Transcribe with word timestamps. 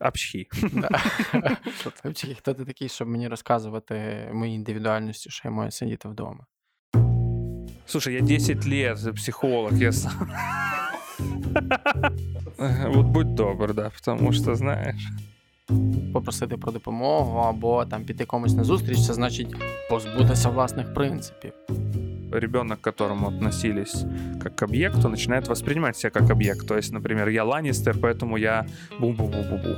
Общі, 0.00 0.48
хто 2.38 2.54
ти 2.54 2.64
такий, 2.64 2.88
щоб 2.88 3.08
мені 3.08 3.28
розказувати 3.28 4.28
мої 4.32 4.54
індивідуальності, 4.54 5.30
що 5.30 5.48
я 5.48 5.52
маю 5.52 5.70
сидіти 5.70 6.08
вдома? 6.08 6.46
Слушай, 7.86 8.14
я 8.14 8.20
10 8.20 8.66
лет 8.66 9.14
психолог, 9.14 9.74
я 9.74 9.92
сам. 9.92 10.30
Вот 12.86 13.06
будь 13.06 13.34
добр, 13.34 13.74
да, 13.74 13.90
потому 13.90 14.32
что, 14.32 14.54
знаешь. 14.54 15.08
Попросити 16.12 16.56
про 16.56 16.72
допомогу 16.72 17.38
або 17.38 17.84
там 17.84 18.04
піти 18.04 18.24
комусь 18.24 18.54
на 18.54 18.64
зустріч, 18.64 19.06
це 19.06 19.14
значить 19.14 19.54
позбутися 19.90 20.48
власних 20.48 20.94
принципів. 20.94 21.52
Ребенок, 22.31 22.81
к 22.81 22.83
которому 22.83 23.27
относились 23.27 24.05
как 24.43 24.55
к 24.55 24.63
объекту, 24.63 25.09
начинает 25.09 25.47
воспринимать 25.47 25.97
себя 25.97 26.09
как 26.09 26.29
объект. 26.29 26.67
То 26.67 26.75
есть, 26.75 26.91
например, 26.91 27.29
я 27.29 27.43
Ланнистер, 27.43 27.97
поэтому 27.97 28.37
я 28.37 28.65
бу-бу-бу-бу-бу. 28.99 29.77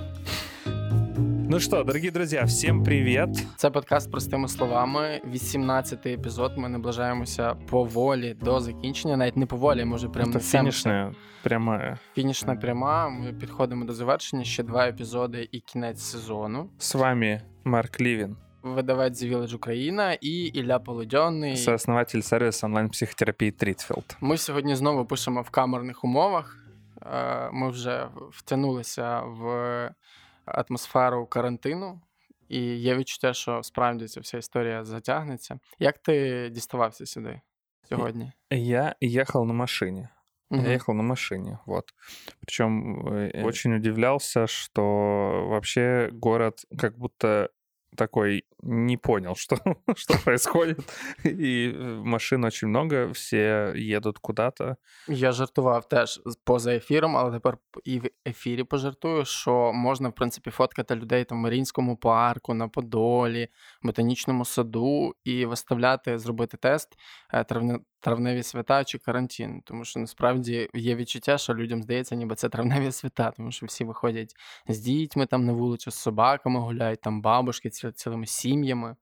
Ну 1.50 1.60
что, 1.60 1.84
дорогие 1.84 2.12
друзья, 2.12 2.44
всем 2.44 2.84
привет. 2.84 3.30
Це 3.56 3.70
подкаст 3.70 4.12
простими 4.12 4.48
словами. 4.48 5.22
18-й 5.34 6.14
епізод. 6.14 6.52
Ми 6.58 6.70
наближаємося 6.70 7.54
поволі 7.54 8.34
до 8.42 8.60
закінчення. 8.60 9.18
Навіть 9.18 9.38
не 9.38 9.46
поволі, 9.46 9.86
може 9.86 10.10
прямо 10.10 10.32
Это 10.32 10.40
финишная 10.40 11.14
прямая. 11.44 11.98
Фінішна 12.16 12.56
пряма. 12.56 13.10
Ми 13.10 13.34
підходимо 13.34 13.86
до 13.86 13.94
завершення. 13.94 14.44
Ще 14.44 14.64
два 14.64 14.88
епізоди 14.88 15.50
і 15.52 15.60
кінець 15.60 16.02
сезону. 16.02 16.70
С 16.80 16.96
вами 16.96 17.42
Марк 17.64 18.02
Ливин, 18.02 18.36
Видавець 18.64 19.24
The 19.24 19.34
Village 19.38 19.56
Україна 19.56 20.14
і 20.14 20.30
Ілля 20.46 20.80
Полудьонний. 20.80 21.58
сооснователь 21.58 22.22
сервиса 22.22 22.68
онлайн-психотерапии 22.68 23.52
Тритфилд. 23.52 24.18
Ми 24.22 24.38
сьогодні 24.38 24.76
знову 24.76 25.06
пишемо 25.06 25.42
в 25.42 25.50
камерних 25.50 26.04
умовах. 26.04 26.58
Е, 27.06 27.50
Ми 27.52 27.70
вже 27.70 28.08
втягнулися 28.32 29.20
в 29.22 29.46
атмосферу 30.46 31.26
карантину, 31.26 32.02
і 32.50 32.60
є 32.62 32.96
відчуття, 32.96 33.34
що 33.34 33.64
справді 33.64 34.08
ця 34.08 34.20
вся 34.22 34.38
історія 34.38 34.84
затягнеться. 34.84 35.60
Як 35.80 35.98
ти 35.98 36.50
діставався 36.50 37.06
сюди 37.06 37.42
сьогодні? 37.90 38.32
Я 38.52 38.96
ехал 39.04 39.46
на 39.46 39.54
машине. 39.54 40.10
Мгм. 40.50 40.66
Я 40.66 40.72
ехал 40.72 40.96
на 40.96 41.04
машине, 41.04 41.58
вот. 41.66 41.84
Причем 42.40 43.02
э, 43.08 43.44
очень 43.46 43.76
удивлялся, 43.76 44.48
что 44.48 44.82
вообще 45.50 46.10
город 46.14 46.54
как 46.80 46.98
будто 46.98 47.50
такой 47.97 48.45
не 48.63 48.97
понял, 48.97 49.35
что, 49.37 49.57
что 49.95 50.19
происходит. 50.19 50.79
И 51.25 51.73
э, 51.75 52.01
машин 52.05 52.45
очень 52.45 52.69
много, 52.69 53.13
все 53.13 53.73
едут 53.77 54.19
куда-то. 54.19 54.77
Я 55.09 55.33
жартував 55.33 55.89
теж 55.89 56.21
поза 56.45 56.75
ефіром, 56.75 57.17
але 57.17 57.33
тепер 57.33 57.59
і 57.85 57.99
в 57.99 58.11
ефірі 58.27 58.65
пожартую, 58.65 59.25
що 59.25 59.73
можна, 59.73 60.09
в 60.09 60.15
принципі, 60.15 60.51
фоткати 60.51 60.95
людей 60.95 61.25
там 61.25 61.39
в 61.39 61.41
Марінському 61.41 61.97
парку, 61.97 62.55
на 62.55 62.69
Подолі, 62.69 63.49
ботанічному 63.83 64.45
саду 64.45 65.15
і 65.25 65.47
виставляти, 65.47 66.19
зробити 66.19 66.57
тест 66.57 66.89
травне, 67.49 67.79
травневі 68.02 68.44
свята 68.44 68.84
чи 68.84 68.98
карантин. 68.98 69.62
Тому 69.66 69.86
що 69.86 70.00
насправді 70.00 70.70
є 70.74 70.96
відчуття, 70.96 71.38
що 71.38 71.54
людям 71.54 71.84
здається, 71.84 72.16
ніби 72.16 72.36
це 72.36 72.50
травневі 72.50 72.92
свята, 72.92 73.32
тому 73.32 73.52
що 73.52 73.66
всі 73.66 73.84
виходять 73.84 74.36
з 74.68 74.80
дітьми 74.80 75.26
там 75.26 75.46
на 75.46 75.54
вулицю, 75.54 75.92
з 75.92 75.96
собаками 75.96 76.60
гуляють, 76.60 77.02
там 77.02 77.22
бабушки 77.22 77.70
ці- 77.70 77.92
цілими 77.92 78.26
сім'ями. 78.26 78.96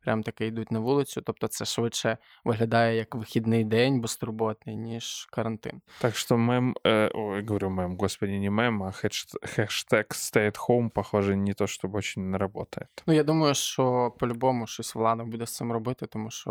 Прям 0.00 0.22
таки 0.22 0.46
йдуть 0.46 0.72
на 0.72 0.78
вулицю. 0.78 1.22
Тобто 1.22 1.48
це 1.48 1.64
швидше 1.64 2.18
виглядає 2.44 2.96
як 2.96 3.14
вихідний 3.14 3.64
день 3.64 4.00
безтурботний, 4.00 4.76
ніж 4.76 5.28
карантин. 5.30 5.80
Так 6.00 6.16
что 6.16 6.36
мем, 6.36 6.76
э, 6.84 7.10
ой, 7.14 7.46
говорю 7.46 7.70
мем, 7.70 7.96
господи, 7.96 8.38
не 8.38 8.50
мем, 8.50 8.82
а 8.82 8.86
хэш- 8.86 9.34
хэштег 9.56 10.04
stay 10.10 10.50
at 10.52 10.68
home, 10.68 10.90
похоже, 10.90 11.36
не 11.36 11.54
то 11.54 11.64
чтобы 11.64 11.96
очень 11.96 12.36
работает. 12.36 12.88
Ну, 13.06 13.14
я 13.14 13.24
думаю, 13.24 13.54
що 13.54 14.14
по-любому 14.18 14.66
щось 14.66 14.94
влада 14.94 15.24
буде 15.24 15.46
з 15.46 15.54
цим 15.56 15.72
робити, 15.72 16.06
тому 16.06 16.30
що 16.30 16.50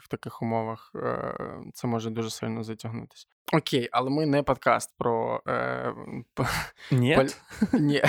в 0.00 0.08
таких 0.08 0.42
умовах 0.42 0.92
е, 0.94 1.34
це 1.73 1.87
може 1.87 2.09
дуже 2.09 2.29
сильно 2.29 2.63
затягнутися. 2.63 3.27
Окей, 3.53 3.89
але 3.91 4.09
ми 4.09 4.25
не 4.25 4.43
подкаст 4.43 4.93
про. 4.97 5.41
Е, 5.47 5.93
п- 6.33 6.47
Нет? 6.91 7.41
ні, 7.73 8.01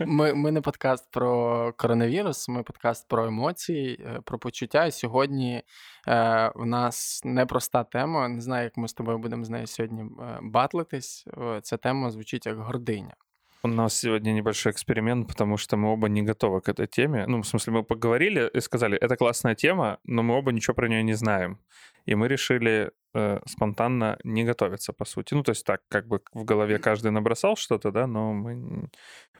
ми, 0.00 0.34
ми 0.34 0.52
не 0.52 0.60
подкаст 0.60 1.10
про 1.10 1.72
коронавірус, 1.76 2.48
ми 2.48 2.62
подкаст 2.62 3.08
про 3.08 3.26
емоції, 3.26 4.04
е, 4.06 4.20
про 4.24 4.38
почуття. 4.38 4.86
І 4.86 4.90
сьогодні 4.90 5.62
е, 6.08 6.52
в 6.54 6.66
нас 6.66 7.20
непроста 7.24 7.84
тема. 7.84 8.28
Не 8.28 8.40
знаю, 8.40 8.64
як 8.64 8.76
ми 8.76 8.88
з 8.88 8.92
тобою 8.92 9.18
будемо 9.18 9.44
з 9.44 9.50
нею 9.50 9.66
сьогодні 9.66 10.02
е, 10.02 10.38
батлитись. 10.42 11.24
Е, 11.38 11.60
Ця 11.62 11.76
тема 11.76 12.10
звучить 12.10 12.46
як 12.46 12.58
гординя. 12.58 13.14
У 13.64 13.68
нас 13.68 13.94
сегодня 13.94 14.32
небольшой 14.32 14.72
эксперимент, 14.72 15.28
потому 15.28 15.56
что 15.56 15.76
мы 15.76 15.92
оба 15.92 16.08
не 16.08 16.22
готовы 16.22 16.60
к 16.60 16.68
этой 16.68 16.88
теме. 16.88 17.26
Ну, 17.28 17.42
в 17.42 17.46
смысле, 17.46 17.72
мы 17.74 17.84
поговорили 17.84 18.50
и 18.52 18.60
сказали, 18.60 18.98
это 18.98 19.16
классная 19.16 19.54
тема, 19.54 19.98
но 20.02 20.24
мы 20.24 20.34
оба 20.34 20.50
ничего 20.50 20.74
про 20.74 20.88
нее 20.88 21.04
не 21.04 21.14
знаем. 21.14 21.60
И 22.04 22.16
мы 22.16 22.26
решили 22.26 22.90
э, 23.15 23.39
спонтанно 23.45 24.17
не 24.23 24.45
готовиться, 24.45 24.93
по 24.93 25.05
сути. 25.05 25.35
Ну, 25.35 25.43
то 25.43 25.51
есть 25.51 25.65
так, 25.65 25.81
как 25.89 26.07
бы 26.07 26.19
в 26.33 26.43
голове 26.45 26.77
каждый 26.77 27.11
набросал 27.11 27.55
что-то, 27.55 27.91
да, 27.91 28.07
но 28.07 28.31
мы, 28.33 28.51
н- 28.51 28.89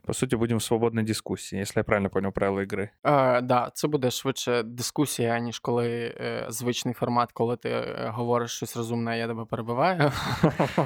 по 0.06 0.12
сути, 0.14 0.36
будем 0.36 0.56
в 0.58 0.62
свободной 0.62 1.02
дискуссии, 1.04 1.58
если 1.60 1.80
я 1.80 1.84
правильно 1.84 2.08
понял 2.08 2.32
правила 2.32 2.60
игры. 2.60 2.88
Е, 3.04 3.40
да, 3.40 3.70
це 3.74 3.88
буде 3.88 4.10
швидше 4.10 4.62
дискусія, 4.62 5.38
ніж 5.38 5.58
коли 5.58 6.14
е, 6.20 6.46
звичний 6.48 6.94
формат, 6.94 7.32
коли 7.32 7.56
ти 7.56 7.68
е, 7.68 8.10
говориш 8.14 8.50
щось 8.50 8.76
розумне, 8.76 9.10
а 9.10 9.14
я 9.14 9.26
тебе 9.26 9.44
перебиваю. 9.44 10.12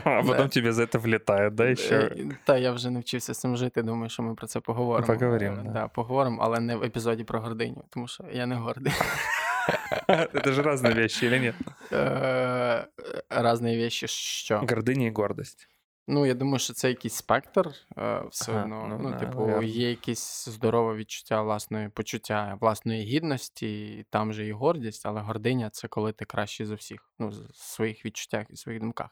А 0.04 0.22
потом 0.22 0.48
тебе 0.48 0.72
за 0.72 0.82
это 0.82 0.98
влетает, 0.98 1.54
да, 1.54 1.64
еще? 1.70 1.94
Е, 1.97 2.28
Та 2.44 2.58
я 2.58 2.72
вже 2.72 2.91
навчився 2.91 3.34
з 3.34 3.41
цим 3.41 3.56
жити. 3.56 3.82
Думаю, 3.82 4.08
що 4.10 4.22
ми 4.22 4.34
про 4.34 4.47
це 4.47 4.60
поговоримо. 4.60 5.06
Поговоримо, 5.19 5.56
Е, 5.60 5.62
да. 5.64 5.70
да, 5.70 5.88
поговоримо, 5.88 6.38
але 6.42 6.60
не 6.60 6.76
в 6.76 6.82
епізоді 6.82 7.25
про 7.25 7.41
гординю, 7.41 7.84
тому 7.91 8.08
що 8.08 8.25
я 8.32 8.47
не 8.47 8.54
гордий. 8.54 8.92
Это 10.08 10.53
же 10.53 10.62
разные 10.62 10.94
вещи, 10.94 11.26
или 11.26 11.38
нет? 11.38 11.54
Е, 11.92 12.86
Разні 13.30 13.78
вещі, 13.78 14.06
що. 14.08 14.58
Гордыня 14.58 15.06
и 15.06 15.10
гордость. 15.10 15.69
Ну, 16.08 16.26
я 16.26 16.34
думаю, 16.34 16.58
що 16.58 16.72
це 16.72 16.88
якийсь 16.88 17.14
спектр 17.14 17.69
е, 17.98 18.22
все 18.30 18.53
Ага, 18.53 18.62
одно. 18.62 18.86
ну 18.88 18.98
Ну, 19.03 19.10
да, 19.10 19.16
типу, 19.19 19.38
наверно. 19.41 19.62
є 19.62 19.91
якесь 19.91 20.48
здорове 20.48 20.94
відчуття 20.94 21.42
власної 21.42 21.88
почуття 21.88 22.58
власної 22.60 23.03
гідності, 23.03 23.84
і 23.98 24.06
там 24.10 24.32
же 24.32 24.47
і 24.47 24.53
гордість, 24.53 25.06
але 25.06 25.20
гординя 25.20 25.70
це 25.70 25.88
коли 25.88 26.12
ти 26.12 26.25
кращий 26.25 26.66
за 26.66 26.75
всіх, 26.75 27.10
ну, 27.19 27.28
в 27.28 27.56
своїх 27.56 28.04
відчуттях 28.04 28.47
і 28.50 28.56
своїх 28.56 28.80
думках. 28.80 29.10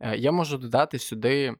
Е, 0.00 0.16
Я 0.16 0.32
можу 0.32 0.58
додати 0.58 0.98
сюди 0.98 1.44
е, 1.44 1.54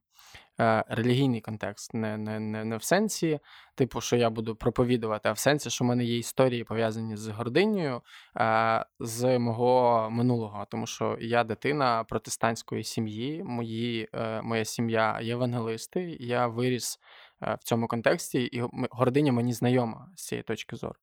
релігійний 0.87 1.41
контекст, 1.41 1.93
не, 1.93 2.17
не, 2.17 2.39
не, 2.39 2.65
не 2.65 2.77
в 2.77 2.83
сенсі, 2.83 3.39
типу, 3.75 4.01
що 4.01 4.15
я 4.15 4.29
буду 4.29 4.55
проповідувати, 4.55 5.29
а 5.29 5.31
в 5.31 5.37
сенсі, 5.37 5.69
що 5.69 5.85
в 5.85 5.87
мене 5.87 6.03
є 6.03 6.17
історії 6.17 6.63
пов'язані 6.63 7.17
з 7.17 7.27
гординею 7.27 8.01
е, 8.37 8.85
з 8.99 9.39
мого 9.39 10.09
минулого, 10.11 10.65
тому 10.69 10.87
що 10.87 11.17
я 11.21 11.43
дитина 11.43 12.03
протестантської 12.03 12.83
сім'ї, 12.83 13.43
мої, 13.43 14.09
е, 14.13 14.41
моя 14.41 14.65
сім'я 14.65 15.19
євангелисти, 15.21 16.17
я 16.19 16.47
виріс 16.47 16.99
е, 17.43 17.57
в 17.59 17.63
цьому 17.63 17.87
контексті, 17.87 18.43
і 18.43 18.63
гординя 18.91 19.31
мені 19.31 19.53
знайома 19.53 20.07
з 20.15 20.25
цієї 20.27 20.43
точки 20.43 20.75
зору. 20.75 20.95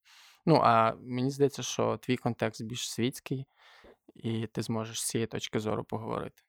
Ну, 0.46 0.60
а 0.64 0.94
мені 1.00 1.30
здається, 1.30 1.62
що 1.62 1.96
твій 1.96 2.16
контекст 2.16 2.64
більш 2.64 2.90
світський, 2.90 3.46
і 4.14 4.46
ти 4.46 4.62
зможеш 4.62 5.02
з 5.02 5.08
цієї 5.08 5.26
точки 5.26 5.60
зору 5.60 5.84
поговорити. 5.84 6.42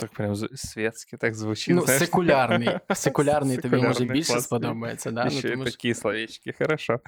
Так 0.00 0.10
прям 0.12 0.34
з- 0.36 0.48
светски 0.54 1.16
так 1.16 1.34
звучит. 1.34 1.74
Ну, 1.74 1.80
знаешь. 1.82 1.98
секулярний. 2.02 2.68
Секулярний 2.94 3.56
тобі 3.56 3.76
може 3.76 3.88
Секулярний, 3.94 4.18
більше 4.18 4.32
класно. 4.32 4.42
сподобається, 4.46 5.10
да? 5.10 5.26
Еще 5.26 5.40
ну, 5.44 5.48
и 5.48 5.52
тому 5.52 5.64
що 5.64 5.72
такие 5.72 5.94
словечки, 5.94 6.52
хорошо. 6.58 7.00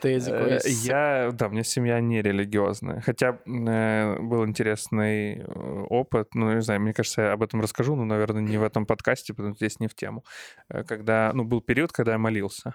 ти 0.00 0.20
з 0.20 0.28
Э, 0.28 0.34
якоїсь... 0.34 0.86
Я, 0.86 1.30
да, 1.34 1.46
у 1.46 1.50
меня 1.50 1.64
семья 1.64 2.00
не 2.00 2.22
религиозная. 2.22 3.00
Хотя 3.06 3.38
э, 3.46 4.28
был 4.28 4.44
интересный 4.44 5.42
э, 5.46 5.86
опыт, 5.90 6.26
ну, 6.34 6.54
не 6.54 6.60
знаю, 6.62 6.80
мне 6.80 6.92
кажется, 6.92 7.22
я 7.22 7.32
об 7.32 7.42
этом 7.42 7.60
расскажу, 7.62 7.96
но, 7.96 8.04
наверное, 8.04 8.42
не 8.42 8.58
в 8.58 8.62
этом 8.62 8.86
подкасте, 8.86 9.34
потому 9.34 9.54
что 9.54 9.64
здесь 9.66 9.80
не 9.80 9.86
в 9.88 9.94
тему. 9.94 10.22
Э, 10.70 10.84
Когда, 10.84 11.32
ну, 11.34 11.44
был 11.44 11.60
период, 11.62 11.92
когда 11.92 12.12
я 12.12 12.18
молился. 12.18 12.72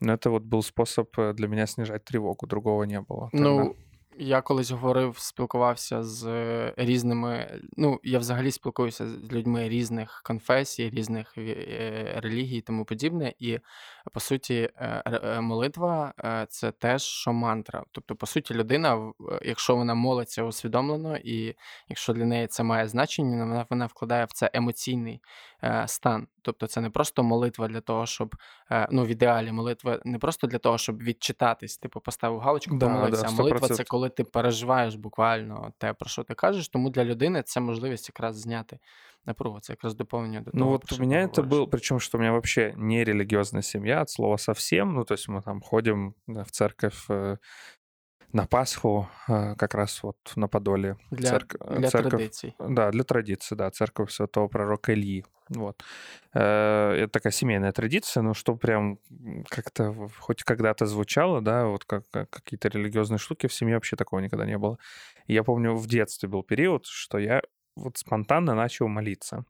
Но 0.00 0.12
это 0.14 0.30
вот 0.30 0.42
был 0.44 0.62
способ 0.62 1.18
э, 1.18 1.32
для 1.34 1.48
меня 1.48 1.66
снижать 1.66 2.04
тревогу, 2.04 2.46
другого 2.46 2.84
не 2.86 3.00
было. 3.00 3.28
тогда. 3.32 3.48
Ну, 3.48 3.76
я 4.17 4.41
колись 4.41 4.71
говорив, 4.71 5.17
спілкувався 5.17 6.03
з 6.03 6.25
е, 6.27 6.73
різними. 6.77 7.59
Ну, 7.77 7.99
я 8.03 8.19
взагалі 8.19 8.51
спілкуюся 8.51 9.07
з 9.07 9.31
людьми 9.31 9.69
різних 9.69 10.21
конфесій, 10.25 10.89
різних 10.89 11.37
е, 11.37 12.13
релігій 12.23 12.57
і 12.57 12.61
тому 12.61 12.85
подібне. 12.85 13.33
І 13.39 13.59
по 14.13 14.19
суті, 14.19 14.69
е, 14.77 15.41
молитва 15.41 16.13
це 16.49 16.71
теж 16.71 17.03
що 17.03 17.33
мантра. 17.33 17.83
Тобто, 17.91 18.15
по 18.15 18.25
суті, 18.25 18.53
людина, 18.53 19.13
якщо 19.41 19.75
вона 19.75 19.93
молиться 19.93 20.43
усвідомлено, 20.43 21.17
і 21.17 21.55
якщо 21.89 22.13
для 22.13 22.25
неї 22.25 22.47
це 22.47 22.63
має 22.63 22.87
значення, 22.87 23.45
вона, 23.45 23.65
вона 23.69 23.85
вкладає 23.85 24.25
в 24.25 24.31
це 24.31 24.49
емоційний 24.53 25.21
стан. 25.86 26.26
Тобто, 26.42 26.66
це 26.66 26.80
не 26.80 26.90
просто 26.90 27.22
молитва 27.22 27.68
для 27.68 27.80
того, 27.80 28.06
щоб 28.06 28.34
е, 28.70 28.88
ну 28.90 29.04
в 29.04 29.08
ідеалі 29.08 29.52
молитва 29.52 30.00
не 30.04 30.18
просто 30.18 30.46
для 30.46 30.58
того, 30.58 30.78
щоб 30.78 31.02
відчитатись, 31.02 31.78
типу 31.78 32.00
поставив 32.00 32.40
галочку, 32.40 32.76
Да, 32.76 32.86
помолився. 32.86 33.22
да, 33.22 33.28
а 33.28 33.32
молитва 33.32 33.68
це 33.68 33.74
100%. 33.74 33.84
коли 33.88 34.08
ти 34.08 34.24
переживаєш 34.24 34.94
буквально 34.94 35.72
те, 35.78 35.92
про 35.92 36.08
що 36.10 36.22
ти 36.22 36.34
кажеш. 36.34 36.68
Тому 36.68 36.90
для 36.90 37.04
людини 37.04 37.42
це 37.42 37.60
можливість 37.60 38.08
якраз 38.08 38.40
зняти 38.40 38.78
напругу. 39.26 39.60
Це 39.60 39.72
якраз 39.72 39.94
доповнення 39.94 40.40
до 40.40 40.50
того. 40.50 40.58
Ну 40.58 40.64
про 40.64 40.70
вот 40.72 40.86
що 40.86 40.94
у 40.94 40.98
ти 40.98 41.02
меня 41.06 41.26
это 41.26 41.42
говориш. 41.42 41.58
был, 41.58 41.70
причем 41.70 42.00
что 42.00 42.18
у 42.18 42.20
меня 42.20 42.32
вообще 42.32 42.74
не 42.76 43.04
религиозная 43.04 43.62
семья 43.62 44.02
от 44.02 44.10
слова 44.10 44.38
совсем, 44.38 44.94
ну 44.94 45.04
то 45.04 45.14
есть 45.14 45.28
мы 45.28 45.42
там 45.42 45.60
ходим 45.60 46.14
да, 46.26 46.42
в 46.42 46.50
церковь 46.50 47.06
э, 47.10 47.36
на 48.33 48.45
Пасху, 48.45 49.07
э, 49.29 49.55
как 49.55 49.75
раз 49.75 50.03
вот 50.03 50.17
на 50.35 50.47
Подоле. 50.47 50.95
для, 51.11 51.29
Церк- 51.29 51.79
для 51.79 51.89
церковь, 51.89 52.11
традицій. 52.11 52.53
Да, 52.59 52.91
для 52.91 53.03
традиции, 53.03 53.55
да, 53.57 53.69
церковь 53.69 54.11
святого 54.11 54.47
пророка 54.47 54.93
Ильи. 54.93 55.23
Вот. 55.49 55.83
Э, 56.33 57.03
Это 57.03 57.07
такая 57.07 57.31
семейная 57.33 57.71
традиция, 57.71 58.23
но 58.23 58.33
что 58.33 58.55
прям 58.55 58.97
как-то 59.49 60.09
хоть 60.19 60.43
когда-то 60.43 60.85
звучало, 60.85 61.41
да, 61.41 61.65
вот 61.65 61.85
как, 61.85 62.03
как 62.11 62.29
какие-то 62.29 62.69
религиозные 62.69 63.17
штуки 63.19 63.47
в 63.47 63.53
семье 63.53 63.75
вообще 63.75 63.95
такого 63.95 64.21
никогда 64.21 64.45
не 64.45 64.57
было. 64.57 64.77
И 65.27 65.33
я 65.33 65.43
помню, 65.43 65.75
в 65.75 65.87
детстве 65.87 66.29
был 66.29 66.43
период, 66.43 66.85
что 66.85 67.19
я 67.19 67.41
вот 67.75 67.97
спонтанно 67.97 68.55
начал 68.55 68.87
молиться. 68.87 69.45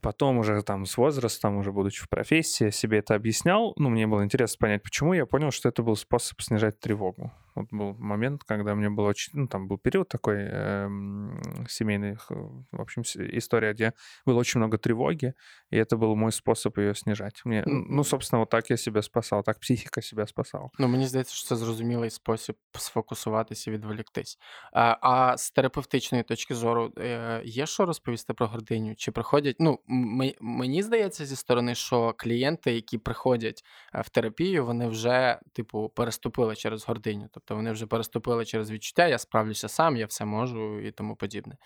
Потом 0.00 0.38
уже 0.38 0.62
там 0.62 0.86
с 0.86 0.96
возрастом, 0.96 1.56
уже 1.56 1.72
будучи 1.72 2.02
в 2.02 2.08
профессии, 2.08 2.70
себе 2.70 2.98
это 2.98 3.14
объяснял. 3.14 3.72
Ну, 3.76 3.88
мне 3.90 4.06
было 4.06 4.24
интересно 4.24 4.56
понять, 4.60 4.82
почему. 4.82 5.12
Я 5.12 5.26
понял, 5.26 5.50
что 5.50 5.68
это 5.68 5.82
был 5.82 5.96
способ 5.96 6.40
снижать 6.40 6.80
тревогу. 6.80 7.32
Вот 7.57 7.67
был 7.71 7.93
момент, 7.99 8.43
когда 8.43 8.73
мне 8.75 8.89
было 8.89 9.09
очень... 9.09 9.31
Ну, 9.39 9.47
там 9.47 9.67
был 9.67 9.77
период 9.77 10.07
такой 10.07 10.37
эм, 10.37 11.39
семейный, 11.69 12.15
х- 12.15 12.33
в 12.71 12.81
общем, 12.81 13.03
с- 13.03 13.15
история, 13.37 13.73
где 13.73 13.91
было 14.25 14.39
очень 14.39 14.59
много 14.59 14.77
тревоги, 14.77 15.33
и 15.69 15.77
это 15.77 15.95
был 15.97 16.15
мой 16.15 16.31
способ 16.31 16.77
ее 16.79 16.95
снижать. 16.95 17.41
Мне, 17.45 17.63
М, 17.67 17.85
ну, 17.89 18.03
собственно, 18.03 18.39
вот 18.39 18.49
так 18.49 18.69
я 18.71 18.77
себя 18.77 19.01
спасал, 19.01 19.43
так 19.43 19.59
психика 19.59 20.01
себя 20.01 20.25
спасала. 20.27 20.69
Ну, 20.79 20.87
мені 20.87 21.07
здається, 21.07 21.33
що 21.35 21.47
це 21.47 21.55
зрозумілий 21.55 22.09
спосіб 22.09 22.55
сфокусуватися 22.73 23.71
і 23.71 23.73
відволіктись. 23.73 24.37
А, 24.73 24.97
а 25.01 25.37
з 25.37 25.51
терапевтичної 25.51 26.23
точки 26.23 26.55
зору 26.55 26.91
е, 26.97 27.41
є 27.45 27.65
що 27.65 27.85
розповісти 27.85 28.33
про 28.33 28.47
гординю? 28.47 28.95
Чи 28.95 29.11
приходять? 29.11 29.55
Ну, 29.59 29.79
м- 29.89 30.31
мені 30.41 30.83
здається, 30.83 31.25
зі 31.25 31.35
сторони, 31.35 31.75
що 31.75 32.13
клієнти, 32.17 32.73
які 32.73 32.97
приходять 32.97 33.63
е, 33.95 34.01
в 34.01 34.09
терапію, 34.09 34.65
вони 34.65 34.87
вже, 34.87 35.39
типу, 35.53 35.89
переступили 35.95 36.55
через 36.55 36.87
гординю. 36.87 37.29
Тобто 37.31 37.46
вони 37.54 37.72
вже 37.72 37.86
переступили 37.86 38.44
через 38.44 38.70
відчуття, 38.70 39.06
я 39.06 39.18
справлюся 39.18 39.68
сам, 39.68 39.96
я 39.96 40.06
все 40.06 40.24
можу 40.24 40.80
і 40.80 40.90
тому 40.90 41.16
подібне. 41.16 41.56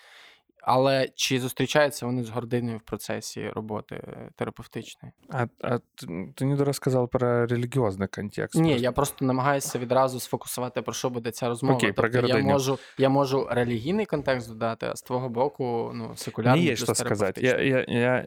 Але 0.64 1.08
чи 1.14 1.40
зустрічаються 1.40 2.06
вони 2.06 2.24
з 2.24 2.28
гординою 2.28 2.78
в 2.78 2.82
процесі 2.82 3.48
роботи 3.50 3.94
е, 3.94 4.30
терапевтичної? 4.36 5.12
А, 5.30 5.46
а 5.60 5.78
т- 5.78 6.06
ты 6.06 6.44
не 6.44 6.64
рассказал 6.64 7.08
про 7.08 7.46
религиозный 7.46 8.14
контекст. 8.14 8.54
Ні, 8.60 8.68
просто. 8.68 8.82
я 8.82 8.92
просто 8.92 9.24
намагаюся 9.24 9.78
відразу 9.78 10.20
сфокусувати, 10.20 10.82
про 10.82 10.92
що 10.92 11.10
буде 11.10 11.30
ця 11.30 11.48
розмова. 11.48 11.74
Окей, 11.76 11.92
про 11.92 12.10
тобто 12.10 12.28
я 12.28 12.38
можу, 12.38 12.78
я 12.98 13.08
можу 13.08 13.48
релігійний 13.50 14.06
контекст 14.06 14.48
додати, 14.48 14.86
а 14.86 14.96
з 14.96 15.02
твого 15.02 15.28
боку, 15.28 15.90
ну, 15.94 16.16
секулярний 16.16 16.68
есть 16.68 16.86
плюс 16.86 16.96
что 16.96 17.04
сказать. 17.04 17.38
Я, 17.38 17.60
я, 17.62 17.84
я 17.88 18.26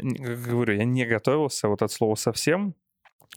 говорю, 0.52 0.74
я 0.74 0.86
не 0.86 1.14
готовился 1.14 1.68
вот 1.68 1.82
от 1.82 1.92
слова 1.92 2.16
совсем. 2.16 2.74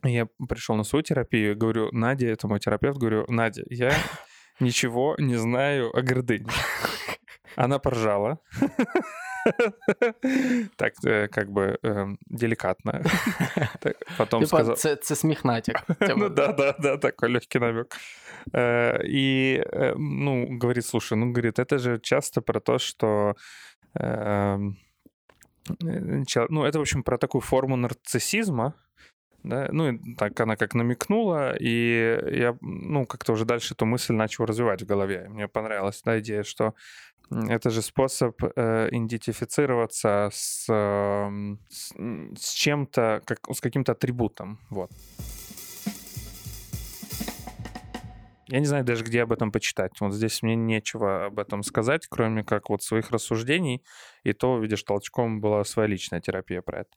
Я 0.05 0.27
пришел 0.49 0.77
на 0.77 0.85
свою 0.85 1.03
терапию 1.03 1.57
говорю, 1.57 1.89
Надя, 1.93 2.27
это 2.27 2.47
мой 2.47 2.61
терапевт, 2.61 2.99
говорю, 2.99 3.25
Надя, 3.29 3.65
я 3.69 3.93
ничего 4.61 5.17
не 5.19 5.37
знаю 5.37 5.91
о 5.97 6.03
гордыне. 6.03 6.51
Она 7.57 7.79
поржала. 7.79 8.39
Так, 10.77 10.93
э, 11.05 11.29
как 11.29 11.51
бы 11.51 11.79
эм, 11.83 12.19
деликатно. 12.27 13.03
Потом 14.19 14.43
Типа, 14.43 14.57
сказал... 14.57 14.77
це, 14.77 14.97
це 14.97 15.17
сміх 15.17 15.45
натяк. 15.45 15.87
Ну 16.17 16.29
да, 16.29 16.53
да, 16.53 16.73
да, 16.73 16.97
такой 16.97 17.33
легкий 17.33 17.61
намек. 17.61 17.97
Э, 18.53 19.01
И, 19.05 19.63
э, 19.73 19.95
ну, 19.97 20.59
говорит, 20.61 20.85
слушай, 20.85 21.17
ну, 21.17 21.27
говорит, 21.27 21.59
это 21.59 21.79
же 21.79 21.99
часто 21.99 22.43
про 22.43 22.61
то, 22.61 22.79
что 22.79 23.37
эм, 23.95 24.77
ну, 26.49 26.65
это, 26.65 26.79
в 26.79 26.81
общем, 26.81 27.03
про 27.03 27.17
такую 27.17 27.43
форму 27.43 27.77
нарциссизма, 27.77 28.75
да, 29.49 29.69
ну, 29.73 29.99
так 30.19 30.39
она 30.41 30.57
как 30.57 30.75
намекнула, 30.75 31.57
и 31.59 32.21
я, 32.31 32.57
ну, 32.61 33.07
как-то 33.07 33.33
уже 33.33 33.47
дальше 33.47 33.73
эту 33.73 33.87
мысль 33.87 34.13
начал 34.13 34.45
развивать 34.45 34.83
в 34.83 34.87
голове. 34.87 35.27
Мне 35.31 35.49
понравилась 35.49 36.03
та 36.03 36.19
идея, 36.19 36.43
что 36.43 36.75
это 37.31 37.71
же 37.71 37.81
способ 37.81 38.43
э, 38.43 38.89
идентифицироваться 38.91 40.29
с, 40.33 40.67
эм, 40.69 41.59
с, 41.71 41.95
с 42.37 42.53
чем-то, 42.53 43.23
как, 43.25 43.39
с 43.51 43.61
каким-то 43.61 43.93
атрибутом, 43.93 44.59
вот. 44.71 44.91
Я 48.49 48.61
не 48.61 48.67
знаю 48.67 48.83
даже, 48.85 49.05
где 49.05 49.23
об 49.23 49.33
этом 49.33 49.53
почитать. 49.53 49.93
Вот 50.01 50.15
здесь 50.15 50.43
мне 50.43 50.57
нечего 50.57 51.27
об 51.27 51.39
этом 51.39 51.63
сказать, 51.63 52.07
кроме 52.09 52.43
как 52.45 52.71
вот 52.71 52.83
своих 52.83 53.11
рассуждений. 53.11 53.83
И 54.25 54.33
то, 54.33 54.59
видишь, 54.59 54.83
толчком 54.83 55.41
была 55.41 55.65
своя 55.65 55.87
личная 55.87 56.21
терапия 56.21 56.63
про 56.63 56.81
это. 56.81 56.91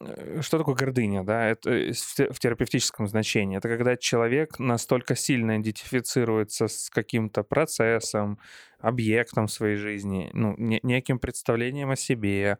Э, 0.00 0.40
Что 0.40 0.58
такое 0.58 0.74
гордыня, 0.74 1.24
да? 1.24 1.46
Это 1.48 1.70
э, 1.70 1.92
в 1.92 2.14
те- 2.14 2.32
в 2.32 2.38
терапевтическом 2.38 3.06
значении. 3.06 3.58
Это 3.58 3.68
когда 3.68 3.96
человек 3.96 4.58
настолько 4.58 5.14
сильно 5.14 5.58
идентифицируется 5.58 6.68
с 6.68 6.88
каким-то 6.90 7.42
процессом, 7.42 8.38
объектом 8.80 9.48
своей 9.48 9.76
жизни, 9.76 10.30
ну, 10.32 10.54
не- 10.56 10.80
неким 10.82 11.18
представлением 11.18 11.90
о 11.90 11.96
себе, 11.96 12.58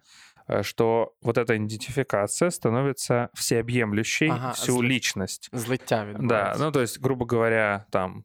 что 0.62 1.14
вот 1.22 1.38
эта 1.38 1.56
идентификация 1.56 2.50
становится 2.52 3.30
всеобъемлющей 3.34 4.30
Ага, 4.30 4.52
всю 4.52 4.78
зли- 4.78 4.88
личность. 4.88 5.50
Злиття 5.54 5.96
Да, 5.98 6.06
відбувається. 6.06 6.64
ну 6.64 6.72
то 6.72 6.82
есть, 6.82 7.02
грубо 7.04 7.26
говоря, 7.26 7.86
там, 7.90 8.24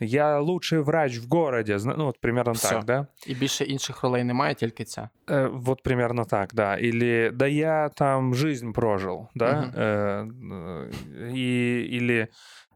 я 0.00 0.40
лучший 0.40 0.78
врач 0.78 1.18
в 1.18 1.28
городе, 1.28 1.78
зна- 1.78 1.94
ну 1.98 2.04
вот 2.04 2.20
примерно 2.20 2.52
Всё. 2.52 2.70
так, 2.70 2.84
да? 2.84 3.06
І 3.26 3.34
більше 3.34 3.64
інших 3.64 4.02
ролей 4.02 4.24
немає, 4.24 4.54
тільки 4.54 4.84
ця. 4.84 5.08
Э, 5.26 5.48
вот 5.52 5.82
примерно 5.82 6.24
так, 6.24 6.54
да. 6.54 6.76
Или 6.78 7.30
да 7.30 7.46
я 7.46 7.88
там 7.88 8.34
жизнь 8.34 8.72
прожил, 8.72 9.28
да? 9.34 9.60
Мгм. 9.60 9.72
Э, 9.76 10.30
э, 11.20 11.34
и, 11.34 11.88
или 11.96 12.28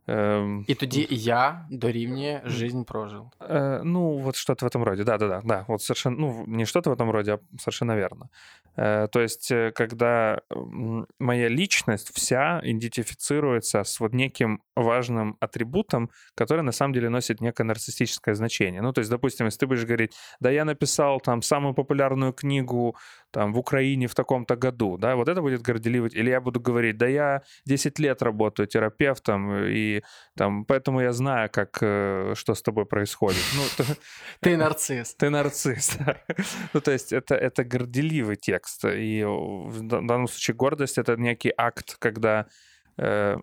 эм, 0.07 0.65
І 0.69 0.75
тоді 0.75 1.07
я 1.11 1.67
дорівнює 1.71 2.41
жизнь 2.45 2.83
прожив. 2.85 3.23
Э, 3.41 3.81
ну, 3.85 4.19
вот 4.19 4.37
что-то 4.37 4.67
в 4.67 4.69
этом 4.69 4.85
роде. 4.85 5.05
Да, 5.05 5.19
да, 5.19 5.29
да, 5.29 5.43
да. 5.45 5.65
Вот 5.69 5.83
совершенно, 5.83 6.17
ну, 6.17 6.45
не 6.47 6.65
что-то 6.65 6.91
в 6.91 6.93
этом 6.93 7.11
роде, 7.11 7.33
а 7.33 7.39
совершенно 7.59 7.97
верно. 7.97 8.29
Э, 8.77 9.09
то 9.09 9.21
есть, 9.21 9.51
э, 9.53 9.73
когда 9.73 10.41
м, 10.51 11.07
моя 11.19 11.49
личность 11.49 12.11
вся 12.15 12.61
идентифицируется 12.63 13.79
с 13.83 14.01
вот 14.01 14.15
неким 14.15 14.61
важным 14.77 15.37
атрибутом, 15.41 16.11
который 16.37 16.63
на 16.63 16.73
самом 16.73 16.95
деле 16.95 17.09
носит 17.09 17.41
некое 17.41 17.65
нарциссическое 17.65 18.35
значение. 18.35 18.83
Ну, 18.83 18.93
то 18.93 19.01
есть, 19.01 19.11
допустим, 19.11 19.47
если 19.47 19.59
ты 19.59 19.67
будешь 19.67 19.85
говорить, 19.85 20.17
да, 20.41 20.51
я 20.51 20.65
написал 20.65 21.21
там 21.21 21.43
самую 21.43 21.75
популярную 21.75 22.33
книгу 22.33 22.97
там 23.34 23.52
в 23.52 23.58
Украине 23.58 24.06
в 24.08 24.14
таком-то 24.14 24.56
году, 24.56 24.98
да, 24.98 25.16
вот 25.16 25.28
это 25.28 25.42
будет 25.42 25.62
горделивый. 25.64 26.12
Или 26.12 26.30
я 26.30 26.40
буду 26.40 26.60
говорить, 26.62 26.98
да, 26.98 27.08
я 27.08 27.42
10 27.66 28.00
лет 28.00 28.22
работаю 28.22 28.68
терапевтом, 28.68 29.66
и 29.66 30.04
там, 30.38 30.66
поэтому 30.66 31.02
я 31.02 31.12
знаю, 31.14 31.50
как, 31.52 31.80
э, 31.82 32.34
что 32.36 32.54
с 32.54 32.62
тобой 32.62 32.86
происходит. 32.86 33.42
Ну, 33.56 33.64
то- 33.78 33.96
Ти 34.42 34.56
нарцис. 34.56 35.16
ты 35.16 35.30
нарцисс. 35.30 35.98
Ну, 36.74 36.82
то 36.82 36.92
есть 36.92 37.12
это, 37.12 37.36
это 37.36 37.64
горделивый 37.64 38.36
текст. 38.36 38.86
И 38.86 39.24
в 39.26 39.82
дан- 39.82 40.08
данном 40.08 40.28
случае 40.28 40.56
гордость— 40.56 40.98
это 41.00 41.16
некий 41.18 41.52
акт, 41.58 41.96
когда 42.00 42.46
э, 42.98 43.38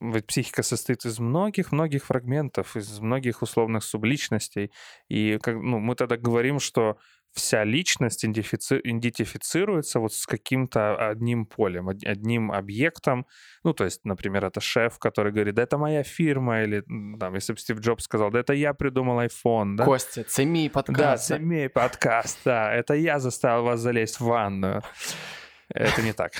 ведь 0.00 0.26
психика 0.26 0.62
состоит 0.62 1.04
из 1.04 1.18
многих-многих 1.18 2.04
фрагментов, 2.04 2.76
из 2.76 3.00
многих 3.00 3.42
условных 3.42 3.84
субличностей. 3.84 4.70
И 5.08 5.38
как, 5.42 5.56
ну, 5.56 5.78
мы 5.78 5.94
тогда 5.94 6.16
говорим, 6.16 6.60
что 6.60 6.96
вся 7.34 7.64
личность 7.64 8.24
идентифици- 8.24 8.80
идентифицируется 8.84 9.98
вот 10.00 10.12
с 10.12 10.26
каким-то 10.26 10.94
одним 11.10 11.46
полем, 11.46 11.88
од- 11.88 12.04
одним 12.06 12.50
объектом. 12.52 13.26
Ну, 13.64 13.72
то 13.72 13.84
есть, 13.84 14.04
например, 14.04 14.44
это 14.44 14.60
шеф, 14.60 14.98
который 14.98 15.32
говорит, 15.32 15.54
да 15.54 15.62
это 15.62 15.76
моя 15.78 16.02
фирма, 16.02 16.62
или 16.62 16.82
там, 17.20 17.34
если 17.34 17.52
бы 17.54 17.58
Стив 17.58 17.80
Джобс 17.80 18.04
сказал, 18.04 18.30
да 18.30 18.38
это 18.40 18.54
я 18.54 18.72
придумал 18.74 19.18
iPhone, 19.20 19.76
да? 19.76 19.84
Костя, 19.84 20.22
це 20.22 20.44
мій 20.46 20.68
Да, 20.68 20.72
подкаст. 20.82 21.30
это 21.30 21.40
мой 21.40 21.68
подкаст, 21.68 22.38
да. 22.44 22.76
Это 22.76 22.94
я 22.94 23.18
заставил 23.18 23.64
вас 23.64 23.80
залезть 23.80 24.20
в 24.20 24.24
ванную. 24.24 24.82
Это 25.74 26.02
не 26.04 26.12
так. 26.12 26.32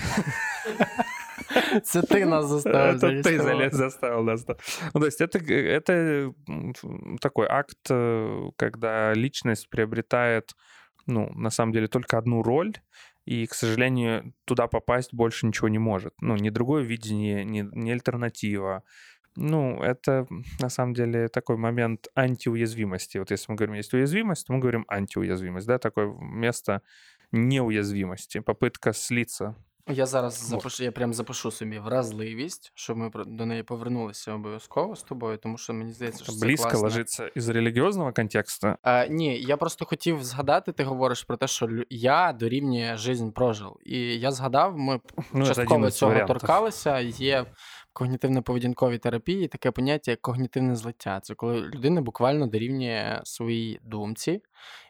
Це 1.83 2.03
ти 2.03 2.27
нас 2.27 2.47
заставив 2.47 2.95
Это 3.05 3.23
ты 3.23 3.43
залез, 3.43 3.75
заставил 3.75 4.25
нас. 4.25 4.45
да. 4.45 4.55
Ну, 4.95 5.01
то 5.01 5.07
есть 5.07 5.21
это, 5.21 5.39
это 5.53 6.33
такой 7.21 7.47
акт, 7.51 7.91
э, 7.91 8.51
когда 8.57 9.15
личность 9.15 9.69
приобретает, 9.71 10.45
ну, 11.07 11.31
на 11.35 11.51
самом 11.51 11.73
деле, 11.73 11.89
только 11.89 12.19
одну 12.19 12.43
роль, 12.43 12.75
и, 13.25 13.47
к 13.47 13.55
сожалению, 13.55 14.35
туда 14.45 14.67
попасть 14.67 15.15
больше 15.15 15.47
ничего 15.47 15.69
не 15.69 15.79
может. 15.79 16.15
Ну, 16.21 16.37
ни 16.37 16.51
другое 16.51 16.83
видение, 16.83 17.45
ни, 17.45 17.63
ни 17.73 17.91
альтернатива. 17.91 18.83
Ну, 19.37 19.83
это 19.83 20.27
на 20.61 20.69
самом 20.69 20.95
деле 20.95 21.29
такой 21.29 21.57
момент 21.57 22.09
антиуязвимости. 22.15 23.19
Вот 23.19 23.31
если 23.31 23.51
мы 23.51 23.57
говорим, 23.57 23.75
есть 23.75 23.93
уязвимость, 23.93 24.47
то 24.47 24.53
мы 24.53 24.61
говорим 24.61 24.85
антиуязвимость, 24.89 25.67
да, 25.67 25.79
такое 25.79 26.07
место 26.21 26.83
неуязвимости, 27.33 28.39
попытка 28.39 28.93
слиться 28.93 29.57
Я 29.89 30.07
зараз 30.07 30.47
запишу, 30.49 30.85
я 30.85 30.93
прям 30.93 31.15
запишу 31.15 31.51
собі 31.51 31.79
вразливість, 31.79 32.73
щоб 32.75 32.97
ми 32.97 33.11
до 33.27 33.47
неї 33.47 33.63
повернулися 33.63 34.33
обов'язково 34.33 34.97
з 34.97 35.03
тобою, 35.03 35.39
тому 35.39 35.59
що 35.59 35.73
мені 35.73 35.93
здається, 35.93 36.25
що 36.25 36.33
це 36.33 36.47
близько 36.47 36.63
класно. 36.63 36.81
ложиться 36.81 37.31
із 37.35 37.49
релігіозного 37.49 38.13
контексту. 38.13 38.75
А, 38.83 39.07
ні, 39.07 39.41
я 39.41 39.57
просто 39.57 39.85
хотів 39.85 40.25
згадати, 40.25 40.73
ти 40.73 40.85
говориш 40.85 41.23
про 41.23 41.37
те, 41.37 41.47
що 41.47 41.69
я 41.91 42.33
дорівнює 42.33 42.97
жизнь 42.97 43.31
прожив. 43.31 43.77
І 43.85 43.99
я 43.99 44.31
згадав, 44.31 44.79
ми 44.79 45.01
ну, 45.33 45.47
частково 45.47 45.91
цього 45.91 46.27
торкалися. 46.27 47.01
Є 47.01 47.47
когнітивно-поведінковій 47.95 48.99
терапії 48.99 49.49
таке 49.49 49.71
поняття, 49.71 50.11
як 50.11 50.21
когнітивне 50.23 50.77
злиття. 50.77 51.21
Це 51.21 51.35
коли 51.35 51.61
людина 51.61 52.01
буквально 52.01 52.47
дорівнює 52.47 53.21
своїй 53.25 53.81
думці. 53.83 54.43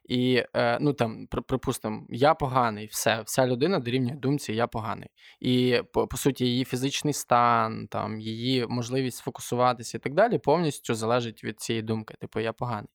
І 0.05 0.43
е, 0.57 0.79
ну 0.81 0.93
там, 0.93 1.27
припустимо, 1.27 2.07
я 2.09 2.35
поганий, 2.35 2.87
все, 2.87 3.23
вся 3.27 3.47
людина 3.47 3.79
дорівнює 3.79 4.15
думці, 4.15 4.53
я 4.53 4.67
поганий. 4.67 5.09
І 5.41 5.83
по, 5.93 6.07
по 6.07 6.17
суті, 6.17 6.47
її 6.47 6.65
фізичний 6.65 7.15
стан, 7.15 7.87
там 7.91 8.21
її 8.21 8.67
можливість 8.67 9.17
сфокусуватися 9.17 9.99
і 9.99 10.01
так 10.01 10.15
далі 10.15 10.39
повністю 10.39 10.95
залежить 10.95 11.45
від 11.45 11.61
цієї 11.61 11.83
думки. 11.83 12.15
Типу, 12.21 12.41
я 12.41 12.53
поганий. 12.53 12.91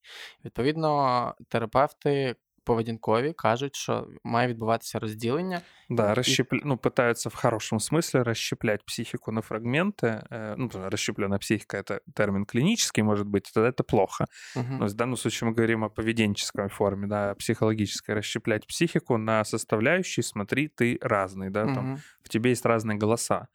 Відповідно, 0.45 1.35
терапевти 1.49 2.35
поведінкові 2.64 3.32
кажуть, 3.32 3.76
що 3.76 4.08
має 4.24 4.48
відбуватися 4.48 4.98
розділення. 4.98 5.60
Да, 5.88 6.14
расщепля... 6.14 6.60
ну, 6.64 6.76
пытаются 6.76 7.28
в 7.28 7.34
хорошем 7.34 7.78
смысле 7.78 8.22
расщеплять 8.22 8.84
психику 8.84 9.32
на 9.32 9.40
фрагменты. 9.40 10.22
Э, 10.30 10.54
ну, 10.56 10.70
расщепленная 10.72 11.38
психика — 11.38 11.78
это 11.78 12.00
термин 12.14 12.46
клинический, 12.46 13.02
может 13.02 13.26
быть, 13.26 13.50
тогда 13.54 13.68
это 13.68 13.82
плохо. 13.82 14.26
Угу. 14.56 14.72
Но 14.78 14.86
в 14.86 14.94
данном 14.94 15.16
случае 15.16 15.50
мы 15.50 15.54
говорим 15.54 15.84
о 15.84 15.90
поведенческой 15.90 16.68
форме, 16.68 17.06
да, 17.06 17.34
психологической. 17.34 18.14
Расщеплять 18.14 18.66
психику 18.66 19.18
на 19.18 19.44
составляющие, 19.44 20.22
смотри, 20.22 20.68
ты 20.68 20.98
разный, 21.02 21.50
да, 21.50 21.64
угу. 21.64 21.74
там 21.74 21.98
в 22.22 22.28
тебе 22.28 22.50
есть 22.50 22.66
разные 22.66 22.98
голоса. 22.98 23.48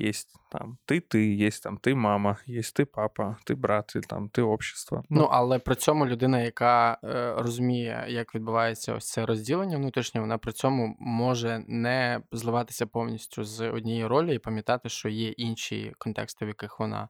Есть 0.00 0.28
там 0.50 0.78
ти, 0.84 1.00
ти, 1.00 1.34
є 1.34 1.50
там 1.50 1.76
ти 1.76 1.94
мама, 1.94 2.36
є 2.46 2.62
ти 2.62 2.84
папа, 2.84 3.36
ти 3.44 3.54
брат, 3.54 3.92
і 3.96 4.00
там 4.00 4.28
ти 4.28 4.42
общество. 4.42 5.04
Ну, 5.10 5.20
ну 5.20 5.28
але 5.30 5.58
при 5.58 5.74
цьому 5.74 6.06
людина, 6.06 6.40
яка 6.40 6.98
е, 7.04 7.34
розуміє, 7.38 8.04
як 8.08 8.34
відбувається 8.34 8.94
ось 8.94 9.10
це 9.10 9.26
розділення 9.26 9.76
внутрішнє, 9.76 10.20
вона 10.20 10.38
при 10.38 10.52
цьому 10.52 10.96
може 11.00 11.64
не 11.68 12.20
зливатися 12.32 12.86
повністю 12.86 13.44
з 13.44 13.70
однієї 13.70 14.06
ролі 14.06 14.34
і 14.34 14.38
пам'ятати, 14.38 14.88
що 14.88 15.08
є 15.08 15.28
інші 15.28 15.92
контексти, 15.98 16.44
в 16.44 16.48
яких 16.48 16.80
вона. 16.80 17.08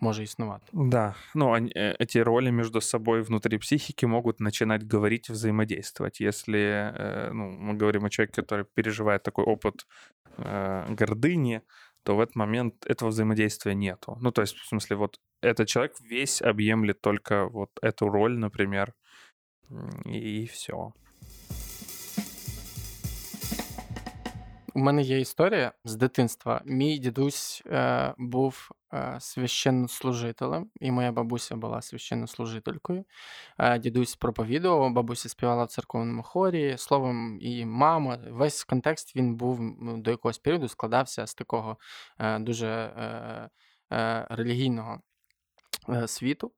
Може 0.00 0.22
існувати. 0.22 0.66
Да, 0.72 1.14
ну 1.34 1.50
они, 1.50 1.72
эти 1.74 2.22
роли 2.22 2.50
между 2.50 2.80
собой 2.80 3.22
внутри 3.22 3.58
психики 3.58 4.06
могут 4.06 4.40
начинать 4.40 4.92
говорить, 4.92 5.30
взаимодействовать. 5.30 6.20
Если 6.20 6.60
э, 6.60 7.30
ну, 7.32 7.44
мы 7.44 7.78
говорим 7.78 8.04
о 8.04 8.10
человеке, 8.10 8.42
который 8.42 8.64
переживает 8.74 9.22
такой 9.22 9.44
опыт 9.44 9.86
э, 10.38 10.94
гордыни, 10.98 11.62
то 12.08 12.16
в 12.16 12.20
этот 12.20 12.36
момент 12.36 12.86
этого 12.86 13.08
взаимодействия 13.08 13.74
нету. 13.74 14.18
Ну, 14.20 14.30
то 14.30 14.42
есть, 14.42 14.56
в 14.56 14.66
смысле, 14.66 14.96
вот 14.96 15.20
этот 15.42 15.68
человек 15.68 16.00
весь 16.00 16.42
объемлет 16.42 17.00
только 17.00 17.46
вот 17.46 17.70
эту 17.82 18.08
роль, 18.08 18.38
например, 18.38 18.94
и, 20.06 20.42
и 20.42 20.46
все. 20.46 20.92
У 24.74 24.78
мене 24.78 25.02
є 25.02 25.20
історія 25.20 25.72
з 25.84 25.96
дитинства. 25.96 26.62
Мій 26.64 26.98
дідусь 26.98 27.62
е, 27.66 28.14
був 28.18 28.70
е, 28.72 28.77
священнослужителем, 29.19 30.69
і 30.79 30.91
моя 30.91 31.11
бабуся 31.11 31.55
була 31.55 31.81
священнослужителькою. 31.81 33.05
Е, 33.57 33.79
дідусь 33.79 34.15
проповідував, 34.15 34.93
бабуся 34.93 35.29
співала 35.29 35.63
в 35.63 35.67
церковному 35.67 36.23
хорі. 36.23 36.77
Словом, 36.77 37.37
і 37.41 37.65
мама, 37.65 38.19
весь 38.29 38.63
контекст 38.63 39.15
він 39.15 39.35
був 39.35 39.59
до 39.97 40.11
якогось 40.11 40.37
періоду 40.37 40.67
складався 40.67 41.27
з 41.27 41.35
такого 41.35 41.77
е, 42.19 42.39
дуже 42.39 42.67
е, 42.67 43.49
е, 43.91 44.27
релігійного 44.29 45.01
світу. 46.07 46.51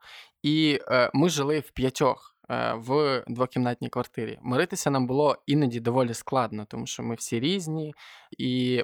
І 0.43 0.79
ми 1.13 1.29
жили 1.29 1.59
в 1.59 1.71
п'ятьох. 1.71 2.35
В 2.75 3.23
двокімнатній 3.27 3.89
квартирі. 3.89 4.39
Миритися 4.41 4.89
нам 4.89 5.07
було 5.07 5.37
іноді 5.45 5.79
доволі 5.79 6.13
складно, 6.13 6.65
тому 6.65 6.85
що 6.85 7.03
ми 7.03 7.15
всі 7.15 7.39
різні, 7.39 7.93
і 8.37 8.83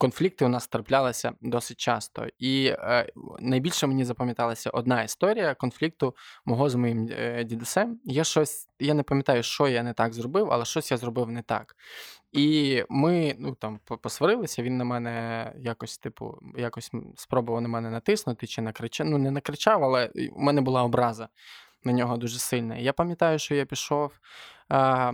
конфлікти 0.00 0.44
у 0.44 0.48
нас 0.48 0.68
траплялися 0.68 1.32
досить 1.40 1.80
часто. 1.80 2.26
І 2.38 2.66
е, 2.66 3.12
найбільше 3.40 3.86
мені 3.86 4.04
запам'яталася 4.04 4.70
одна 4.70 5.02
історія 5.02 5.54
конфлікту 5.54 6.14
мого 6.44 6.70
з 6.70 6.74
моїм 6.74 7.08
е, 7.10 7.44
дідусем. 7.44 8.00
Я 8.04 8.24
щось, 8.24 8.68
я 8.78 8.94
не 8.94 9.02
пам'ятаю, 9.02 9.42
що 9.42 9.68
я 9.68 9.82
не 9.82 9.92
так 9.92 10.14
зробив, 10.14 10.48
але 10.52 10.64
щось 10.64 10.90
я 10.90 10.96
зробив 10.96 11.30
не 11.30 11.42
так. 11.42 11.76
І 12.32 12.82
ми 12.88 13.34
ну 13.38 13.54
там 13.54 13.80
посварилися. 14.02 14.62
Він 14.62 14.76
на 14.76 14.84
мене 14.84 15.52
якось, 15.58 15.98
типу, 15.98 16.38
якось 16.56 16.90
спробував 17.16 17.62
на 17.62 17.68
мене 17.68 17.90
натиснути 17.90 18.46
чи 18.46 18.62
накричав. 18.62 19.06
Ну 19.06 19.18
не 19.18 19.30
накричав, 19.30 19.84
але 19.84 20.10
у 20.32 20.42
мене 20.42 20.60
була 20.60 20.82
образа 20.82 21.28
на 21.84 21.92
нього 21.92 22.16
дуже 22.16 22.38
сильне. 22.38 22.82
Я 22.82 22.92
пам'ятаю, 22.92 23.38
що 23.38 23.54
я 23.54 23.64
пішов, 23.64 24.20
е, 24.72 25.12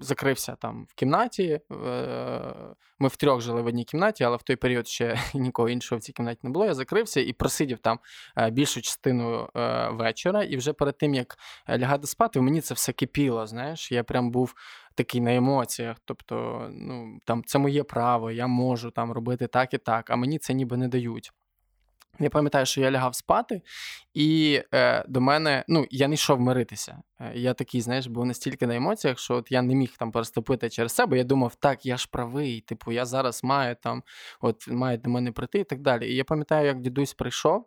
закрився 0.00 0.54
там 0.54 0.86
в 0.90 0.94
кімнаті. 0.94 1.60
Е, 1.86 2.54
Ми 2.98 3.08
втрьох 3.08 3.40
жили 3.40 3.62
в 3.62 3.66
одній 3.66 3.84
кімнаті, 3.84 4.24
але 4.24 4.36
в 4.36 4.42
той 4.42 4.56
період 4.56 4.88
ще 4.88 5.18
нікого 5.34 5.68
іншого 5.68 5.98
в 5.98 6.02
цій 6.02 6.12
кімнаті 6.12 6.40
не 6.42 6.50
було. 6.50 6.64
Я 6.64 6.74
закрився 6.74 7.20
і 7.20 7.32
просидів 7.32 7.78
там 7.78 7.98
е, 8.38 8.50
більшу 8.50 8.82
частину 8.82 9.48
е, 9.56 9.88
вечора. 9.90 10.42
І 10.42 10.56
вже 10.56 10.72
перед 10.72 10.98
тим, 10.98 11.14
як 11.14 11.38
лягати 11.70 12.06
спати, 12.06 12.40
мені 12.40 12.60
це 12.60 12.74
все 12.74 12.92
кипіло. 12.92 13.46
Знаєш, 13.46 13.92
я 13.92 14.04
прям 14.04 14.30
був. 14.30 14.54
Такий 14.94 15.20
на 15.20 15.34
емоціях, 15.34 15.96
тобто, 16.04 16.66
ну 16.72 17.18
там 17.24 17.44
це 17.44 17.58
моє 17.58 17.84
право, 17.84 18.30
я 18.30 18.46
можу 18.46 18.90
там 18.90 19.12
робити 19.12 19.46
так 19.46 19.74
і 19.74 19.78
так, 19.78 20.10
а 20.10 20.16
мені 20.16 20.38
це 20.38 20.54
ніби 20.54 20.76
не 20.76 20.88
дають. 20.88 21.32
Я 22.20 22.30
пам'ятаю, 22.30 22.66
що 22.66 22.80
я 22.80 22.90
лягав 22.90 23.14
спати, 23.14 23.62
і 24.14 24.60
е, 24.74 25.04
до 25.08 25.20
мене 25.20 25.64
ну, 25.68 25.86
я 25.90 26.08
не 26.08 26.14
йшов 26.14 26.40
миритися. 26.40 27.02
Е, 27.20 27.32
я 27.34 27.54
такий, 27.54 27.80
знаєш, 27.80 28.06
був 28.06 28.26
настільки 28.26 28.66
на 28.66 28.76
емоціях, 28.76 29.18
що 29.18 29.34
от 29.34 29.52
я 29.52 29.62
не 29.62 29.74
міг 29.74 29.96
там 29.98 30.12
переступити 30.12 30.70
через 30.70 30.92
себе. 30.92 31.18
Я 31.18 31.24
думав, 31.24 31.54
так, 31.54 31.86
я 31.86 31.96
ж 31.96 32.08
правий, 32.12 32.60
типу, 32.60 32.92
я 32.92 33.04
зараз 33.04 33.44
маю 33.44 33.76
там, 33.82 34.02
от 34.40 34.68
має 34.68 34.98
до 34.98 35.10
мене 35.10 35.32
прийти 35.32 35.58
і 35.58 35.64
так 35.64 35.80
далі. 35.80 36.10
І 36.12 36.14
я 36.14 36.24
пам'ятаю, 36.24 36.66
як 36.66 36.80
дідусь 36.80 37.14
прийшов 37.14 37.66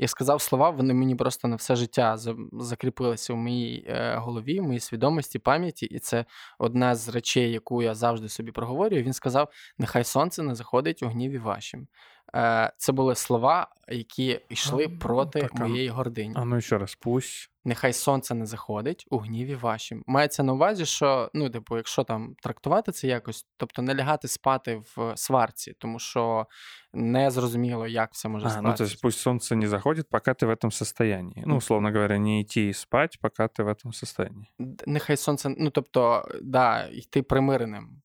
і 0.00 0.08
сказав 0.08 0.42
слова, 0.42 0.70
вони 0.70 0.94
мені 0.94 1.14
просто 1.14 1.48
на 1.48 1.56
все 1.56 1.76
життя 1.76 2.16
закріпилися 2.52 3.34
в 3.34 3.36
моїй 3.36 3.84
е, 3.88 4.16
голові, 4.16 4.60
в 4.60 4.62
моїй 4.62 4.80
свідомості, 4.80 5.38
пам'яті. 5.38 5.86
І 5.86 5.98
це 5.98 6.24
одна 6.58 6.94
з 6.94 7.08
речей, 7.08 7.52
яку 7.52 7.82
я 7.82 7.94
завжди 7.94 8.28
собі 8.28 8.52
проговорюю. 8.52 9.02
Він 9.02 9.12
сказав: 9.12 9.48
Нехай 9.78 10.04
сонце 10.04 10.42
не 10.42 10.54
заходить 10.54 11.02
у 11.02 11.08
гніві 11.08 11.38
вашим. 11.38 11.88
Е, 12.34 12.72
це 12.76 12.92
були 12.92 13.14
слова, 13.14 13.68
які 13.88 14.40
йшли 14.48 14.88
проти 14.88 15.40
так, 15.40 15.54
моєї 15.54 15.88
гордині. 15.88 16.34
А 16.36 16.44
ну 16.44 16.60
ще 16.60 16.78
раз 16.78 16.98
пусть. 17.00 17.50
Нехай 17.64 17.92
сонце 17.92 18.34
не 18.34 18.46
заходить 18.46 19.06
у 19.10 19.18
гніві 19.18 19.54
вашим. 19.54 20.02
Мається 20.06 20.42
на 20.42 20.52
увазі, 20.52 20.86
що 20.86 21.30
ну, 21.34 21.50
типу, 21.50 21.76
якщо 21.76 22.04
там 22.04 22.34
трактувати 22.42 22.92
це 22.92 23.06
якось, 23.06 23.46
тобто 23.56 23.82
не 23.82 23.94
лягати 23.94 24.28
спати 24.28 24.82
в 24.96 25.12
сварці, 25.16 25.74
тому 25.78 25.98
що 25.98 26.46
не 26.92 27.30
зрозуміло, 27.30 27.86
як 27.86 28.12
все 28.12 28.28
може 28.28 28.50
стати. 28.50 28.66
Ну, 28.68 28.74
то 28.74 28.84
есть 28.84 29.02
пусть 29.02 29.18
сонце 29.18 29.56
не 29.56 29.68
заходить, 29.68 30.08
поки 30.08 30.34
ти 30.34 30.46
в 30.46 30.56
цьому 30.56 30.70
состоянии. 30.70 31.44
Ну, 31.46 31.56
условно 31.56 31.92
говоря, 31.92 32.18
не 32.18 32.40
йти 32.40 32.74
спати, 32.74 33.18
поки 33.20 33.48
ти 33.48 33.62
в 33.62 33.74
цьому 33.74 33.92
состоянии. 33.92 34.46
Нехай 34.86 35.16
сонце, 35.16 35.54
ну 35.58 35.70
тобто, 35.70 36.28
да, 36.42 36.86
йти 36.86 37.22
примиреним, 37.22 38.02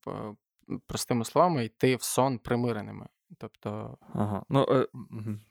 простими 0.87 1.25
словами, 1.25 1.65
йти 1.65 1.95
в 1.95 2.03
сон 2.03 2.39
примиреними. 2.39 3.07
Тобто... 3.37 3.97
Ага. 4.13 4.43
Ну, 4.49 4.63
э, 4.63 4.87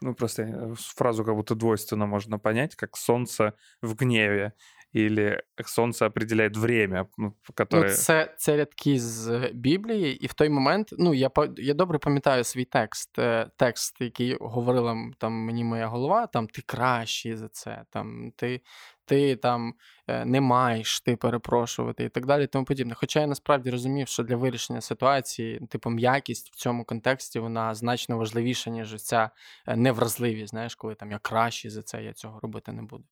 ну, 0.01 0.15
просто 0.15 0.43
э, 0.43 0.75
фразу 0.77 1.25
как 1.25 1.35
будто 1.35 1.55
двойственно 1.55 2.07
можно 2.07 2.39
понять, 2.39 2.75
как 2.75 2.97
солнце 2.97 3.53
в 3.83 3.95
гневе, 3.95 4.53
или 4.95 5.43
сонце 5.67 6.07
определяє 6.07 6.49
время, 6.49 7.07
ну, 7.19 7.35
которое... 7.55 7.91
Ну, 7.91 7.97
це, 7.97 8.35
це 8.39 8.57
рядки 8.57 9.01
з 9.01 9.51
Біблії, 9.53 10.25
і 10.25 10.27
в 10.27 10.33
той 10.33 10.49
момент, 10.49 10.95
ну, 10.99 11.15
я 11.15 11.31
я 11.57 11.75
добре 11.75 11.99
пам'ятаю 11.99 12.45
свій 12.45 12.65
текст, 12.65 13.19
е, 13.19 13.51
текст, 13.57 14.01
який 14.01 14.37
говорила 14.41 14.97
там 15.19 15.33
мені 15.33 15.65
моя 15.65 15.87
голова, 15.87 16.27
там 16.27 16.47
ти 16.47 16.63
кращий 16.63 17.37
за 17.37 17.49
це, 17.49 17.85
там 17.91 18.33
ти 18.37 18.61
ти 19.05 19.37
там 19.37 19.75
е, 20.09 20.25
не 20.25 20.41
маєш 20.41 21.01
ти 21.01 21.17
перепрошувати 21.17 22.05
і 22.05 22.09
так 22.09 22.27
далі, 22.27 22.47
тому 22.47 22.65
подібне. 22.65 22.95
Хоча 22.95 23.21
я 23.21 23.27
насправді 23.27 23.71
розумів, 23.71 24.09
що 24.09 24.23
для 24.23 24.37
вирішення 24.37 24.81
ситуації, 24.81 25.61
типу, 25.71 25.91
м'якість 25.91 26.53
в 26.53 26.57
цьому 26.57 26.85
контексті 26.85 27.39
вона 27.39 27.75
значно 27.75 28.19
важливіша, 28.19 28.71
ніж 28.71 29.03
ця 29.03 29.31
е, 29.67 29.77
невразливість, 29.77 30.51
знаєш, 30.51 30.75
коли 30.75 30.95
там 30.95 31.11
я 31.11 31.19
кращий 31.19 31.71
за 31.71 31.83
це, 31.83 32.03
я 32.03 32.13
цього 32.13 32.41
робити 32.41 32.73
не 32.73 32.83
буду. 32.83 33.05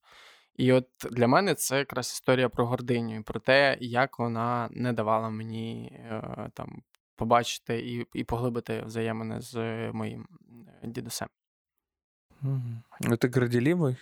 І 0.55 0.71
от 0.71 0.87
для 1.11 1.27
мене 1.27 1.55
це 1.55 1.77
якраз 1.77 2.07
історія 2.07 2.49
про 2.49 2.65
гординю, 2.65 3.15
і 3.15 3.21
про 3.21 3.39
те, 3.39 3.77
як 3.81 4.19
вона 4.19 4.69
не 4.71 4.93
давала 4.93 5.29
мені 5.29 5.91
е, 5.95 6.49
там 6.53 6.81
побачити 7.15 7.79
і 7.79 8.05
і 8.13 8.23
поглибити 8.23 8.81
взаємини 8.81 9.41
з 9.41 9.57
моїм 9.91 10.27
дідусем. 10.83 11.27
Ти 13.19 13.27
горделивий? 13.39 13.95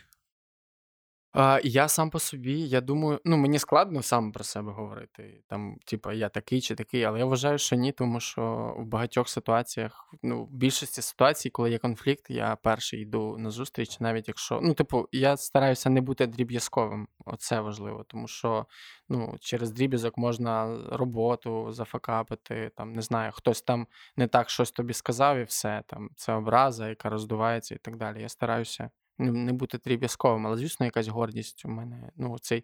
А, 1.34 1.60
Я 1.64 1.88
сам 1.88 2.10
по 2.10 2.20
собі, 2.20 2.62
я 2.62 2.82
думаю, 2.82 3.20
ну 3.26 3.38
мені 3.38 3.60
складно 3.60 4.02
сам 4.04 4.32
про 4.32 4.44
себе 4.44 4.72
говорити. 4.72 5.44
Там, 5.48 5.78
типа, 5.86 6.14
я 6.14 6.30
такий 6.30 6.62
чи 6.62 6.76
такий, 6.76 7.04
але 7.04 7.20
я 7.20 7.26
вважаю, 7.26 7.58
що 7.58 7.76
ні, 7.76 7.92
тому 7.92 8.20
що 8.20 8.74
в 8.78 8.86
багатьох 8.86 9.30
ситуаціях, 9.30 10.14
ну, 10.24 10.44
в 10.44 10.54
більшості 10.54 11.02
ситуацій, 11.02 11.50
коли 11.50 11.72
є 11.72 11.78
конфлікт, 11.78 12.26
я 12.30 12.56
перший 12.56 13.02
йду 13.02 13.38
на 13.38 13.50
зустріч, 13.50 14.00
навіть 14.00 14.28
якщо. 14.28 14.60
Ну, 14.64 14.74
типу, 14.74 15.08
я 15.12 15.38
стараюся 15.38 15.90
не 15.90 16.02
бути 16.02 16.28
дріб'язковим. 16.28 17.08
Оце 17.26 17.60
важливо, 17.62 18.04
тому 18.04 18.28
що 18.28 18.66
ну, 19.10 19.36
через 19.40 19.72
дріб'язок 19.72 20.18
можна 20.18 20.80
роботу 20.92 21.72
зафакапити, 21.72 22.72
там, 22.76 22.94
не 22.94 23.02
знаю, 23.02 23.32
хтось 23.34 23.62
там 23.62 23.88
не 24.16 24.28
так 24.28 24.50
щось 24.50 24.72
тобі 24.72 24.94
сказав, 24.94 25.38
і 25.38 25.44
все. 25.44 25.84
там, 25.88 26.10
Це 26.16 26.34
образа, 26.34 26.90
яка 26.90 27.10
роздувається 27.10 27.76
і 27.76 27.78
так 27.78 27.98
далі. 27.98 28.22
Я 28.22 28.30
стараюся 28.30 28.90
не 29.18 29.54
бути 29.54 29.78
дріб'язковим, 29.78 30.48
але, 30.48 30.58
звісно, 30.58 30.86
якась 30.86 31.08
гордість 31.08 31.66
у 31.66 31.70
мене. 31.70 32.12
Ну, 32.16 32.40
цей 32.40 32.64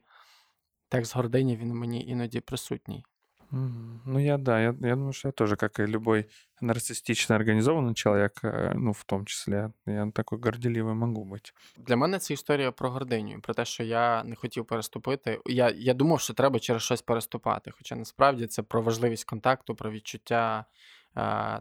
текст 0.90 1.16
гордині, 1.16 1.58
він 1.58 1.74
мені 1.74 2.06
іноді 2.06 2.40
присутній. 2.40 3.04
Ну, 3.52 4.20
я, 4.20 4.38
да, 4.38 4.60
я, 4.60 4.76
я 4.82 4.96
думаю, 4.96 5.14
что 5.14 5.30
я 5.30 5.32
тоже, 5.32 5.56
как 5.56 5.80
и 5.80 5.86
любой 5.86 6.30
нарциссично 6.62 7.36
организованный 7.36 7.94
человек, 7.94 8.40
э, 8.44 8.74
ну, 8.76 8.92
в 8.92 9.04
тому 9.04 9.26
числі, 9.26 9.70
я 9.86 10.12
такой 10.14 10.40
горделивий 10.40 10.94
можу 10.94 11.24
бути. 11.24 11.52
Для 11.78 11.96
мене 11.96 12.20
це 12.20 12.34
історія 12.34 12.72
про 12.72 12.90
гординю, 12.90 13.40
про 13.42 13.54
те, 13.54 13.66
що 13.66 13.84
я 13.84 14.24
не 14.24 14.36
хотів 14.36 14.66
переступити. 14.66 15.40
Я 15.46 15.74
я 15.78 15.94
думав, 15.94 16.20
що 16.20 16.34
треба 16.34 16.60
через 16.60 16.82
щось 16.82 17.02
переступати. 17.02 17.72
Хоча 17.72 17.96
насправді 17.96 18.48
це 18.48 18.64
про 18.64 18.82
важливість 18.82 19.26
контакту, 19.26 19.76
про 19.76 19.92
відчуття 19.92 20.66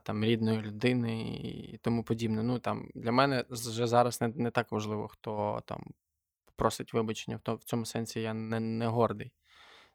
там 0.03 0.25
рідної 0.25 0.63
людини 0.63 1.23
і 1.23 1.79
тому 1.83 2.05
подібне. 2.05 2.43
Ну 2.43 2.59
там 2.59 2.89
для 2.95 3.13
мене 3.13 3.45
вже 3.51 3.87
зараз 3.87 4.21
не 4.21 4.29
не 4.29 4.51
так 4.51 4.73
важливо, 4.73 5.09
хто 5.09 5.63
там 5.67 5.85
просить 6.57 6.95
вибачення. 6.95 7.41
В 7.47 7.65
цьому 7.65 7.85
сенсі 7.85 8.21
я 8.21 8.35
не 8.35 8.61
не 8.61 8.87
гордий. 8.87 9.33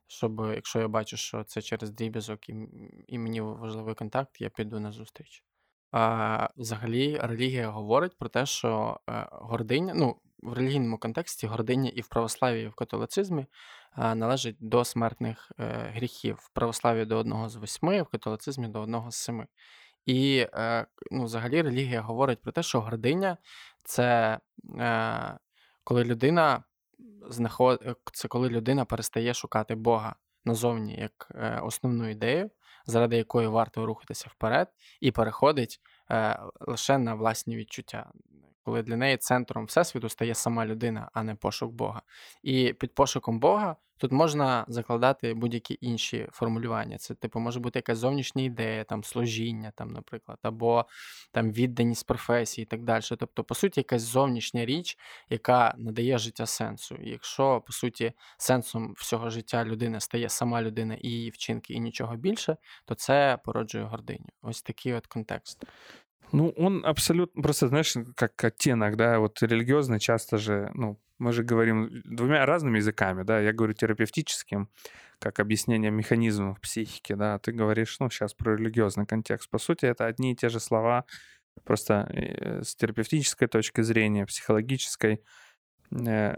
Щоб 0.08 0.40
якщо 0.56 0.80
я 0.80 0.88
бачу, 0.88 1.18
що 1.18 1.44
це 1.44 1.62
через 1.62 1.92
дріб'язок 1.92 2.50
і 2.50 2.56
і 3.08 3.18
мені 3.20 3.42
важливий 3.42 3.96
контакт, 3.96 4.42
я 4.42 4.50
піду 4.50 4.80
на 4.80 4.92
зустріч. 4.92 5.44
А 5.92 6.50
взагалі 6.58 7.18
релігія 7.18 7.70
говорить 7.70 8.18
про 8.18 8.30
те, 8.30 8.46
що 8.46 9.00
е, 9.10 9.28
гординя, 9.32 9.94
ну 9.94 10.16
в 10.42 10.54
релігійному 10.54 10.98
контексті 10.98 11.48
гординя 11.48 11.90
і 11.96 12.02
в 12.02 12.08
православі, 12.08 12.62
і 12.62 12.68
в 12.68 12.74
католицизмі 12.74 13.46
належить 13.98 14.58
до 14.60 14.86
смертних 14.86 15.52
е, 15.60 15.92
гріхів. 15.96 16.36
В 16.36 16.50
православі 16.50 17.06
до 17.06 17.18
одного 17.18 17.50
з 17.50 17.56
восьми, 17.56 18.02
в 18.02 18.08
католицизмі 18.08 18.68
до 18.68 18.82
одного 18.82 19.12
з 19.12 19.16
семи. 19.16 19.48
І 20.06 20.48
е, 20.54 20.86
ну, 21.12 21.24
взагалі 21.24 21.62
релігія 21.62 22.02
говорить 22.02 22.42
про 22.42 22.52
те, 22.52 22.64
що 22.64 22.82
гординя 22.82 23.38
це 23.84 24.40
е, 24.80 25.38
коли 25.84 26.04
людина 26.04 26.64
знаход... 27.30 27.98
це 28.14 28.28
коли 28.28 28.50
людина 28.50 28.86
перестає 28.86 29.34
шукати 29.34 29.76
Бога 29.76 30.16
назовні 30.46 30.96
як 30.96 31.32
основну 31.64 32.10
ідею, 32.10 32.52
заради 32.86 33.18
якої 33.18 33.48
варто 33.48 33.86
рухатися 33.86 34.30
вперед, 34.32 34.68
і 35.02 35.12
переходить 35.12 35.82
лише 36.60 36.98
на 36.98 37.16
власні 37.16 37.56
відчуття 37.56 38.12
коли 38.64 38.84
для 38.84 38.98
неї 38.98 39.18
центром 39.18 39.66
всесвіту 39.66 40.10
стає 40.10 40.36
сама 40.36 40.66
людина, 40.66 41.10
а 41.14 41.24
не 41.24 41.36
пошук 41.36 41.72
Бога. 41.72 42.02
І 42.44 42.74
під 42.74 42.96
пошуком 42.96 43.40
Бога 43.40 43.76
тут 44.02 44.12
можна 44.12 44.66
закладати 44.68 45.34
будь-які 45.34 45.78
інші 45.82 46.28
формулювання. 46.32 46.98
Це, 46.98 47.14
типу, 47.16 47.40
може 47.40 47.60
бути 47.60 47.80
якась 47.80 47.98
зовнішня 47.98 48.44
ідея, 48.44 48.84
там 48.84 49.04
служіння, 49.04 49.72
там, 49.76 49.90
наприклад, 49.90 50.40
або 50.42 50.86
там 51.32 51.52
відданість 51.52 52.08
професії 52.08 52.64
і 52.64 52.66
так 52.66 52.84
далі. 52.84 53.04
Тобто, 53.10 53.44
по 53.44 53.56
суті, 53.56 53.80
якась 53.80 54.02
зовнішня 54.02 54.66
річ, 54.66 54.98
яка 55.30 55.74
надає 55.78 56.18
життя 56.18 56.46
сенсу. 56.46 56.96
І 56.96 57.10
якщо, 57.10 57.62
по 57.62 57.74
суті, 57.74 58.14
сенсом 58.38 58.94
всього 58.98 59.30
життя 59.30 59.66
людини 59.66 60.00
стає 60.00 60.30
сама 60.30 60.62
людина 60.62 60.96
і 61.02 61.10
її 61.10 61.30
вчинки, 61.30 61.74
і 61.74 61.80
нічого 61.80 62.16
більше, 62.16 62.58
то 62.86 62.96
це 62.96 63.40
породжує 63.46 63.84
гординю. 63.84 64.30
Ось 64.42 64.62
такий 64.62 64.94
от 64.94 65.08
контекст. 65.08 65.66
Ну, 66.32 66.50
он 66.58 66.86
абсолютно, 66.86 67.42
просто, 67.42 67.68
знаешь, 67.68 67.94
как 68.16 68.44
оттенок, 68.44 68.96
да, 68.96 69.20
вот 69.20 69.42
религиозный 69.42 70.00
часто 70.00 70.38
же, 70.38 70.72
ну, 70.74 71.00
мы 71.20 71.34
же 71.34 71.44
говорим 71.44 72.02
двумя 72.06 72.46
разными 72.46 72.78
языками, 72.78 73.24
да, 73.24 73.40
я 73.40 73.54
говорю 73.54 73.74
терапевтическим, 73.74 74.70
как 75.20 75.40
объяснение 75.40 75.92
механизмов 75.92 76.60
психики, 76.62 77.14
да, 77.14 77.38
ты 77.40 77.52
говоришь, 77.52 78.00
ну, 78.00 78.10
сейчас 78.10 78.34
про 78.34 78.56
религиозный 78.56 79.06
контекст. 79.06 79.50
По 79.50 79.60
сути, 79.60 79.86
это 79.86 80.06
одни 80.06 80.32
и 80.32 80.36
те 80.36 80.50
же 80.50 80.60
слова, 80.60 81.06
просто 81.64 82.10
э, 82.14 82.64
с 82.64 82.76
терапевтической 82.76 83.48
точки 83.48 83.82
зрения, 83.82 84.26
психологической, 84.26 85.22
э, 85.92 86.38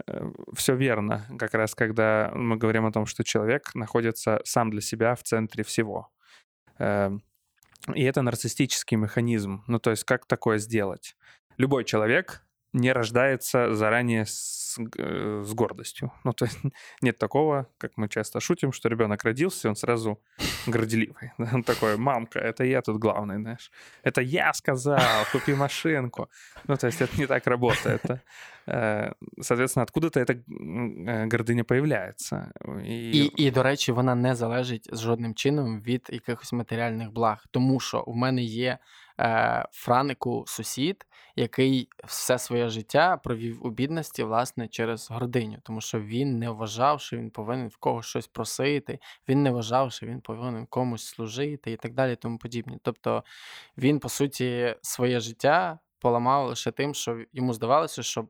все 0.54 0.74
верно, 0.74 1.24
как 1.38 1.54
раз 1.54 1.74
когда 1.74 2.32
мы 2.34 2.56
говорим 2.56 2.84
о 2.84 2.92
том, 2.92 3.06
что 3.06 3.22
человек 3.22 3.74
находится 3.74 4.40
сам 4.44 4.70
для 4.70 4.80
себя 4.80 5.14
в 5.14 5.22
центре 5.22 5.62
всего. 5.62 6.10
И 7.92 8.02
это 8.02 8.22
нарциссический 8.22 8.96
механизм. 8.96 9.64
Ну, 9.66 9.78
то 9.78 9.90
есть 9.90 10.04
как 10.04 10.26
такое 10.26 10.58
сделать? 10.58 11.16
Любой 11.56 11.84
человек 11.84 12.44
не 12.73 12.93
рождается 12.93 13.73
заранее 13.73 14.25
с, 14.25 14.77
э, 14.97 15.43
с 15.43 15.53
гордостью. 15.53 16.11
Ну, 16.23 16.33
то 16.33 16.45
есть 16.45 16.59
нет 17.01 17.17
такого, 17.17 17.67
как 17.77 17.97
мы 17.97 18.09
часто 18.09 18.39
шутим, 18.39 18.71
что 18.71 18.89
ребенок 18.89 19.23
родился, 19.23 19.67
и 19.67 19.69
он 19.69 19.75
сразу 19.75 20.19
горделивый. 20.67 21.31
Он 21.53 21.63
такой, 21.63 21.97
мамка, 21.97 22.39
это 22.39 22.63
я 22.63 22.81
тут 22.81 22.97
главный, 22.97 23.37
знаешь. 23.37 23.71
Это 24.03 24.21
я 24.21 24.53
сказал, 24.53 25.25
купи 25.31 25.55
машинку. 25.55 26.29
Ну, 26.67 26.77
то 26.77 26.87
есть 26.87 27.01
это 27.01 27.17
не 27.17 27.27
так 27.27 27.47
работает. 27.47 28.01
Э, 28.67 29.13
соответственно, 29.41 29.83
откуда-то 29.83 30.19
эта 30.19 30.33
э, 30.33 31.29
гординя 31.31 31.63
появляється. 31.63 32.51
І, 32.85 33.11
і, 33.11 33.43
і, 33.43 33.51
до 33.51 33.63
речі, 33.63 33.91
вона 33.91 34.15
не 34.15 34.35
залежить 34.35 34.95
жодним 34.95 35.35
чином 35.35 35.81
від 35.81 36.07
якихось 36.09 36.53
матеріальних 36.53 37.11
благ, 37.11 37.45
тому 37.51 37.79
що 37.79 38.03
в 38.07 38.15
мене 38.15 38.43
є 38.43 38.77
е, 39.20 39.64
Франику 39.72 40.44
сусід, 40.46 41.06
який 41.36 41.88
все 42.04 42.38
своє 42.38 42.68
життя 42.68 43.16
провів 43.16 43.66
у 43.66 43.70
бідності, 43.70 44.22
власне, 44.22 44.68
через 44.68 45.10
гординю, 45.10 45.58
тому 45.62 45.80
що 45.80 46.00
він 46.00 46.38
не 46.38 46.50
вважав, 46.50 47.00
що 47.00 47.16
він 47.16 47.30
повинен 47.30 47.68
в 47.68 47.76
когось 47.76 48.06
щось 48.06 48.26
просити, 48.26 48.98
він 49.28 49.42
не 49.42 49.50
вважав, 49.50 49.92
що 49.92 50.06
він 50.06 50.20
повинен 50.20 50.66
комусь 50.66 51.04
служити 51.06 51.72
і 51.72 51.76
так 51.76 51.94
далі, 51.94 52.16
тому 52.16 52.38
подібне. 52.38 52.78
Тобто 52.82 53.24
він, 53.78 54.00
по 54.00 54.08
суті, 54.08 54.76
своє 54.82 55.20
життя. 55.20 55.78
Поламав 55.98 56.48
лише 56.48 56.70
тим, 56.70 56.94
що 56.94 57.24
йому 57.32 57.52
здавалося, 57.52 58.02
що 58.02 58.28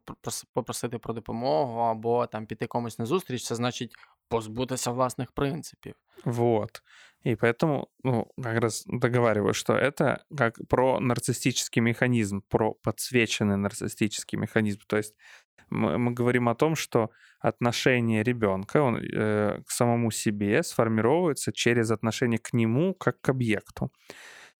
попросити 0.53 0.99
про 0.99 1.15
допомогу 1.15 1.81
або 1.81 2.27
там 2.27 2.47
піти 2.47 2.67
комусь 2.67 2.99
на 2.99 3.07
зустріч, 3.07 3.45
це 3.45 3.55
значить 3.55 3.95
позбутися 4.29 4.91
власних 4.91 5.33
принципів. 5.33 5.95
Вот. 6.25 6.83
И 7.25 7.37
поэтому, 7.37 7.89
ну, 8.03 8.31
как 8.41 8.61
раз 8.61 8.85
договариваю, 8.87 9.55
что 9.55 9.75
это 9.75 10.25
как 10.37 10.57
про 10.69 11.01
нарциссический 11.01 11.81
механизм, 11.81 12.43
про 12.49 12.75
подсвеченный 12.75 13.57
нарциссический 13.57 14.39
механизм. 14.39 14.81
То 14.87 14.99
есть 14.99 15.15
мы, 15.71 15.97
мы 15.99 16.13
говорим 16.13 16.49
о 16.49 16.55
том, 16.55 16.77
что 16.77 17.11
отношение 17.41 18.23
ребенка 18.23 18.83
он, 18.83 18.97
э, 18.97 19.63
к 19.67 19.71
самому 19.71 20.11
себе 20.11 20.63
сформировывается 20.63 21.53
через 21.53 21.91
отношение 21.91 22.39
к 22.39 22.53
нему 22.53 22.95
как 22.95 23.21
к 23.21 23.29
объекту. 23.31 23.91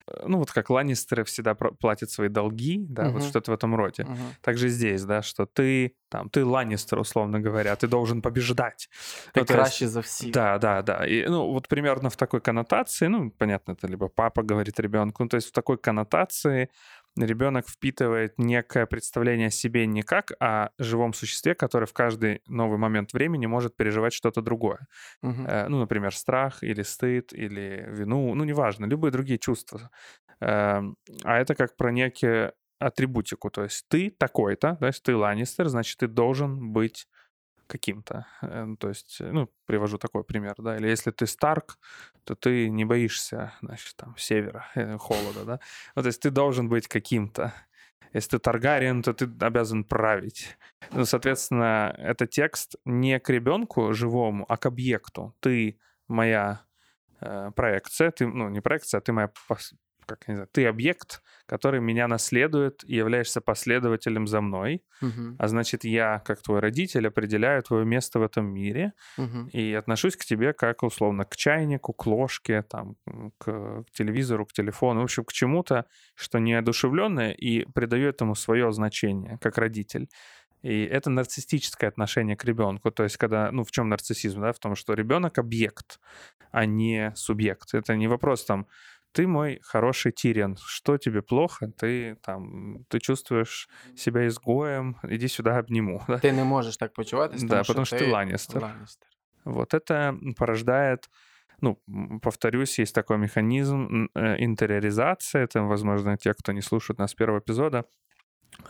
Э, 0.07 0.25
ну 0.27 0.39
вот 0.39 0.51
как 0.51 0.71
Ланнистеры 0.71 1.25
всегда 1.25 1.55
платят 1.55 2.11
свои 2.11 2.29
долги, 2.29 2.85
да, 2.89 3.05
uh-huh. 3.05 3.11
вот 3.11 3.23
что-то 3.25 3.51
в 3.51 3.55
этом 3.55 3.75
роде. 3.75 4.03
Uh-huh. 4.03 4.17
Также 4.41 4.69
здесь, 4.69 5.05
да, 5.05 5.23
что 5.23 5.47
ты 5.47 5.95
там, 6.09 6.31
ты 6.31 6.45
Ланнистер, 6.45 7.01
условно 7.01 7.41
говоря, 7.41 7.75
ты 7.75 7.89
должен 7.89 8.23
побеждать. 8.23 8.89
Ты 9.33 9.41
ну, 9.41 9.47
краще 9.47 9.89
за 9.89 10.01
всех. 10.01 10.33
Да, 10.33 10.59
да, 10.59 10.83
да. 10.83 11.05
И, 11.05 11.27
ну, 11.27 11.51
вот 11.51 11.67
примерно 11.67 12.09
в 12.09 12.17
такой 12.17 12.41
коннотации, 12.41 13.09
ну, 13.09 13.31
понятно, 13.31 13.73
это 13.73 13.89
либо 13.89 14.09
папа 14.09 14.45
говорит 14.45 14.79
ребенку, 14.79 15.25
ну, 15.25 15.29
то 15.29 15.37
есть 15.37 15.49
в 15.49 15.53
такой 15.53 15.77
коннотации 15.77 16.71
ребенок 17.17 17.69
впитывает 17.69 18.39
некое 18.39 18.87
представление 18.87 19.49
о 19.49 19.51
себе 19.51 19.87
не 19.87 20.03
как 20.03 20.33
о 20.41 20.71
живом 20.79 21.13
существе, 21.13 21.55
которое 21.55 21.87
в 21.87 21.93
каждый 21.93 22.43
новый 22.49 22.79
момент 22.79 23.13
времени 23.13 23.47
может 23.47 23.77
переживать 23.77 24.13
что-то 24.13 24.43
другое. 24.43 24.87
Угу. 25.23 25.43
Ну, 25.69 25.81
например, 25.81 26.15
страх 26.15 26.63
или 26.63 26.83
стыд, 26.83 27.33
или 27.33 27.87
вину, 27.89 28.35
ну, 28.35 28.45
неважно, 28.45 28.87
любые 28.87 29.13
другие 29.13 29.39
чувства. 29.39 29.91
Эм, 30.41 30.97
а 31.23 31.39
это 31.39 31.55
как 31.55 31.77
про 31.77 31.93
некие 31.93 32.53
атрибутику. 32.79 33.51
То 33.51 33.63
есть 33.63 33.87
ты 33.89 34.11
такой-то, 34.11 34.77
то 34.77 34.87
есть 34.87 35.03
ты 35.03 35.17
Ланнистер, 35.17 35.69
значит, 35.69 35.99
ты 35.99 36.09
должен 36.09 36.73
быть 36.73 37.07
каким-то. 37.67 38.27
Э, 38.43 38.65
ну, 38.65 38.77
то 38.77 38.89
есть, 38.89 39.21
э, 39.21 39.31
ну, 39.31 39.49
привожу 39.67 39.99
такой 39.99 40.25
пример, 40.25 40.55
да, 40.59 40.77
или 40.77 40.89
если 40.89 41.11
ты 41.11 41.27
Старк, 41.27 41.79
то 42.25 42.35
ты 42.35 42.69
не 42.71 42.85
боишься, 42.85 43.53
значит, 43.63 43.97
там, 43.97 44.15
севера, 44.17 44.67
э, 44.75 44.99
холода, 44.99 45.45
да. 45.45 45.61
Ну, 45.97 46.03
то 46.03 46.09
есть 46.09 46.23
ты 46.23 46.31
должен 46.31 46.69
быть 46.69 46.89
каким-то. 46.89 47.53
Если 48.13 48.31
ты 48.31 48.39
Таргариен, 48.39 49.03
то 49.03 49.13
ты 49.13 49.29
обязан 49.41 49.85
править. 49.85 50.57
Ну, 50.93 51.05
соответственно, 51.05 51.95
это 51.99 52.27
текст 52.27 52.77
не 52.85 53.19
к 53.19 53.29
ребенку 53.31 53.93
живому, 53.93 54.45
а 54.49 54.57
к 54.57 54.67
объекту. 54.67 55.35
Ты 55.41 55.79
моя 56.09 56.61
проекция, 57.57 58.11
ты, 58.11 58.27
ну, 58.27 58.51
не 58.51 58.61
проекция, 58.61 58.99
а 58.99 59.01
ты 59.01 59.13
моя 59.13 59.31
как 60.07 60.29
не 60.29 60.35
знаю, 60.35 60.49
ты 60.53 60.67
объект, 60.67 61.23
который 61.47 61.81
меня 61.81 62.09
наследует 62.09 62.85
и 62.85 62.97
являешься 62.97 63.41
последователем 63.41 64.27
за 64.27 64.41
мной, 64.41 64.83
Угу. 65.03 65.37
а 65.39 65.49
значит, 65.49 65.85
я, 65.85 66.21
как 66.21 66.43
твой 66.43 66.61
родитель, 66.61 67.09
определяю 67.09 67.63
твое 67.63 67.85
место 67.85 68.19
в 68.19 68.23
этом 68.23 68.47
мире 68.47 68.93
Угу. 69.19 69.49
и 69.53 69.73
отношусь 69.75 70.17
к 70.17 70.25
тебе 70.25 70.53
как, 70.53 70.83
условно, 70.83 71.25
к 71.25 71.37
чайнику, 71.37 71.93
к 71.93 72.07
ложке, 72.07 72.63
там, 72.63 72.97
к, 73.39 73.85
к 73.85 73.85
телевизору, 73.93 74.47
к 74.47 74.53
телефону, 74.53 75.01
в 75.01 75.05
общем, 75.05 75.25
к 75.25 75.33
чему-то, 75.33 75.87
что 76.15 76.39
неодушевленное, 76.39 77.33
и 77.33 77.65
придаю 77.75 78.09
этому 78.09 78.35
свое 78.35 78.73
значение, 78.73 79.39
как 79.41 79.59
родитель. 79.59 80.09
И 80.63 80.85
это 80.85 81.11
нарциссическое 81.11 81.91
отношение 81.91 82.37
к 82.37 82.45
ребенку. 82.47 82.91
То 82.91 83.03
есть, 83.03 83.19
когда, 83.19 83.53
ну, 83.53 83.65
в 83.65 83.71
чем 83.71 83.91
нарциссизм, 83.91 84.41
да, 84.41 84.53
в 84.53 84.59
том, 84.59 84.77
что 84.77 84.95
ребенок 84.95 85.39
объект, 85.39 86.01
а 86.53 86.65
не 86.67 87.13
субъект. 87.17 87.75
Это 87.75 87.97
не 87.97 88.09
вопрос 88.09 88.45
там, 88.45 88.67
ты 89.15 89.27
мой 89.27 89.61
хороший 89.63 90.13
Тириан, 90.13 90.57
что 90.57 90.99
тебе 90.99 91.23
плохо, 91.23 91.71
ты 91.79 92.17
там, 92.17 92.85
ты 92.89 92.99
чувствуешь 92.99 93.69
себя 93.97 94.27
изгоем, 94.27 94.97
иди 95.05 95.29
сюда 95.29 95.59
обниму. 95.59 96.03
Да? 96.09 96.19
Ти 96.19 96.33
не 96.33 96.45
можеш 96.45 96.77
так 96.77 96.93
почуватись, 96.93 97.43
Да, 97.43 97.49
тому, 97.49 97.65
потому 97.65 97.87
що 97.87 97.97
ти 97.99 98.05
ти 98.05 98.11
Ланністер. 98.11 98.63
Ланністер. 98.63 99.09
Вот 99.45 99.75
это 99.75 100.19
порождает, 100.37 101.11
ну, 101.61 101.79
повторюсь, 102.23 102.79
есть 102.79 102.95
такой 102.95 103.19
механизм 103.19 104.09
э, 104.15 104.37
интериоризации. 104.39 105.43
Это, 105.43 105.63
возможно, 105.63 106.17
те, 106.17 106.33
кто 106.33 106.53
не 106.53 106.63
слушает 106.63 106.99
нас 106.99 107.11
с 107.11 107.15
первого 107.15 107.39
эпизода, 107.39 107.85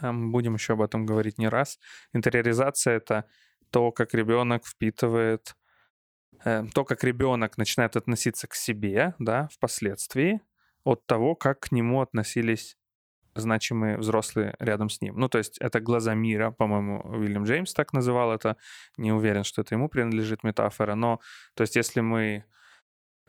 а 0.00 0.12
мы 0.12 0.30
будем 0.30 0.54
еще 0.54 0.72
об 0.72 0.82
этом 0.82 1.06
говорить 1.06 1.38
не 1.38 1.48
раз. 1.48 1.78
Интериоризация— 2.12 2.96
это 2.98 3.22
то, 3.70 3.92
как 3.92 4.14
ребенок 4.14 4.62
впитывает, 4.66 5.54
то, 6.44 6.84
как 6.84 7.04
ребенок 7.04 7.56
начинает 7.58 7.96
относиться 7.96 8.46
к 8.46 8.54
себе, 8.54 9.14
да, 9.18 9.48
впоследствии, 9.52 10.40
от 10.84 11.06
того, 11.06 11.34
как 11.34 11.60
к 11.60 11.72
нему 11.72 12.02
относились 12.02 12.76
значимые 13.34 13.98
взрослые 13.98 14.54
рядом 14.58 14.88
с 14.88 15.00
ним. 15.00 15.18
Ну, 15.18 15.28
то 15.28 15.38
есть 15.38 15.58
это 15.58 15.80
глаза 15.80 16.14
мира, 16.14 16.50
по-моему, 16.50 17.00
Уильям 17.04 17.44
Джеймс 17.44 17.74
так 17.74 17.92
называл 17.92 18.32
это. 18.32 18.56
Не 18.96 19.12
уверен, 19.12 19.44
что 19.44 19.62
это 19.62 19.74
ему 19.74 19.88
принадлежит 19.88 20.44
метафора, 20.44 20.94
но, 20.94 21.20
то 21.54 21.62
есть 21.62 21.76
если 21.76 22.00
мы 22.00 22.44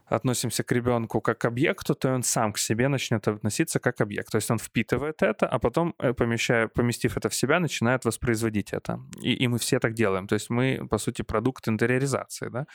относимся 0.06 0.64
к 0.64 0.72
ребенку 0.76 1.22
как 1.22 1.38
к 1.40 1.46
объекту, 1.46 1.96
то 1.96 2.14
он 2.14 2.24
сам 2.24 2.52
к 2.54 2.58
себе 2.58 2.88
начнет 2.88 3.28
относиться 3.28 3.80
как 3.80 4.02
объект. 4.02 4.32
То 4.32 4.38
есть 4.38 4.52
он 4.52 4.58
впитывает 4.58 5.22
это, 5.24 5.48
а 5.48 5.60
потом, 5.60 5.94
э, 6.00 6.14
помещая, 6.14 6.68
поместив 6.68 7.18
это 7.18 7.30
в 7.30 7.34
себя, 7.36 7.60
начинает 7.60 8.06
воспроизводить 8.06 8.74
это. 8.74 9.00
И, 9.24 9.34
и 9.44 9.48
мы 9.48 9.58
все 9.58 9.80
так 9.80 9.94
делаем. 9.94 10.28
То 10.28 10.36
есть 10.36 10.50
мы, 10.50 10.88
по 10.90 10.98
сути, 10.98 11.24
продукт 11.24 11.68
интериоризации, 11.68 12.50
да. 12.50 12.66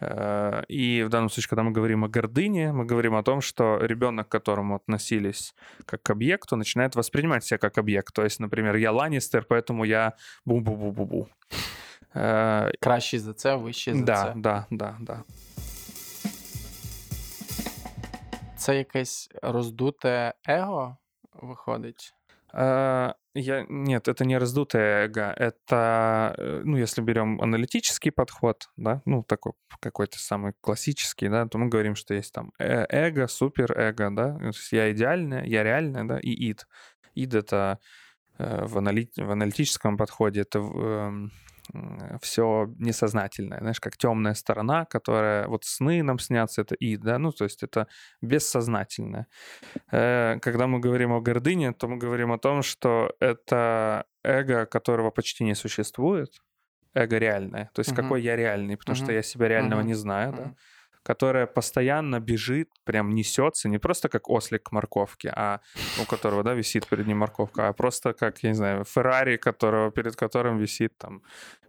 Э, 0.00 0.64
И 0.68 1.04
в 1.04 1.08
данном 1.08 1.30
случае, 1.30 1.48
когда 1.50 1.62
мы 1.62 1.70
говорим 1.72 2.04
о 2.04 2.08
гордыне, 2.08 2.72
мы 2.72 2.84
говорим 2.90 3.14
о 3.14 3.22
том, 3.22 3.40
что 3.40 3.78
ребенок, 3.86 4.28
к 4.28 4.32
которому 4.32 4.74
относились 4.74 5.54
как 5.86 6.02
к 6.02 6.10
объекту, 6.10 6.56
начинает 6.56 6.96
воспринимать 6.96 7.44
себя 7.44 7.58
как 7.58 7.78
объект. 7.78 8.12
То 8.14 8.22
есть, 8.24 8.40
например, 8.40 8.76
я 8.76 8.92
Ланнистер, 8.92 9.46
поэтому 9.48 9.84
я 9.86 10.12
бу-бу-бу-бу-бу. 10.46 11.26
Э, 12.14 12.70
Кращий 12.80 13.18
за 13.18 13.32
це, 13.32 13.56
вищий 13.56 13.94
за 13.94 14.02
Да, 14.04 14.24
це. 14.24 14.32
да, 14.36 14.66
да, 14.70 14.96
да. 15.00 15.22
Це 18.64 18.76
якесь 18.76 19.30
роздуте 19.42 20.34
его 20.48 20.96
виходить. 21.42 22.14
Э, 22.54 23.14
Я, 23.34 23.66
нет, 23.68 24.08
это 24.08 24.24
не 24.24 24.38
раздутое 24.38 25.04
эго, 25.04 25.34
это, 25.36 26.34
э, 26.38 26.62
ну, 26.64 26.78
если 26.78 27.02
берем 27.02 27.40
аналитический 27.42 28.12
подход, 28.12 28.70
да, 28.76 29.02
ну, 29.04 29.22
такой 29.22 29.52
какой-то 29.80 30.18
самый 30.18 30.52
классический, 30.60 31.28
да, 31.28 31.46
то 31.46 31.58
мы 31.58 31.68
говорим, 31.68 31.94
что 31.94 32.14
есть 32.14 32.32
там 32.32 32.52
э- 32.58 32.86
эго, 32.88 33.26
суперэго, 33.26 34.10
да, 34.10 34.38
то 34.38 34.46
есть 34.46 34.72
я 34.72 34.90
идеальная, 34.92 35.44
я 35.44 35.62
реальная, 35.62 36.04
да, 36.04 36.18
и 36.18 36.30
ид. 36.50 36.66
Ид— 37.14 37.34
это 37.34 37.78
э, 38.38 38.64
в, 38.64 38.78
анали- 38.78 39.10
в 39.16 39.30
аналитическом 39.30 39.96
подходе 39.96 40.40
это 40.40 40.60
все 42.20 42.66
несознательное, 42.78 43.58
знаешь, 43.60 43.80
как 43.80 43.96
темная 43.96 44.34
сторона, 44.34 44.84
которая, 44.84 45.48
вот 45.48 45.64
сны 45.64 46.02
нам 46.02 46.18
снятся, 46.18 46.62
это 46.62 46.74
ид, 46.76 47.00
да, 47.00 47.18
ну, 47.18 47.32
то 47.32 47.44
есть 47.44 47.62
это 47.62 47.88
бессознательное. 48.22 49.26
Э, 49.92 50.38
Когда 50.42 50.66
мы 50.66 50.80
говорим 50.80 51.12
о 51.12 51.20
гордыне, 51.20 51.72
то 51.72 51.88
мы 51.88 51.98
говорим 51.98 52.32
о 52.32 52.38
том, 52.38 52.62
что 52.62 53.14
это 53.20 54.06
эго, 54.24 54.66
которого 54.66 55.10
почти 55.10 55.44
не 55.44 55.54
существует, 55.54 56.40
эго 56.94 57.18
реальное, 57.18 57.70
то 57.74 57.80
есть 57.80 57.92
Мгм. 57.92 57.94
какой 57.94 58.22
я 58.22 58.36
реальный, 58.36 58.76
потому 58.76 58.96
что 58.96 59.12
Мгм. 59.12 59.14
я 59.14 59.22
себя 59.22 59.48
реального 59.48 59.80
Мгм. 59.80 59.82
не 59.82 59.94
знаю, 59.94 60.32
да, 60.34 60.52
Мгм. 60.52 60.56
Которая 61.04 61.46
постоянно 61.46 62.18
бежит, 62.18 62.68
прям 62.84 63.14
несется, 63.14 63.68
не 63.68 63.78
просто 63.78 64.08
как 64.08 64.28
ослик 64.28 64.64
к 64.64 64.72
морковке, 64.72 65.32
а 65.36 65.60
у 66.02 66.06
которого, 66.06 66.42
да, 66.42 66.54
висит 66.54 66.88
перед 66.88 67.06
ним 67.06 67.18
морковка, 67.18 67.68
а 67.68 67.72
просто 67.72 68.14
как, 68.14 68.42
я 68.42 68.50
не 68.50 68.54
знаю, 68.56 68.84
Феррари, 68.84 69.36
которого, 69.36 69.92
перед 69.92 70.16
которым 70.16 70.58
висит 70.58 70.96
там 70.98 71.22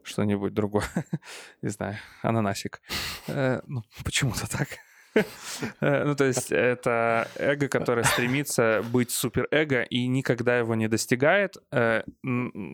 что-нибудь 0.04 0.54
другое, 0.54 0.86
не 1.62 1.70
знаю, 1.70 1.98
ананасик. 2.24 2.82
Э, 3.28 3.62
Ну, 3.68 3.84
почему-то 4.04 4.50
так. 4.50 4.68
Э, 5.82 6.04
Ну, 6.06 6.16
то 6.16 6.26
есть 6.26 6.52
это 6.52 7.28
эго, 7.40 7.68
которое 7.68 8.04
стремится 8.04 8.84
быть 8.94 9.12
суперэго 9.12 9.84
и 9.84 10.08
никогда 10.08 10.58
его 10.58 10.76
не 10.76 10.88
достигает. 10.88 11.58
Э, 11.72 12.04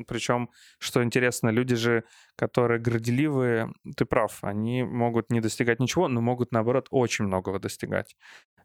Причем, 0.08 0.50
что 0.80 1.02
интересно, 1.04 1.50
люди 1.52 1.76
же, 1.76 2.04
которые 2.36 2.80
горделивые, 2.80 3.70
ты 3.96 4.06
прав, 4.06 4.40
они 4.44 4.84
могут 4.84 5.30
не 5.32 5.42
достигать 5.42 5.80
ничего, 5.80 6.08
но 6.08 6.22
могут, 6.22 6.52
наоборот, 6.52 6.88
очень 6.92 7.26
многого 7.26 7.60
достигать. 7.60 8.16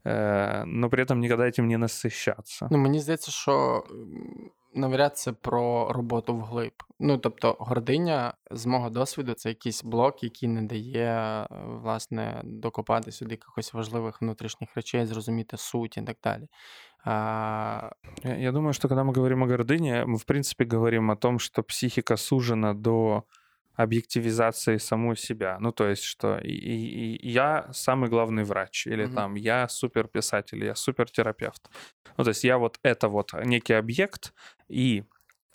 Э, 0.04 0.64
Но 0.66 0.88
при 0.90 1.02
этом 1.02 1.20
никогда 1.20 1.46
этим 1.48 1.66
не 1.68 1.76
насыщаться. 1.78 2.68
Ну, 2.70 2.78
мені 2.78 3.00
здається, 3.00 3.30
що 3.30 3.84
м, 3.90 4.50
навряд 4.75 5.17
це 5.17 5.31
про 5.31 5.93
роботу 5.93 6.35
вглиб. 6.35 6.73
Ну, 6.99 7.17
тобто, 7.17 7.55
гординя, 7.59 8.33
з 8.51 8.65
мого 8.65 8.89
досвіду, 8.89 9.33
це 9.33 9.49
якийсь 9.49 9.83
блок, 9.83 10.23
який 10.23 10.49
не 10.49 10.61
дає, 10.61 11.07
е, 11.09 11.47
власне, 11.65 12.41
докопатися 12.43 13.25
до 13.25 13.31
якихось 13.31 13.73
важливих 13.73 14.21
внутрішніх 14.21 14.75
речей, 14.75 15.05
зрозуміти 15.05 15.57
суть 15.57 15.97
і 15.97 16.01
так 16.01 16.17
далі. 16.23 16.47
А, 17.05 17.91
Я, 18.23 18.35
я 18.37 18.51
думаю, 18.51 18.73
что 18.73 18.87
когда 18.87 19.03
мы 19.03 19.13
говорим 19.13 19.43
о 19.43 19.47
гордыне, 19.47 20.05
мы, 20.05 20.17
в 20.17 20.25
принципе, 20.25 20.65
говорим 20.65 21.11
о 21.11 21.15
том, 21.15 21.39
что 21.39 21.63
психика 21.63 22.17
сужена 22.17 22.73
до 22.73 23.23
объективизации 23.76 24.78
самой 24.78 25.16
себя. 25.16 25.58
Ну, 25.60 25.72
то 25.72 25.86
есть, 25.88 26.02
что 26.04 26.38
и, 26.38 26.48
и- 26.50 27.16
и 27.16 27.30
я 27.30 27.68
самый 27.72 28.08
главный 28.10 28.44
врач, 28.44 28.86
или 28.86 29.06
Мгм. 29.06 29.14
там 29.14 29.34
я 29.36 29.68
суперписатель, 29.68 30.64
я 30.64 30.74
супертерапевт. 30.74 31.70
Ну, 32.16 32.24
то 32.24 32.30
есть 32.30 32.44
я 32.44 32.58
вот 32.58 32.78
это 32.82 33.08
вот 33.08 33.32
некий 33.44 33.74
объект, 33.74 34.32
и 34.68 35.04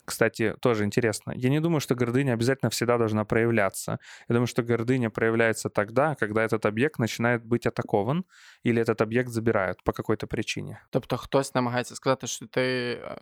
кстати, 0.08 0.54
тоже 0.60 0.84
интересно. 0.84 1.32
Я 1.36 1.50
не 1.50 1.60
думаю, 1.60 1.80
что 1.80 1.94
гордыня 1.96 2.32
обязательно 2.34 2.70
всегда 2.70 2.96
должна 2.98 3.24
проявляться. 3.24 3.98
Я 4.28 4.34
думаю, 4.34 4.46
что 4.46 4.62
гордыня 4.62 5.10
проявляется 5.10 5.68
тогда, 5.68 6.14
когда 6.14 6.44
этот 6.44 6.64
объект 6.64 6.98
начинает 7.00 7.44
быть 7.44 7.66
атакован 7.66 8.24
или 8.62 8.80
этот 8.80 9.02
объект 9.02 9.28
забирают 9.30 9.82
по 9.84 9.92
какой-то 9.92 10.26
причине. 10.28 10.78
тобто, 10.90 11.16
хтось 11.16 11.54
намагається 11.54 11.94
сказати, 11.94 12.26
що 12.26 12.46
ти 12.46 12.60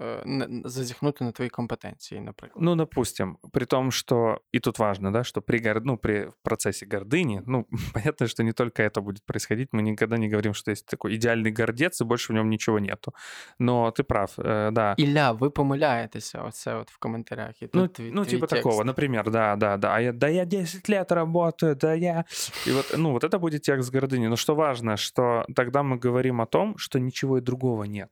е, 0.01 0.23
не- 0.27 0.63
зазіхнути 0.69 1.25
на 1.25 1.33
твої 1.33 1.51
компетенції, 1.51 2.21
наприклад. 2.21 2.65
Ну, 2.65 2.77
допустим, 2.77 3.39
при 3.53 3.65
том, 3.67 3.91
что, 3.91 4.41
и 4.55 4.61
тут 4.61 4.79
важно, 4.79 5.11
да, 5.11 5.25
что 5.25 5.43
при, 5.43 5.59
гор- 5.61 5.83
ну, 5.85 5.97
при 5.97 6.29
процессе 6.43 6.87
гордыни, 6.87 7.43
ну, 7.47 7.67
понятно, 7.95 8.27
что 8.27 8.43
не 8.43 8.53
только 8.53 8.83
это 8.83 9.01
будет 9.01 9.25
происходить, 9.27 9.69
мы 9.73 9.81
никогда 9.83 10.19
не 10.19 10.29
говорим, 10.29 10.53
что 10.55 10.71
есть 10.71 10.87
такой 10.87 11.15
идеальный 11.17 11.51
гордец, 11.51 12.01
и 12.01 12.05
больше 12.05 12.33
в 12.33 12.37
нем 12.37 12.51
ничего 12.51 12.79
нету. 12.79 13.15
Но 13.59 13.91
ты 13.91 14.03
прав, 14.03 14.35
э, 14.39 14.71
да. 14.71 14.95
Ілля, 14.99 15.33
ви 15.33 15.51
помиляєтеся, 15.51 16.43
оце 16.43 16.75
от 16.79 16.91
в 16.91 16.99
коментарях. 16.99 17.63
І 17.63 17.67
тут 17.67 17.75
Ну, 17.75 17.89
твій, 17.89 18.11
ну 18.13 18.25
твій 18.25 18.31
типа 18.31 18.47
текст. 18.47 18.63
такого, 18.63 18.85
например, 18.85 19.31
да, 19.31 19.57
да, 19.57 19.77
да. 19.77 19.89
А 19.93 20.01
я, 20.01 20.13
да 20.13 20.29
я 20.29 20.45
10 20.45 20.89
лет 20.91 21.13
работаю, 21.13 21.75
да 21.75 21.95
я... 21.95 22.25
И 22.67 22.73
вот, 22.73 22.95
ну, 22.99 23.13
вот 23.13 23.25
это 23.25 23.39
будет 23.39 23.63
текст 23.63 23.95
гордыни. 23.95 24.29
Но 24.29 24.37
что 24.37 24.55
важно, 24.55 24.97
что 24.97 25.45
тогда 25.55 25.83
мы 25.83 25.99
говорим 25.99 26.41
о 26.41 26.47
том, 26.47 26.75
что 26.79 26.99
ничего 27.01 27.39
и 27.39 27.41
другого 27.41 27.85
нет. 27.85 28.11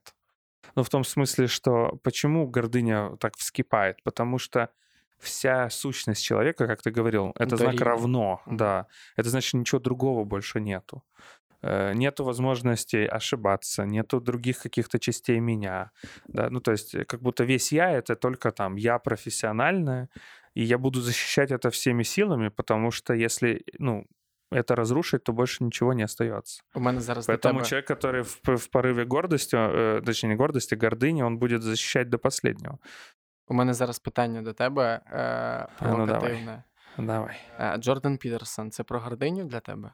Ну, 0.75 0.83
в 0.83 0.89
том 0.89 1.03
смысле, 1.03 1.47
что 1.47 1.99
почему 2.03 2.47
гордыня 2.47 3.17
так 3.17 3.33
вскипает? 3.37 4.03
Потому 4.03 4.39
что 4.39 4.67
вся 5.19 5.69
сущность 5.69 6.23
человека, 6.23 6.67
как 6.67 6.81
ты 6.81 6.91
говорил, 6.91 7.31
это 7.35 7.57
знак 7.57 7.75
Дорівнює. 7.75 7.83
равно, 7.85 8.39
Мгм. 8.47 8.57
да. 8.57 8.85
Это 9.17 9.29
значит, 9.29 9.53
ничего 9.53 9.79
другого 9.79 10.23
больше 10.25 10.61
нету. 10.61 11.01
Э, 11.62 11.92
Нету 11.94 12.24
возможности 12.24 12.96
ошибаться, 12.96 13.84
нету 13.84 14.20
других 14.20 14.62
каких-то 14.62 14.98
частей 14.98 15.40
меня. 15.40 15.90
Да? 16.28 16.50
Ну, 16.50 16.60
то 16.60 16.72
есть, 16.72 16.94
э, 16.94 17.04
как 17.04 17.20
будто 17.20 17.44
весь 17.44 17.72
я 17.72 17.90
это 17.90 18.16
только 18.16 18.50
там 18.50 18.76
я 18.76 18.98
профессиональная, 18.98 20.08
и 20.54 20.62
я 20.62 20.78
буду 20.78 21.00
защищать 21.00 21.50
это 21.50 21.70
всеми 21.70 22.04
силами, 22.04 22.48
потому 22.48 22.90
что 22.90 23.14
если, 23.14 23.64
ну, 23.78 24.06
это 24.50 24.76
разрушить, 24.76 25.24
то 25.24 25.32
больше 25.32 25.64
ничего 25.64 25.92
не 25.94 26.02
остается. 26.04 26.62
У 26.74 26.80
мене 26.80 27.00
зараз 27.00 27.28
Поэтому 27.28 27.58
тебе... 27.58 27.64
человек, 27.64 27.86
который 27.86 28.22
в, 28.22 28.40
в 28.56 28.70
порыве 28.70 29.04
гордости, 29.04 29.56
э, 29.56 30.02
точнее 30.04 30.30
не 30.30 30.36
гордости, 30.36 30.74
гордыни, 30.74 31.22
он 31.22 31.38
будет 31.38 31.62
защищать 31.62 32.08
до 32.08 32.18
последнего. 32.18 32.78
У 33.48 33.54
мене 33.54 33.74
зараз 33.74 33.98
питання 33.98 34.42
до 34.42 34.52
тебе 34.52 35.00
е, 35.06 35.68
ну, 35.80 35.88
давай. 35.88 36.06
провокативне. 36.06 36.62
Давай. 36.98 37.36
Е, 37.60 37.76
Джордан 37.78 38.16
Пітерсон 38.16 38.70
це 38.70 38.84
про 38.84 39.00
гординю 39.00 39.44
для 39.44 39.60
тебе? 39.60 39.90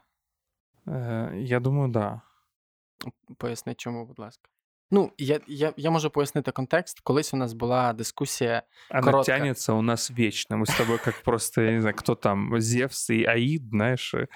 Э, 0.87 1.31
Я 1.35 1.59
думаю, 1.59 1.89
да. 1.89 2.21
Поясни, 3.37 3.75
чому, 3.75 4.05
будь 4.05 4.19
ласка. 4.19 4.49
Ну, 4.91 5.11
я 5.17 5.39
я, 5.47 5.73
я 5.77 5.91
можу 5.91 6.09
пояснити 6.09 6.51
контекст. 6.51 6.99
Колись 6.99 7.33
у 7.33 7.37
нас 7.37 7.53
була 7.53 7.93
дискусія. 7.93 8.63
Она 8.89 9.01
коротка. 9.03 9.37
тянется 9.37 9.73
у 9.73 9.81
нас 9.81 10.11
вечно. 10.11 10.57
Мы 10.57 10.65
с 10.65 10.75
тобой 10.77 10.97
как 10.97 11.23
просто, 11.23 11.61
я 11.61 11.71
не 11.71 11.81
знаю, 11.81 11.95
кто 11.95 12.15
там, 12.15 12.59
Зевс 12.59 13.09
и 13.09 13.23
Аид, 13.23 13.61
знаешь, 13.69 14.13
э, 14.13 14.27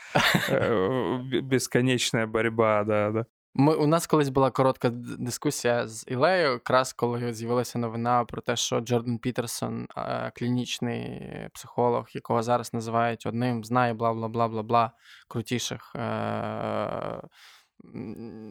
э, 0.50 1.18
бесконечная 1.42 2.28
борьба, 2.28 2.84
да, 2.84 3.12
да. 3.12 3.26
Ми, 3.61 3.75
у 3.75 3.87
нас 3.87 4.07
колись 4.07 4.29
була 4.29 4.51
коротка 4.51 4.91
дискусія 5.19 5.89
з 5.89 6.05
Ілею, 6.09 6.53
якраз 6.53 6.93
коли 6.93 7.35
з'явилася 7.35 7.79
новина 7.79 8.25
про 8.25 8.43
те, 8.43 8.57
що 8.57 8.81
Джордан 8.81 9.19
Пітерсон, 9.19 9.89
е, 9.97 10.33
клінічний 10.35 11.23
психолог, 11.55 12.09
якого 12.13 12.43
зараз 12.43 12.75
називають 12.75 13.27
одним 13.27 13.65
з 13.65 13.71
най 13.71 13.95
бла 13.95 14.15
бла 14.15 14.29
бла 14.29 14.49
бла 14.49 14.63
бла 14.63 14.93
крутіших. 15.29 15.93
Е, 15.97 16.01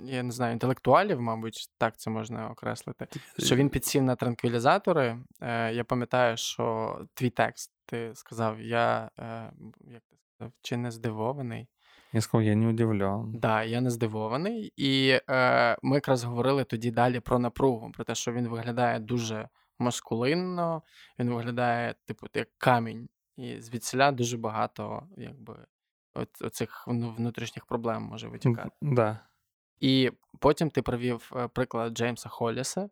я 0.06 0.24
не 0.24 0.32
знаю, 0.32 0.54
інтелектуалів, 0.54 1.22
мабуть, 1.22 1.70
так 1.78 1.98
це 1.98 2.10
можна 2.10 2.50
окреслити. 2.50 3.08
Що 3.39 3.56
він 3.56 3.70
підсів 3.70 4.04
на 4.04 4.15
транквілізатори. 4.15 5.20
Е, 5.41 5.74
я 5.74 5.84
пам'ятаю, 5.84 6.38
що 6.38 6.98
твій 7.13 7.30
текст 7.30 7.72
ти 7.86 8.12
сказав, 8.15 8.62
я 8.62 9.10
як 9.91 10.02
ти 10.10 10.17
сказав, 10.17 10.54
чи 10.62 10.78
не 10.78 10.91
здивований. 10.91 11.67
Я 12.17 12.21
сказал, 12.21 12.41
я 12.47 12.56
не 12.56 12.67
удивлен. 12.67 13.32
Да, 13.32 13.63
я 13.63 13.82
не 13.82 13.89
здивований. 13.89 14.73
І 14.75 15.19
е, 15.30 15.77
ми 15.82 15.95
якраз 15.95 16.23
говорили 16.23 16.63
тоді 16.63 16.91
далі 16.91 17.19
про 17.19 17.39
напругу, 17.39 17.91
про 17.91 18.03
те, 18.03 18.15
що 18.15 18.32
він 18.32 18.47
виглядає 18.47 18.99
дуже 18.99 19.49
маскулинно, 19.80 20.84
він 21.19 21.30
виглядає, 21.30 21.95
типу, 22.06 22.27
як 22.34 22.47
камінь. 22.58 23.10
І 23.36 23.62
звідсіля 23.62 24.12
дуже 24.12 24.38
багато, 24.38 25.03
якби, 25.17 25.65
оцих 26.41 26.88
внутрішніх 26.88 27.65
проблем 27.65 28.03
може 28.03 28.27
витікати. 28.27 28.69
Да. 28.82 29.19
І 29.80 30.12
потім 30.39 30.69
ти 30.69 30.82
привів 30.82 31.32
е, 31.36 31.47
приклад 31.47 31.97
Джеймса 31.97 32.30
Холліса, 32.30 32.89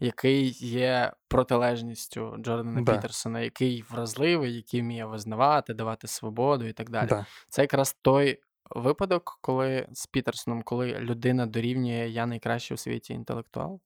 який 0.00 0.48
є 0.66 1.12
протилежністю 1.28 2.36
Джордана 2.38 2.82
Да. 2.82 2.94
Пітерсона, 2.94 3.40
який 3.40 3.84
вразливий, 3.90 4.54
який 4.54 4.80
вміє 4.80 5.04
визнавати, 5.04 5.74
давати 5.74 6.06
свободу 6.06 6.64
і 6.64 6.72
так 6.72 6.90
далі. 6.90 7.08
Да. 7.08 7.26
Це 7.48 7.62
якраз 7.62 7.96
той 8.02 8.40
випадок, 8.75 9.37
коли 9.41 9.87
з 9.91 10.07
Пітерсоном, 10.07 10.61
коли 10.61 10.99
людина 10.99 11.45
дорівнює 11.45 12.07
я 12.09 12.25
найкращий 12.25 12.75
у 12.75 12.77
світі 12.77 13.13
інтелектуал. 13.13 13.81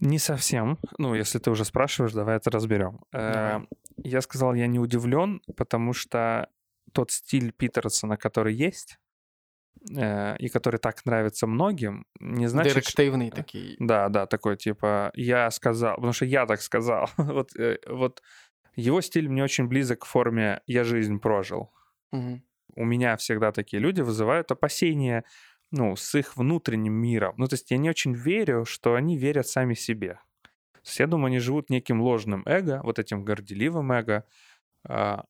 Не 0.00 0.18
совсем. 0.18 0.78
Ну, 0.98 1.14
если 1.14 1.40
ты 1.40 1.50
уже 1.50 1.64
спрашиваешь, 1.64 2.12
давай 2.12 2.36
это 2.36 2.50
разберем. 2.50 3.00
Э, 3.14 3.32
Давай. 3.32 3.66
Я 3.96 4.20
сказал, 4.20 4.54
я 4.54 4.66
не 4.66 4.78
удивлен, 4.78 5.40
потому 5.56 5.94
что 5.94 6.48
тот 6.92 7.10
стиль 7.10 7.50
Питерсона, 7.52 8.16
который 8.16 8.52
есть, 8.66 8.98
э, 9.96 10.36
и 10.38 10.48
который 10.48 10.78
так 10.78 11.06
нравится 11.06 11.46
многим, 11.46 12.04
не 12.20 12.48
значит, 12.48 12.72
что- 12.72 12.80
Директивний 12.80 13.30
такий. 13.30 13.76
Да, 13.80 14.08
да, 14.08 14.26
такой 14.26 14.56
типа 14.56 15.10
я 15.14 15.50
сказал, 15.50 15.94
потому 15.94 16.12
что 16.12 16.26
я 16.26 16.46
так 16.46 16.60
сказал. 16.60 17.08
вот, 17.16 17.56
э, 17.56 17.78
вот 17.88 18.22
его 18.76 19.00
стиль 19.00 19.28
мне 19.28 19.42
очень 19.44 19.66
близок 19.66 20.00
к 20.00 20.04
форме 20.06 20.60
«я 20.66 20.84
жизнь 20.84 21.18
прожил». 21.18 21.72
Угу. 22.12 22.42
У 22.75 22.85
меня 22.85 23.17
всегда 23.17 23.51
такие 23.51 23.81
люди 23.81 24.01
вызывают 24.01 24.51
опасения 24.51 25.23
ну, 25.71 25.95
с 25.95 26.15
их 26.15 26.35
внутренним 26.35 26.93
миром. 26.93 27.33
Ну, 27.37 27.47
то 27.47 27.55
есть 27.55 27.71
я 27.71 27.77
не 27.77 27.89
очень 27.89 28.13
верю, 28.13 28.65
что 28.65 28.95
они 28.95 29.17
верят 29.17 29.47
сами 29.47 29.73
себе. 29.73 30.19
То 30.73 30.87
есть 30.87 30.99
я 30.99 31.07
думаю, 31.07 31.27
они 31.27 31.39
живут 31.39 31.69
неким 31.69 32.01
ложным 32.01 32.43
эго, 32.45 32.81
вот 32.83 32.99
этим 32.99 33.23
горделивым 33.23 33.91
эго, 33.91 34.25
а, 34.83 35.25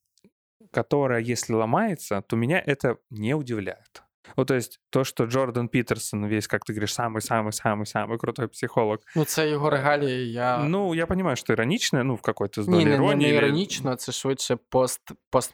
которое, 0.72 1.20
если 1.20 1.54
ломается, 1.54 2.22
то 2.22 2.36
меня 2.36 2.60
это 2.66 2.98
не 3.10 3.36
удивляет. 3.36 4.04
Ну, 4.37 4.45
то 4.45 4.55
есть 4.55 4.81
то, 4.91 5.05
что 5.05 5.25
Джордан 5.27 5.69
Питерсон 5.69 6.27
весь, 6.27 6.49
как 6.49 6.65
ты 6.65 6.73
говоришь, 6.73 6.93
самый-самый-самый-самый 6.95 8.19
крутой 8.19 8.49
психолог. 8.49 8.99
Ну, 9.17 9.25
це 9.25 9.49
його 9.51 9.71
регалії. 9.71 10.33
Я... 10.33 10.59
Ну, 10.59 10.95
я 10.95 11.07
понимаю, 11.07 11.37
что 11.37 11.53
иронично, 11.53 12.05
ну, 12.05 12.15
в 12.15 12.21
какой-то 12.23 12.61
с 12.63 12.67
Ні, 12.69 12.73
долей 12.73 12.85
не, 12.85 12.91
не, 12.91 12.97
иронии. 12.97 13.17
не 13.17 13.29
или- 13.29 13.37
іронічно, 13.47 13.95
це 13.97 14.13
швидше 14.13 14.57
пост, 14.69 15.01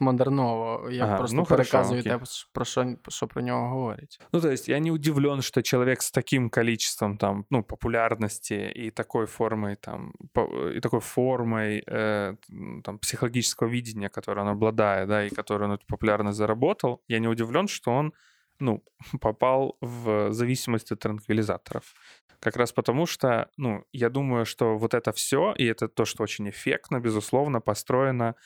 постмодерново. 0.03 0.89
Я 0.91 1.03
Ага, 1.05 1.17
просто 1.17 1.35
ну, 1.37 1.45
хорошо, 1.45 1.71
переказую 1.71 1.99
окей. 2.01 2.11
те, 2.11 2.19
про 2.53 2.65
що, 2.65 2.95
що 3.07 3.27
про 3.27 3.41
нього 3.41 3.69
говорять. 3.69 4.19
Ну, 4.33 4.41
то 4.41 4.49
есть 4.51 4.69
я 4.69 4.79
не 4.79 4.91
удивлен, 4.91 5.41
что 5.41 5.61
человек 5.61 6.01
с 6.01 6.11
таким 6.11 6.49
количеством 6.49 7.17
там, 7.17 7.45
ну, 7.49 7.63
популярности 7.63 8.73
и 8.75 8.89
такой 8.89 9.25
формой 9.25 9.75
там, 9.75 10.13
по- 10.33 10.69
и 10.75 10.79
такой 10.79 10.99
формой 10.99 11.83
э, 11.87 12.35
м, 12.51 12.81
там, 12.83 12.97
психологического 12.99 13.69
видения, 13.69 14.09
которое 14.09 14.41
он 14.41 14.47
обладает, 14.49 15.07
да, 15.07 15.23
и 15.25 15.29
которую 15.29 15.69
он 15.69 15.75
эту 15.77 15.85
популярность 15.87 16.37
заработал, 16.37 17.01
я 17.07 17.19
не 17.19 17.27
удивлен, 17.27 17.67
что 17.67 17.91
он, 17.91 18.13
ну, 18.60 18.84
попал 19.20 19.76
в 19.80 20.32
зависимость 20.32 20.92
от 20.92 21.00
транквилизаторов. 21.00 21.94
Как 22.40 22.56
раз 22.56 22.72
потому 22.72 23.06
что, 23.06 23.50
ну, 23.56 23.84
я 23.92 24.10
думаю, 24.10 24.46
что 24.46 24.78
вот 24.78 24.94
это 24.94 25.12
все, 25.12 25.54
и 25.54 25.64
это 25.64 25.88
то, 25.88 26.04
что 26.04 26.22
очень 26.22 26.48
эффектно, 26.48 27.00
безусловно, 27.00 27.60
построено 27.60 28.36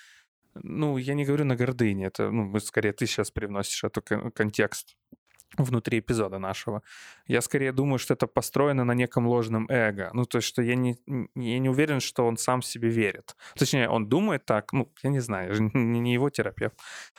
ну, 0.55 0.98
я 0.98 1.14
не 1.14 1.25
говорю 1.25 1.44
на 1.44 1.57
гордыне, 1.57 2.07
это, 2.07 2.31
ну, 2.31 2.59
скорее 2.61 2.92
ты 2.92 3.07
сейчас 3.07 3.31
привносишь 3.31 3.85
эту 3.85 4.03
кон- 4.03 4.31
контекст 4.33 4.96
внутри 5.58 5.98
эпизода 5.98 6.38
нашего. 6.38 6.82
Я 7.26 7.40
скорее 7.40 7.72
думаю, 7.72 7.98
что 7.98 8.14
это 8.14 8.26
построено 8.26 8.84
на 8.84 8.94
неком 8.94 9.26
ложном 9.26 9.66
эго. 9.68 10.10
Ну, 10.14 10.24
то 10.24 10.38
есть, 10.38 10.48
что 10.48 10.62
я 10.62 10.74
не, 10.74 10.96
я 11.34 11.58
не 11.58 11.68
уверен, 11.68 12.00
что 12.00 12.26
он 12.26 12.36
сам 12.36 12.62
себе 12.62 12.88
верит. 12.88 13.36
Точнее, 13.56 13.88
он 13.88 14.08
думает 14.08 14.44
так, 14.44 14.72
ну, 14.72 14.92
я 15.02 15.10
не 15.10 15.20
знаю, 15.20 15.48
я 15.48 15.54
же 15.54 15.62
не 15.74 16.14
его 16.14 16.30
терапевт. 16.30 16.78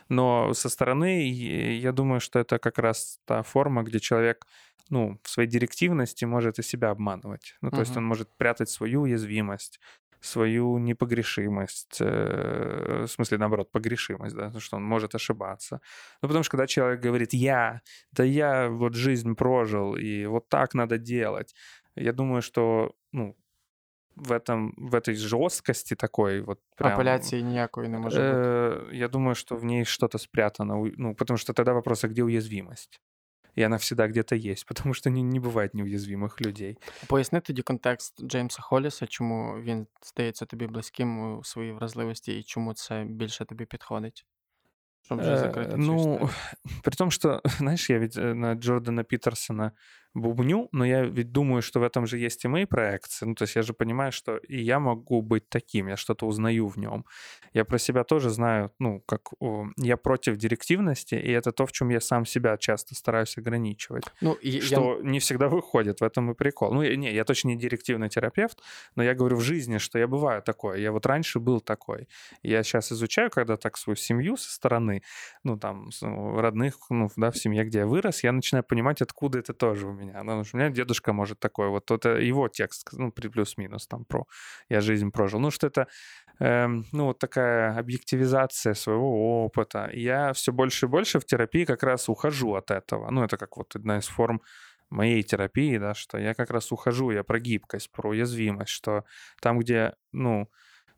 Но 0.09 0.53
со 0.53 0.69
стороны 0.69 1.29
я 1.29 1.91
думаю, 1.91 2.19
что 2.19 2.39
это 2.39 2.59
как 2.59 2.79
раз 2.79 3.19
та 3.25 3.43
форма, 3.43 3.83
где 3.83 3.99
человек 3.99 4.45
ну, 4.89 5.19
в 5.23 5.29
своей 5.29 5.49
директивности 5.49 6.25
может 6.25 6.59
и 6.59 6.63
себя 6.63 6.89
обманывать. 6.91 7.55
Ну, 7.61 7.71
то 7.71 7.79
есть 7.79 7.95
Мгм. 7.95 8.03
он 8.03 8.05
может 8.09 8.29
прятать 8.37 8.69
свою 8.69 9.01
уязвимость, 9.01 9.79
свою 10.22 10.78
непогрешимость, 10.78 11.98
э, 12.00 13.04
в 13.04 13.08
смысле, 13.08 13.38
наоборот, 13.38 13.70
погрешимость, 13.72 14.36
да, 14.36 14.50
что 14.60 14.76
он 14.76 14.82
может 14.82 15.14
ошибаться. 15.14 15.80
Ну, 16.22 16.28
потому 16.28 16.42
что 16.42 16.50
когда 16.50 16.66
человек 16.66 17.00
говорит 17.06 17.34
«я», 17.34 17.80
да 18.12 18.24
я 18.24 18.68
вот 18.68 18.94
жизнь 18.94 19.34
прожил, 19.34 19.96
и 19.96 20.26
вот 20.26 20.48
так 20.48 20.74
надо 20.74 20.98
делать, 20.98 21.54
я 21.96 22.12
думаю, 22.12 22.42
что, 22.42 22.94
ну, 23.12 23.36
в, 24.16 24.32
этом, 24.32 24.74
в 24.76 24.94
этой 24.96 25.14
жесткости 25.14 25.94
такой 25.94 26.40
вот 26.40 26.58
прям... 26.76 26.92
Апеляції 26.92 27.42
ніякої 27.42 27.88
не 27.88 27.98
може 27.98 28.18
бути. 28.18 28.48
Э, 28.48 28.94
Я 28.94 29.08
думаю, 29.08 29.34
что 29.34 29.56
в 29.56 29.64
ней 29.64 29.84
что-то 29.84 30.18
спрятано. 30.18 30.80
у- 30.80 30.92
Ну, 30.96 31.14
потому 31.14 31.38
что 31.38 31.52
тогда 31.52 31.72
вопрос, 31.72 32.04
а 32.04 32.08
где 32.08 32.22
уязвимость? 32.22 33.00
И 33.58 33.62
она 33.62 33.76
всегда 33.76 34.06
где-то 34.06 34.36
есть, 34.36 34.66
потому 34.66 34.94
что 34.94 35.10
не, 35.10 35.22
не 35.22 35.40
бывает 35.40 35.74
неуязвимых 35.74 36.40
людей. 36.40 36.78
Поясни 37.08 37.40
тоді 37.40 37.62
контекст 37.62 38.22
Джеймса 38.24 38.62
Холліса, 38.62 39.06
чому 39.06 39.60
він 39.60 39.86
здається 40.02 40.46
тобі 40.46 40.66
близьким 40.66 41.38
у 41.38 41.44
своїй 41.44 41.72
вразливості 41.72 42.38
і 42.38 42.42
чому 42.42 42.74
це 42.74 43.04
більше 43.04 43.44
тобі 43.44 43.64
підходить. 43.64 44.26
Щоб 45.02 45.20
вже 45.20 45.34
Э, 45.34 45.38
закрити 45.38 45.70
цю 45.70 45.76
ну, 45.78 45.96
історію. 45.96 46.30
при 46.82 46.94
том, 46.96 47.10
что, 47.10 47.40
знаешь, 47.44 47.90
я 47.90 47.98
ведь 47.98 48.16
э, 48.16 48.34
на 48.34 48.54
Джордана 48.54 49.04
Питерсона 49.04 49.72
бубню, 50.13 50.69
но 50.71 50.85
я 50.85 51.03
ведь 51.03 51.31
думаю, 51.31 51.61
что 51.61 51.79
в 51.79 51.83
этом 51.83 52.05
же 52.07 52.17
есть 52.17 52.45
и 52.45 52.47
мои 52.47 52.65
проекции. 52.65 53.25
Ну, 53.25 53.35
то 53.35 53.43
есть 53.43 53.55
я 53.55 53.61
же 53.63 53.73
понимаю, 53.73 54.11
что 54.11 54.37
и 54.37 54.61
я 54.61 54.79
могу 54.79 55.21
быть 55.21 55.49
таким, 55.49 55.87
я 55.87 55.97
что-то 55.97 56.27
узнаю 56.27 56.67
в 56.67 56.77
нем. 56.77 57.05
Я 57.53 57.65
про 57.65 57.77
себя 57.79 58.03
тоже 58.03 58.29
знаю, 58.29 58.71
ну, 58.79 59.01
как 59.05 59.29
я 59.77 59.97
против 59.97 60.37
директивности, 60.37 61.15
и 61.15 61.31
это 61.31 61.51
то, 61.51 61.65
в 61.65 61.71
чем 61.71 61.89
я 61.89 61.99
сам 62.01 62.25
себя 62.25 62.57
часто 62.57 62.95
стараюсь 62.95 63.37
ограничивать. 63.37 64.03
Ну, 64.21 64.37
я, 64.41 64.61
что 64.61 64.99
не 65.03 65.19
всегда 65.19 65.47
выходит, 65.49 66.01
в 66.01 66.03
этом 66.03 66.31
и 66.31 66.35
прикол. 66.35 66.73
Ну, 66.73 66.81
я- 66.83 66.95
не, 66.95 67.11
я 67.13 67.23
точно 67.23 67.49
не 67.49 67.55
директивный 67.57 68.09
терапевт, 68.09 68.59
но 68.95 69.03
я 69.03 69.13
говорю 69.15 69.37
в 69.37 69.41
жизни, 69.41 69.77
что 69.77 69.99
я 69.99 70.07
бываю 70.07 70.41
такой. 70.41 70.81
Я 70.81 70.91
вот 70.91 71.05
раньше 71.05 71.39
был 71.39 71.59
такой. 71.61 72.07
Я 72.43 72.63
сейчас 72.63 72.91
изучаю, 72.91 73.29
когда 73.29 73.57
так 73.57 73.77
свою 73.77 73.95
семью 73.95 74.37
со 74.37 74.51
стороны, 74.51 75.01
ну, 75.43 75.57
там, 75.57 75.89
ну, 76.01 76.39
родных, 76.41 76.77
ну, 76.89 77.09
да, 77.15 77.31
в 77.31 77.37
семье, 77.37 77.63
где 77.63 77.79
я 77.79 77.85
вырос, 77.87 78.23
я 78.23 78.31
начинаю 78.31 78.63
понимать, 78.63 79.01
откуда 79.01 79.39
это 79.39 79.53
тоже 79.53 79.87
у 79.87 79.91
меня. 79.93 80.02
Ну, 80.11 80.19
Потому 80.19 80.43
что 80.43 80.57
у 80.57 80.59
меня 80.59 80.69
дедушка 80.69 81.13
может 81.13 81.39
такой, 81.39 81.69
вот 81.69 81.89
это 81.91 82.09
его 82.17 82.47
текст, 82.49 82.89
ну, 82.93 83.11
при- 83.11 83.27
плюс-минус 83.29 83.87
там 83.87 84.05
про 84.05 84.25
«я 84.69 84.81
жизнь 84.81 85.11
прожил». 85.11 85.39
Ну, 85.39 85.51
что 85.51 85.67
это, 85.67 85.87
эм, 86.39 86.85
ну, 86.91 87.05
вот 87.05 87.19
такая 87.19 87.77
объективизация 87.77 88.73
своего 88.73 89.45
опыта. 89.45 89.89
Я 89.93 90.33
все 90.33 90.51
больше 90.51 90.85
и 90.85 90.89
больше 90.89 91.19
в 91.19 91.25
терапии 91.25 91.65
как 91.65 91.83
раз 91.83 92.09
ухожу 92.09 92.55
от 92.55 92.71
этого. 92.71 93.09
Ну, 93.11 93.23
это 93.23 93.37
как 93.37 93.57
вот 93.57 93.75
одна 93.75 93.97
из 93.99 94.07
форм 94.07 94.41
моей 94.89 95.23
терапии, 95.23 95.77
да, 95.77 95.93
что 95.93 96.17
я 96.17 96.33
как 96.33 96.51
раз 96.51 96.71
ухожу, 96.71 97.11
я 97.11 97.23
про 97.23 97.39
гибкость, 97.39 97.91
про 97.91 98.09
уязвимость, 98.09 98.71
что 98.71 99.05
там, 99.41 99.59
где, 99.59 99.93
ну, 100.11 100.49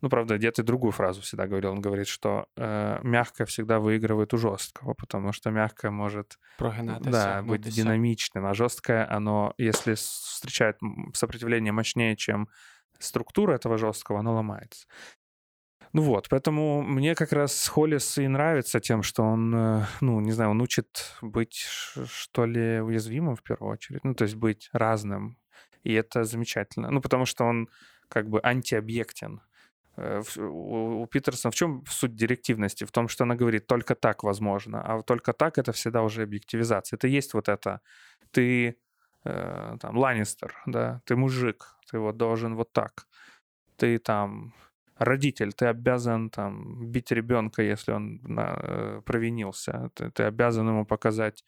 ну, 0.06 0.10
правда, 0.10 0.38
дед 0.38 0.60
и 0.60 0.62
другую 0.62 0.92
фразу 0.92 1.22
всегда 1.22 1.48
говорил. 1.48 1.72
Он 1.72 1.82
говорит, 1.82 2.06
что 2.06 2.46
э, 2.58 3.00
мягкое 3.02 3.46
всегда 3.46 3.80
выигрывает 3.80 4.36
у 4.36 4.38
жесткого, 4.38 4.94
потому 4.94 5.32
что 5.32 5.50
мягкое 5.50 5.90
может 5.90 6.38
прогинатися. 6.60 7.10
да, 7.10 7.42
быть 7.42 7.62
динамичным, 7.62 8.46
а 8.46 8.54
жесткое, 8.54 9.12
оно, 9.12 9.56
если 9.58 9.96
встречает 9.96 10.78
сопротивление 11.14 11.72
мощнее, 11.72 12.16
чем 12.16 12.50
структура 13.00 13.56
этого 13.56 13.80
жесткого, 13.80 14.20
оно 14.20 14.36
ломается. 14.36 14.86
Ну 15.92 16.04
вот, 16.04 16.30
поэтому 16.30 16.84
мне 16.84 17.16
как 17.16 17.34
раз 17.34 17.68
Холлис 17.68 18.20
и 18.20 18.28
нравится 18.28 18.80
тем, 18.80 19.02
что 19.02 19.24
он, 19.24 19.56
э, 19.56 19.86
ну, 20.02 20.20
не 20.20 20.34
знаю, 20.34 20.52
он 20.52 20.62
учит 20.62 21.16
быть, 21.24 21.66
что 22.06 22.46
ли, 22.46 22.80
уязвимым 22.80 23.36
в 23.36 23.42
первую 23.42 23.72
очередь, 23.72 24.04
ну, 24.04 24.14
то 24.14 24.26
есть 24.26 24.36
быть 24.36 24.70
разным. 24.72 25.40
И 25.82 25.94
это 25.94 26.26
замечательно. 26.26 26.92
Ну, 26.92 27.02
потому 27.02 27.26
что 27.26 27.46
он 27.46 27.70
как 28.08 28.30
бы 28.30 28.40
антиобъектен. 28.44 29.42
Э, 29.98 30.22
у, 30.38 31.06
Питерсона 31.08 31.52
в 31.52 31.56
чем 31.56 31.84
суть 31.88 32.16
директивности? 32.16 32.84
В 32.86 32.92
том, 32.92 33.08
что 33.08 33.24
она 33.24 33.36
говорит, 33.36 33.68
только 33.68 33.96
так 33.96 34.24
возможно, 34.24 34.82
а 34.82 35.02
только 35.02 35.34
так 35.34 35.58
это 35.58 35.72
всегда 35.72 36.02
уже 36.04 36.24
объективизация. 36.24 36.98
Это 36.98 37.08
есть 37.08 37.34
вот 37.34 37.50
это, 37.50 37.82
ты 38.32 38.78
э, 39.24 39.78
там 39.80 39.98
Ланнистер, 39.98 40.54
да, 40.66 41.02
ты 41.06 41.16
мужик, 41.16 41.78
ты 41.92 42.00
вот 42.00 42.18
должен 42.18 42.56
вот 42.56 42.74
так. 42.74 43.08
Ты 43.78 44.00
там 44.00 44.54
родитель, 44.98 45.54
ты 45.54 45.66
обязан 45.68 46.30
там 46.30 46.90
бить 46.92 47.12
ребенка, 47.12 47.62
если 47.62 47.94
он 47.94 48.20
на, 48.24 48.58
э, 48.62 49.02
провинился, 49.06 49.90
ты, 49.94 50.12
ты 50.12 50.24
обязан 50.24 50.68
ему 50.68 50.86
показать. 50.86 51.46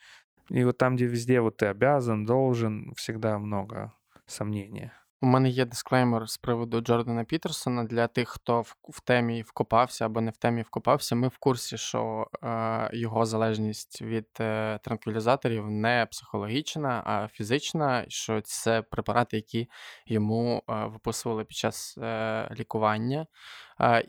И 0.50 0.64
вот 0.64 0.78
там, 0.78 0.96
где 0.96 1.06
везде 1.06 1.42
вот 1.42 1.58
ты 1.58 1.66
обязан, 1.66 2.26
должен, 2.26 2.94
всегда 2.96 3.38
много 3.40 3.94
сомнения. 4.26 4.94
У 5.22 5.26
мене 5.26 5.50
є 5.50 5.66
дисклеймер 5.66 6.30
з 6.30 6.38
приводу 6.38 6.82
Джордана 6.82 7.24
Пітерсона 7.24 7.84
для 7.84 8.08
тих, 8.08 8.30
хто 8.30 8.62
в, 8.62 8.76
в 8.90 9.02
темі 9.02 9.42
вкопався 9.42 10.06
або 10.06 10.22
не 10.22 10.32
в 10.32 10.38
темі 10.38 10.62
вкопався. 10.62 11.16
Ми 11.16 11.28
в 11.28 11.38
курсі, 11.38 11.78
що 11.78 12.28
е, 12.44 12.90
його 12.94 13.26
залежність 13.26 14.02
від 14.02 14.28
е, 14.40 14.80
транквілізаторів 14.84 15.70
не 15.70 16.08
психологічна, 16.12 17.04
а 17.06 17.28
фізична, 17.28 18.06
що 18.08 18.42
це 18.42 18.82
препарати, 18.82 19.36
які 19.36 19.70
йому 20.06 20.64
е, 20.70 20.86
виписували 20.86 21.44
під 21.44 21.58
час 21.58 21.98
е, 21.98 22.50
лікування. 22.60 23.28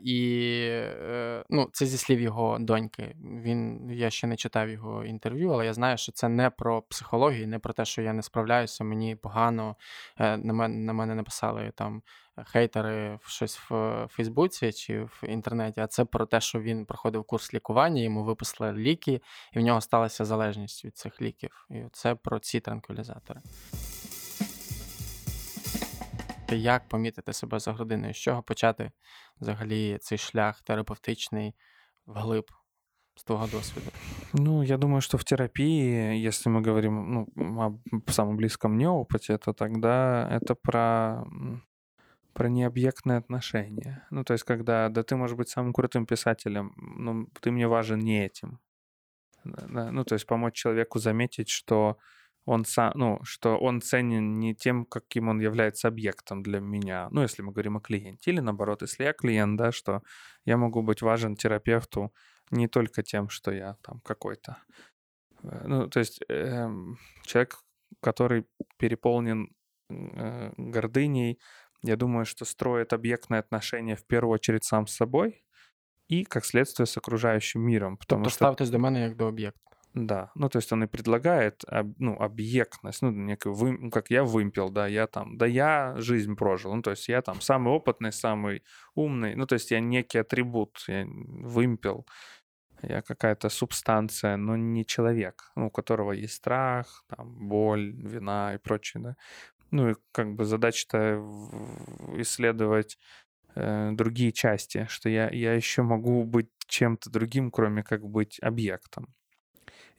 І 0.02 0.58
е, 0.70 1.44
ну, 1.50 1.68
це 1.72 1.86
зі 1.86 1.98
слів 1.98 2.20
його 2.20 2.58
доньки. 2.60 3.16
Він 3.42 3.90
я 3.90 4.10
ще 4.10 4.26
не 4.26 4.36
читав 4.36 4.70
його 4.70 5.04
інтерв'ю, 5.04 5.50
але 5.50 5.66
я 5.66 5.74
знаю, 5.74 5.96
що 5.96 6.12
це 6.12 6.28
не 6.28 6.50
про 6.50 6.82
психологію, 6.82 7.48
не 7.48 7.58
про 7.58 7.72
те, 7.72 7.84
що 7.84 8.02
я 8.02 8.12
не 8.12 8.22
справляюся, 8.22 8.84
мені 8.84 9.16
погано. 9.16 9.76
Е, 10.18 10.36
на 10.36 10.52
мене 10.52 10.74
на 10.76 10.92
мене 10.92 11.14
написали 11.14 11.72
там 11.74 12.02
хейтери 12.46 13.18
щось 13.26 13.58
в 13.70 14.06
Фейсбуці 14.10 14.72
чи 14.72 15.02
в 15.02 15.22
інтернеті. 15.28 15.80
А 15.80 15.86
це 15.86 16.04
про 16.04 16.26
те, 16.26 16.40
що 16.40 16.60
він 16.60 16.84
проходив 16.84 17.24
курс 17.24 17.54
лікування, 17.54 18.02
йому 18.02 18.24
виписали 18.24 18.72
ліки, 18.72 19.20
і 19.52 19.58
в 19.58 19.62
нього 19.62 19.80
сталася 19.80 20.24
залежність 20.24 20.84
від 20.84 20.96
цих 20.96 21.22
ліків. 21.22 21.66
І 21.70 21.82
це 21.92 22.14
про 22.14 22.38
ці 22.38 22.60
транквілізатори 22.60 23.40
як 26.49 26.87
помітити 26.87 27.33
себе 27.33 27.59
за 27.59 27.73
грудиною, 27.73 28.13
з 28.13 28.17
чого 28.17 28.43
почати 28.43 28.91
взагалі 29.41 29.97
цей 30.01 30.17
шлях 30.17 30.61
терапевтичний 30.61 31.55
вглиб 32.05 32.45
с 33.15 33.23
твоего 33.23 33.47
досвіду? 33.47 33.87
Ну, 34.33 34.63
я 34.63 34.77
думаю, 34.77 35.01
что 35.01 35.17
в 35.17 35.23
терапии, 35.23 36.27
если 36.27 36.49
мы 36.49 36.61
говорим 36.61 37.13
ну, 37.13 37.27
о 37.61 38.11
самом 38.11 38.37
близком 38.37 38.73
мне 38.73 38.89
опыте, 38.89 39.37
то 39.37 39.53
тогда 39.53 40.27
это 40.31 40.55
про, 40.55 41.25
про 42.33 42.49
необъектные 42.49 43.17
отношения. 43.17 44.07
Ну, 44.11 44.23
то 44.23 44.33
есть, 44.33 44.43
когда, 44.43 44.89
да 44.89 45.03
ты 45.03 45.15
можешь 45.15 45.37
быть 45.37 45.49
самым 45.49 45.73
крутым 45.73 46.05
писателем, 46.05 46.73
но 46.77 47.27
ты 47.41 47.51
мне 47.51 47.67
важен 47.67 47.99
не 47.99 48.25
этим. 48.25 48.59
Да, 49.43 49.91
ну, 49.91 50.03
то 50.03 50.15
есть 50.15 50.25
помочь 50.25 50.55
человеку 50.55 50.99
заметить, 50.99 51.49
что 51.49 51.97
он 52.48 52.64
сам, 52.64 52.92
ну, 52.94 53.18
что 53.24 53.58
он 53.58 53.80
ценен 53.80 54.38
не 54.38 54.54
тем, 54.54 54.86
каким 54.86 55.28
он 55.28 55.40
является 55.40 55.88
объектом 55.88 56.42
для 56.42 56.60
меня, 56.60 57.08
ну, 57.10 57.22
если 57.22 57.42
мы 57.42 57.52
говорим 57.52 57.76
о 57.76 57.80
клиенте, 57.80 58.30
или 58.30 58.40
наоборот, 58.40 58.82
если 58.82 59.04
я 59.04 59.12
клиент, 59.12 59.58
да, 59.58 59.70
что 59.70 60.02
я 60.46 60.56
могу 60.56 60.82
быть 60.82 61.02
важен 61.02 61.36
терапевту 61.36 62.10
не 62.50 62.66
только 62.66 63.02
тем, 63.02 63.28
что 63.28 63.52
я 63.52 63.76
там 63.82 64.00
какой-то. 64.00 64.56
Э, 65.42 65.68
ну, 65.68 65.88
то 65.88 66.00
есть 66.00 66.20
э, 66.30 66.68
человек, 67.22 67.58
который 68.00 68.44
переполнен 68.78 69.48
э, 69.90 70.52
гордыней, 70.56 71.38
я 71.82 71.96
думаю, 71.96 72.24
что 72.24 72.44
строит 72.46 72.92
объектные 72.92 73.40
отношения 73.40 73.94
в 73.94 74.06
первую 74.06 74.34
очередь 74.34 74.64
сам 74.64 74.86
с 74.86 74.96
собой 74.96 75.44
и, 76.08 76.24
как 76.24 76.46
следствие, 76.46 76.86
с 76.86 76.96
окружающим 76.96 77.60
миром. 77.60 77.96
Потому 77.98 78.24
тобто 78.24 78.30
что... 78.30 78.44
ставитесь 78.44 78.70
до 78.70 78.78
мене 78.78 79.00
як 79.00 79.16
до 79.16 79.26
об'єкта. 79.26 79.77
Да, 79.94 80.30
ну 80.34 80.48
то 80.48 80.58
есть 80.58 80.70
он 80.72 80.84
и 80.84 80.86
предлагает 80.86 81.64
ну, 81.98 82.14
объектность, 82.20 83.02
ну, 83.02 83.10
некую, 83.10 83.54
вы, 83.54 83.72
ну, 83.72 83.90
как 83.90 84.10
я 84.10 84.22
вымпел, 84.22 84.70
да, 84.70 84.86
я 84.86 85.06
там, 85.06 85.38
да 85.38 85.46
я 85.46 85.94
жизнь 85.96 86.36
прожил, 86.36 86.74
ну 86.74 86.82
то 86.82 86.90
есть 86.90 87.08
я 87.08 87.22
там 87.22 87.40
самый 87.40 87.72
опытный, 87.72 88.12
самый 88.12 88.62
умный, 88.94 89.34
ну 89.34 89.46
то 89.46 89.54
есть 89.54 89.70
я 89.70 89.80
некий 89.80 90.18
атрибут, 90.18 90.84
я 90.88 91.06
вымпел, 91.06 92.06
я 92.82 93.02
какая-то 93.02 93.48
субстанция, 93.48 94.36
но 94.36 94.56
не 94.56 94.84
человек, 94.86 95.50
ну, 95.56 95.68
у 95.68 95.70
которого 95.70 96.12
есть 96.12 96.34
страх, 96.34 97.04
там, 97.08 97.48
боль, 97.48 97.92
вина 97.92 98.54
и 98.54 98.58
прочее, 98.58 99.02
да. 99.02 99.16
Ну 99.70 99.90
и 99.90 99.94
как 100.12 100.34
бы 100.34 100.44
задача-то 100.44 101.18
исследовать 102.18 102.98
э, 103.56 103.90
другие 103.92 104.32
части, 104.32 104.86
что 104.90 105.08
я, 105.10 105.30
я 105.30 105.54
еще 105.54 105.82
могу 105.82 106.24
быть 106.24 106.50
чем-то 106.68 107.10
другим, 107.10 107.50
кроме 107.50 107.82
как 107.84 108.04
быть 108.08 108.38
объектом 108.42 109.14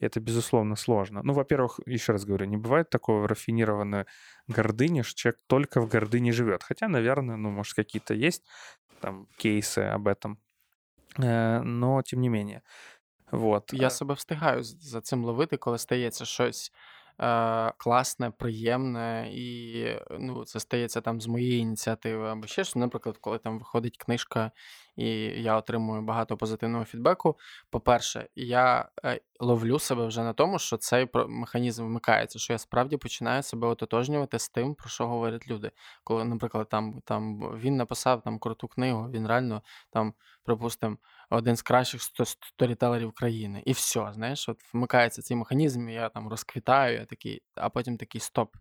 это, 0.00 0.20
безусловно, 0.20 0.76
сложно. 0.76 1.22
Ну, 1.22 1.32
во-первых, 1.32 1.80
еще 1.86 2.12
раз 2.12 2.24
говорю, 2.24 2.46
не 2.46 2.56
бывает 2.56 2.90
такого 2.90 3.28
рафинированной 3.28 4.06
гордыни, 4.48 5.02
что 5.02 5.14
человек 5.14 5.40
только 5.46 5.80
в 5.80 5.88
гордыне 5.88 6.32
живет. 6.32 6.62
Хотя, 6.62 6.88
наверное, 6.88 7.36
ну, 7.36 7.50
может, 7.50 7.74
какие-то 7.74 8.14
есть 8.14 8.44
там 9.00 9.26
кейсы 9.36 9.78
об 9.78 10.08
этом. 10.08 10.38
Э, 11.18 11.60
но, 11.62 12.02
тем 12.02 12.20
не 12.20 12.28
менее. 12.28 12.62
Вот. 13.30 13.72
Я 13.72 13.90
себе 13.90 14.14
встигаю 14.14 14.62
за 14.62 15.00
цим 15.00 15.24
ловити, 15.24 15.56
коли 15.56 15.78
стається 15.78 16.24
щось 16.24 16.72
е, 17.20 17.72
класне, 17.76 18.30
приємне, 18.30 19.30
і 19.32 19.84
ну, 20.18 20.44
це 20.44 20.60
стається 20.60 21.00
там 21.00 21.20
з 21.20 21.26
моєї 21.26 21.58
ініціативи 21.58 22.28
або 22.28 22.46
ще 22.46 22.64
щось. 22.64 22.76
Наприклад, 22.76 23.18
коли 23.20 23.38
там 23.38 23.58
виходить 23.58 23.96
книжка, 23.96 24.50
і 24.96 25.08
я 25.42 25.56
отримую 25.56 26.02
багато 26.02 26.36
позитивного 26.36 26.84
фідбеку. 26.84 27.38
По-перше, 27.70 28.28
я 28.36 28.88
е, 29.04 29.20
ловлю 29.40 29.78
себе 29.78 30.06
вже 30.06 30.22
на 30.22 30.32
тому, 30.32 30.58
що 30.58 30.76
цей 30.76 31.08
механізм 31.28 31.86
вмикається, 31.86 32.38
що 32.38 32.52
я 32.52 32.58
справді 32.58 32.96
починаю 32.96 33.42
себе 33.42 33.68
ототожнювати 33.68 34.38
з 34.38 34.48
тим, 34.48 34.74
про 34.74 34.88
що 34.88 35.06
говорять 35.06 35.48
люди. 35.48 35.70
Коли, 36.04 36.24
наприклад, 36.24 36.68
там 36.68 37.00
там 37.04 37.40
він 37.58 37.76
написав 37.76 38.22
там 38.22 38.38
круту 38.38 38.68
книгу, 38.68 39.10
він 39.10 39.26
реально 39.26 39.62
там, 39.90 40.14
припустимо, 40.44 40.96
один 41.30 41.56
з 41.56 41.62
кращих 41.62 42.02
сторітелерів 42.02 43.12
країни. 43.12 43.62
І 43.66 43.72
все, 43.72 44.12
знаєш, 44.12 44.48
от 44.48 44.74
вмикається 44.74 45.22
цей 45.22 45.36
механізм, 45.36 45.88
я 45.88 46.08
там 46.08 46.28
розквітаю, 46.28 46.98
я 46.98 47.04
такий, 47.04 47.42
а 47.54 47.68
потім 47.68 47.96
такий 47.96 48.20
стоп. 48.20 48.56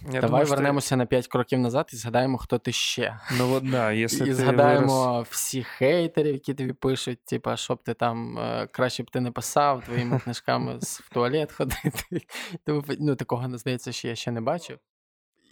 Я 0.00 0.20
Давай 0.20 0.28
думаю, 0.28 0.46
вернемося 0.46 0.86
що... 0.86 0.96
на 0.96 1.06
5 1.06 1.28
кроків 1.28 1.58
назад 1.58 1.90
і 1.92 1.96
згадаємо, 1.96 2.38
хто 2.38 2.58
ти 2.58 2.72
ще. 2.72 3.20
Ну 3.38 3.52
от 3.52 3.70
да, 3.70 3.92
якщо 3.92 4.24
І 4.24 4.32
згадаємо 4.32 5.12
вирос... 5.12 5.28
всі 5.28 5.62
хейтерів, 5.62 6.32
які 6.32 6.54
тобі 6.54 6.72
пишуть, 6.72 7.24
типа, 7.24 7.56
щоб 7.56 7.82
ти 7.82 7.94
там 7.94 8.38
е, 8.38 8.68
краще 8.72 9.02
б 9.02 9.10
ти 9.10 9.20
не 9.20 9.30
писав, 9.30 9.84
твоїми 9.84 10.18
книжками 10.18 10.78
в 10.82 11.08
туалет 11.12 11.52
ходити. 11.52 12.26
Ну, 12.98 13.16
Такого, 13.16 13.58
здається, 13.58 13.92
що 13.92 14.08
я 14.08 14.14
ще 14.14 14.30
не 14.30 14.40
бачив. 14.40 14.78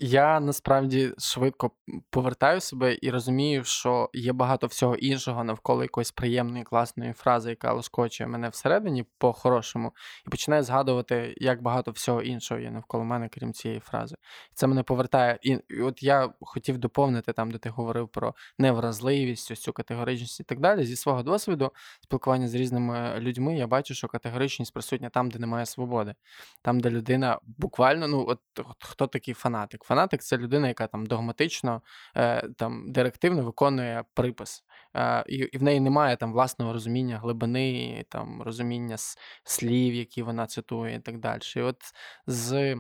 Я 0.03 0.41
насправді 0.41 1.13
швидко 1.19 1.71
повертаю 2.11 2.61
себе 2.61 2.99
і 3.03 3.11
розумію, 3.11 3.65
що 3.65 4.11
є 4.13 4.33
багато 4.33 4.67
всього 4.67 4.97
іншого 4.97 5.45
навколо 5.45 5.83
якоїсь 5.83 6.11
приємної, 6.11 6.65
класної 6.65 7.13
фрази, 7.13 7.51
яка 7.51 7.73
лоскочує 7.73 8.29
мене 8.29 8.49
всередині 8.49 9.05
по-хорошому, 9.19 9.93
і 10.27 10.31
починаю 10.31 10.63
згадувати, 10.63 11.35
як 11.37 11.63
багато 11.63 11.91
всього 11.91 12.23
іншого 12.23 12.61
є 12.61 12.71
навколо 12.71 13.05
мене, 13.05 13.29
крім 13.29 13.53
цієї 13.53 13.81
фрази. 13.81 14.17
Це 14.55 14.67
мене 14.67 14.83
повертає. 14.83 15.39
І, 15.43 15.59
от 15.83 16.03
я 16.03 16.33
хотів 16.41 16.79
доповнити 16.79 17.33
там, 17.33 17.51
де 17.51 17.59
ти 17.59 17.71
говорив 17.71 18.09
про 18.09 18.35
невразливість, 18.59 19.51
ось 19.51 19.61
цю 19.61 19.73
категоричність 19.73 20.41
і 20.41 20.45
так 20.45 20.61
далі. 20.61 20.85
Зі 20.85 20.97
свого 20.97 21.23
досвіду 21.23 21.73
спілкування 22.01 22.49
з 22.49 22.55
різними 22.55 23.15
людьми, 23.19 23.57
я 23.57 23.67
бачу, 23.67 23.95
що 23.95 24.09
категоричність 24.09 24.73
присутня 24.73 25.09
там, 25.09 25.31
де 25.31 25.39
немає 25.39 25.67
свободи, 25.67 26.15
там, 26.63 26.81
де 26.81 26.91
людина 26.91 27.39
буквально, 27.45 28.09
ну 28.09 28.25
от, 28.29 28.41
от 28.59 28.85
хто 28.85 29.07
такий 29.07 29.35
фанатик? 29.35 29.85
Фанатик 29.91 30.23
це 30.23 30.39
людина, 30.39 30.69
яка 30.69 30.87
там 30.87 31.07
догматично, 31.07 31.83
е, 32.17 32.49
там 32.57 32.93
директивно 32.93 33.43
виконує 33.43 34.05
припис, 34.15 34.65
е, 34.97 35.25
і 35.29 35.37
і 35.37 35.59
в 35.59 35.63
неї 35.63 35.81
немає 35.81 36.17
там 36.17 36.33
власного 36.33 36.73
розуміння 36.73 37.19
глибини, 37.19 38.05
там 38.09 38.43
розуміння 38.43 38.97
слів, 39.45 39.95
які 39.95 40.23
вона 40.23 40.47
цитує, 40.47 40.95
і 40.95 41.01
так 41.01 41.19
далі. 41.19 41.41
І 41.57 41.61
от 41.61 41.77
з 42.27 42.77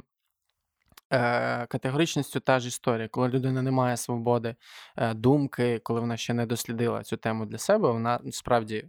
Категоричністю 1.69 2.41
та 2.41 2.61
ж 2.61 2.69
історія, 2.69 3.09
коли 3.09 3.29
людина 3.29 3.63
не 3.63 3.71
має 3.71 3.97
свободи 3.97 4.57
е, 4.97 5.15
думки, 5.15 5.79
коли 5.79 6.01
вона 6.01 6.17
ще 6.17 6.35
не 6.35 6.47
дослідила 6.47 7.03
цю 7.03 7.17
тему 7.17 7.47
для 7.47 7.59
себе, 7.59 7.93
вона 7.93 8.21
справді 8.31 8.77
е, 8.77 8.89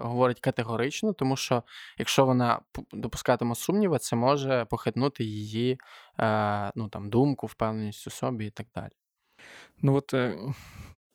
говорить 0.00 0.40
категорично, 0.40 1.12
тому 1.12 1.36
що 1.36 1.62
якщо 1.98 2.26
вона 2.26 2.60
допускатиме 2.92 3.54
сумніви, 3.54 3.98
це 3.98 4.16
може 4.16 4.64
похитнути 4.64 5.24
її 5.24 5.78
ну, 6.74 6.88
там, 6.90 7.10
думку, 7.10 7.46
впевненість 7.46 8.06
у 8.06 8.10
собі 8.10 8.46
і 8.46 8.50
так 8.50 8.66
далі. 8.74 8.92
Ну 9.82 9.94
от 9.94 10.14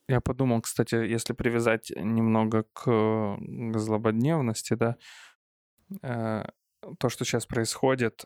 я 0.09 0.19
подумал, 0.21 0.61
кстати, 0.61 0.95
если 0.95 1.33
привязать 1.35 1.91
немного 1.95 2.63
к, 2.73 3.37
злободневности, 3.75 4.75
да, 4.75 4.95
то, 6.99 7.09
что 7.09 7.25
сейчас 7.25 7.45
происходит, 7.45 8.25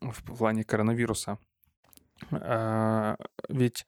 в 0.00 0.36
плане 0.36 0.64
коронавируса. 0.64 1.38
А, 2.30 3.16
ведь 3.48 3.86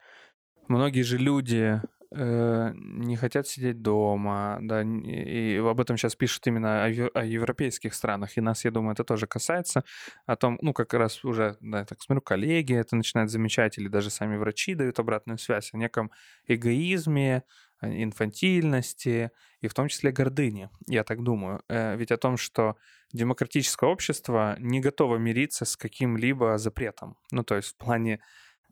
многие 0.68 1.02
же 1.02 1.18
люди 1.18 1.80
э, 2.14 2.72
не 2.74 3.16
хотят 3.16 3.46
сидеть 3.46 3.82
дома, 3.82 4.58
да, 4.60 4.82
и 4.82 5.56
об 5.58 5.80
этом 5.80 5.96
сейчас 5.96 6.16
пишут 6.16 6.46
именно 6.46 6.84
о, 6.84 7.24
европейских 7.24 7.94
странах, 7.94 8.36
и 8.36 8.40
нас, 8.40 8.64
я 8.64 8.70
думаю, 8.70 8.92
это 8.92 9.04
тоже 9.04 9.26
касается, 9.26 9.84
о 10.26 10.36
том, 10.36 10.58
ну, 10.60 10.72
как 10.72 10.92
раз 10.94 11.24
уже, 11.24 11.56
да, 11.60 11.80
я 11.80 11.84
так 11.84 12.02
смотрю, 12.02 12.20
коллеги 12.20 12.74
это 12.74 12.96
начинают 12.96 13.30
замечать, 13.30 13.78
или 13.78 13.88
даже 13.88 14.10
сами 14.10 14.36
врачи 14.36 14.74
дают 14.74 14.98
обратную 14.98 15.38
связь 15.38 15.72
о 15.72 15.78
неком 15.78 16.10
эгоизме, 16.46 17.44
инфантильности 17.82 19.30
и 19.60 19.68
в 19.68 19.74
том 19.74 19.88
числе 19.88 20.10
гордыни, 20.10 20.70
я 20.86 21.04
так 21.04 21.22
думаю. 21.22 21.62
Э, 21.68 21.96
ведь 21.96 22.10
о 22.10 22.16
том, 22.16 22.36
что 22.36 22.76
демократическое 23.13 23.89
общество 23.89 24.55
не 24.59 24.81
готово 24.81 25.17
мириться 25.17 25.65
с 25.65 25.75
каким-либо 25.75 26.57
запретом. 26.57 27.15
Ну, 27.31 27.43
то 27.43 27.55
есть 27.55 27.69
в 27.69 27.77
плане 27.77 28.19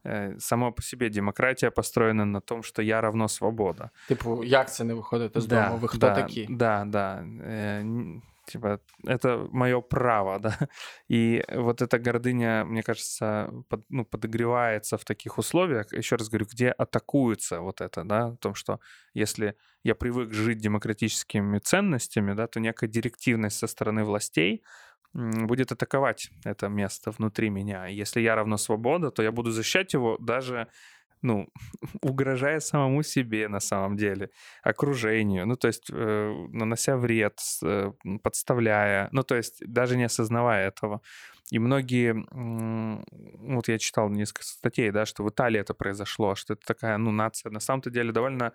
э, 0.03 0.39
само 0.39 0.71
по 0.71 0.81
себе 0.81 1.09
демократія 1.09 1.71
построєна 1.71 2.25
на 2.25 2.39
тому, 2.39 2.63
що 2.63 2.81
я 2.81 3.01
равно 3.01 3.27
свобода. 3.27 3.89
Типу, 4.07 4.43
як 4.43 4.73
це 4.73 4.83
не 4.83 4.93
виходити 4.93 5.41
з 5.41 5.45
да, 5.45 5.67
дому? 5.67 5.77
Ви 5.77 5.87
хто 5.87 5.97
да, 5.97 6.15
такі? 6.15 6.47
Да, 6.49 6.85
да. 6.87 7.25
Типа, 8.46 8.80
это 9.06 9.48
мое 9.50 9.80
право, 9.80 10.38
да. 10.40 10.68
И 11.08 11.44
вот 11.52 11.82
эта 11.82 11.98
гордыня, 11.98 12.64
мне 12.64 12.82
кажется, 12.82 13.50
под, 13.68 13.84
ну, 13.88 14.04
подогревается 14.04 14.98
в 14.98 15.04
таких 15.04 15.38
условиях, 15.38 15.92
еще 15.92 16.16
раз 16.16 16.28
говорю, 16.28 16.46
где 16.50 16.68
атакуется 16.70 17.60
вот 17.60 17.80
это, 17.80 18.04
да, 18.04 18.26
о 18.26 18.36
том, 18.36 18.54
что 18.54 18.80
если 19.14 19.56
я 19.82 19.94
привык 19.94 20.32
жить 20.32 20.58
демократическими 20.58 21.58
ценностями, 21.58 22.34
да, 22.34 22.46
то 22.46 22.60
некая 22.60 22.88
директивность 22.88 23.58
со 23.58 23.66
стороны 23.66 24.04
властей 24.04 24.62
будет 25.14 25.70
атаковать 25.72 26.30
это 26.44 26.68
место 26.68 27.12
внутри 27.12 27.48
меня. 27.48 27.86
Если 27.86 28.20
я 28.20 28.34
равно 28.34 28.56
свобода, 28.56 29.10
то 29.10 29.22
я 29.22 29.30
буду 29.30 29.52
защищать 29.52 29.94
его 29.94 30.18
даже 30.18 30.68
ну, 31.24 31.48
угрожая 32.02 32.60
самому 32.60 33.02
себе 33.02 33.48
на 33.48 33.60
самом 33.60 33.96
деле, 33.96 34.30
окружению, 34.62 35.46
ну, 35.46 35.56
то 35.56 35.68
есть 35.68 35.90
э, 35.90 36.46
нанося 36.52 36.96
вред, 36.96 37.40
э, 37.62 37.92
подставляя, 38.22 39.08
ну, 39.12 39.22
то 39.22 39.34
есть 39.34 39.66
даже 39.66 39.96
не 39.96 40.04
осознавая 40.04 40.68
этого. 40.68 41.00
И 41.50 41.58
многие, 41.58 42.14
вот 43.56 43.68
я 43.68 43.78
читал 43.78 44.08
несколько 44.08 44.44
статей, 44.44 44.90
да, 44.90 45.04
что 45.04 45.24
в 45.24 45.28
Италии 45.28 45.60
это 45.60 45.74
произошло, 45.74 46.34
что 46.34 46.54
это 46.54 46.66
такая, 46.66 46.96
ну, 46.98 47.10
нация 47.10 47.50
на 47.50 47.60
самом-то 47.60 47.90
деле 47.90 48.12
довольно 48.12 48.52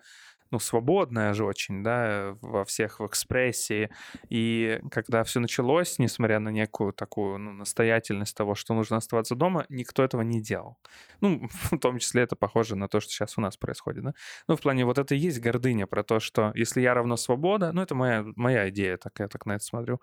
ну, 0.50 0.58
свободная 0.58 1.32
же 1.34 1.44
очень, 1.44 1.82
да, 1.82 2.36
во 2.40 2.64
всех 2.64 3.00
в 3.00 3.06
экспрессии. 3.06 3.90
И 4.28 4.80
когда 4.90 5.22
все 5.22 5.40
началось, 5.40 5.98
несмотря 5.98 6.40
на 6.40 6.48
некую 6.48 6.92
такую 6.92 7.38
ну, 7.38 7.52
настоятельность 7.52 8.36
того, 8.36 8.54
что 8.54 8.74
нужно 8.74 8.96
оставаться 8.96 9.34
дома, 9.36 9.64
никто 9.68 10.02
этого 10.02 10.22
не 10.22 10.42
делал. 10.42 10.76
Ну, 11.20 11.48
в 11.70 11.78
том 11.78 11.98
числе 11.98 12.22
это 12.22 12.36
похоже 12.36 12.76
на 12.76 12.88
то, 12.88 13.00
что 13.00 13.10
сейчас 13.12 13.38
у 13.38 13.40
нас 13.40 13.56
происходит, 13.56 14.04
да. 14.04 14.14
Ну, 14.48 14.56
в 14.56 14.60
плане 14.60 14.84
вот 14.84 14.98
это 14.98 15.14
и 15.14 15.18
есть 15.18 15.40
гордыня 15.40 15.86
про 15.86 16.02
то, 16.02 16.20
что 16.20 16.52
если 16.54 16.80
я 16.80 16.94
равно 16.94 17.16
свобода, 17.16 17.72
ну, 17.72 17.82
это 17.82 17.94
моя, 17.94 18.24
моя 18.36 18.68
идея, 18.70 18.96
так 18.96 19.18
я 19.20 19.28
так 19.28 19.46
на 19.46 19.52
это 19.52 19.64
смотрю, 19.64 20.00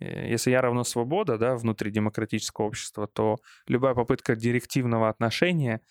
э, 0.00 0.28
если 0.30 0.50
я 0.50 0.60
равно 0.60 0.84
свобода, 0.84 1.38
да, 1.38 1.56
внутри 1.56 1.90
демократического 1.90 2.66
общества, 2.66 3.06
то 3.06 3.36
любая 3.66 3.94
попытка 3.94 4.36
директивного 4.36 5.08
отношения— 5.08 5.80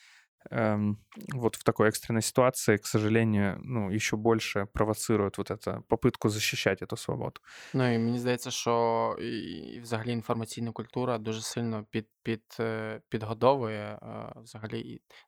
вот 1.34 1.56
в 1.56 1.64
такой 1.64 1.88
экстренной 1.88 2.22
ситуации, 2.22 2.76
к 2.76 2.86
сожалению, 2.86 3.60
ну, 3.62 3.90
еще 3.90 4.16
больше 4.16 4.66
провоцирует 4.72 5.38
вот 5.38 5.50
эту 5.50 5.82
попытку 5.88 6.28
защищать 6.28 6.82
эту 6.82 6.96
свободу. 6.96 7.40
Ну 7.74 7.94
і 7.94 7.98
мені 7.98 8.18
здається, 8.18 8.50
що 8.50 9.16
і, 9.20 9.38
і 9.74 9.80
взагалі 9.80 10.12
інформаційна 10.12 10.72
культура 10.72 11.18
дуже 11.18 11.40
сильно 11.42 11.86
під, 11.90 12.06
під, 12.22 12.42
е, 12.60 13.00
підгодовує 13.08 13.98
е, 14.02 14.32
взагалі, 14.36 14.80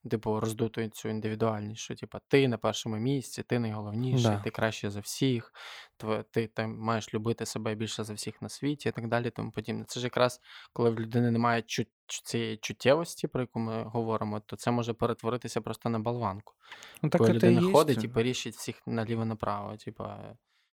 і, 0.05 0.09
типу, 0.09 0.41
роздутує 0.41 0.89
цю 0.89 1.09
індивідуальність, 1.09 1.81
що 1.81 1.95
типу, 1.95 2.19
ти 2.29 2.49
на 2.49 2.59
першому 2.59 2.97
місці, 2.97 3.43
ти 3.43 3.59
найголовніший, 3.59 4.31
Да. 4.31 4.41
ти 4.41 4.51
краще 4.51 4.91
за 4.91 5.01
всіх, 5.01 5.53
тв- 5.86 5.86
ти 6.32 6.48
там 6.48 6.78
маєш 6.78 7.14
любити 7.14 7.46
себе 7.46 7.76
більше 7.76 8.04
за 8.04 8.14
всіх 8.14 8.42
на 8.42 8.50
світі 8.50 8.90
і 8.90 8.92
так 8.92 9.08
далі, 9.08 9.30
тому 9.30 9.52
подібне. 9.52 9.86
Це 9.88 10.00
ж 10.00 10.06
якраз 10.06 10.42
коли 10.74 10.90
в 10.90 11.00
людини 11.00 11.32
немає 11.32 11.62
чут, 11.62 11.88
цієї 12.08 12.58
чуттєвості, 12.58 13.28
про 13.28 13.42
яку 13.42 13.60
ми 13.60 13.84
говоримо, 13.84 14.40
то 14.40 14.56
це 14.56 14.72
може 14.72 14.94
перетворитися 14.94 15.62
просто 15.62 15.90
на 15.90 16.00
болванку. 16.00 16.54
Ну, 17.02 17.10
так 17.10 17.20
Коли 17.20 17.34
людина 17.34 17.72
ходить 17.72 18.04
і 18.04 18.08
порішить 18.08 18.56
всіх 18.56 18.88
наліво-направо. 18.88 19.78
Типа, 19.78 20.36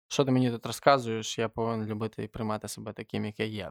що 0.08 0.24
ти 0.24 0.30
мені 0.30 0.50
тут 0.50 0.66
розказуєш, 0.66 1.38
я 1.38 1.48
повинен 1.48 1.88
любити 1.88 2.24
і 2.24 2.28
приймати 2.28 2.68
себе 2.68 2.92
таким, 2.92 3.24
як 3.24 3.40
я 3.40 3.46
є. 3.46 3.70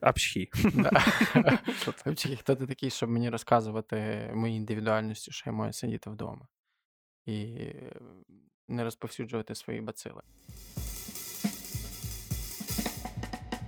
Апчхі. 0.00 0.50
Хто 2.40 2.54
ти 2.54 2.66
такий, 2.66 2.90
щоб 2.90 3.10
мені 3.10 3.30
розказувати 3.30 4.30
моїй 4.34 4.56
індивідуальності, 4.56 5.32
що 5.32 5.50
я 5.50 5.56
маю 5.56 5.72
сидіти 5.72 6.10
вдома 6.10 6.48
і 7.26 7.72
не 8.68 8.84
розповсюджувати 8.84 9.54
свої 9.54 9.80
бацили. 9.80 10.22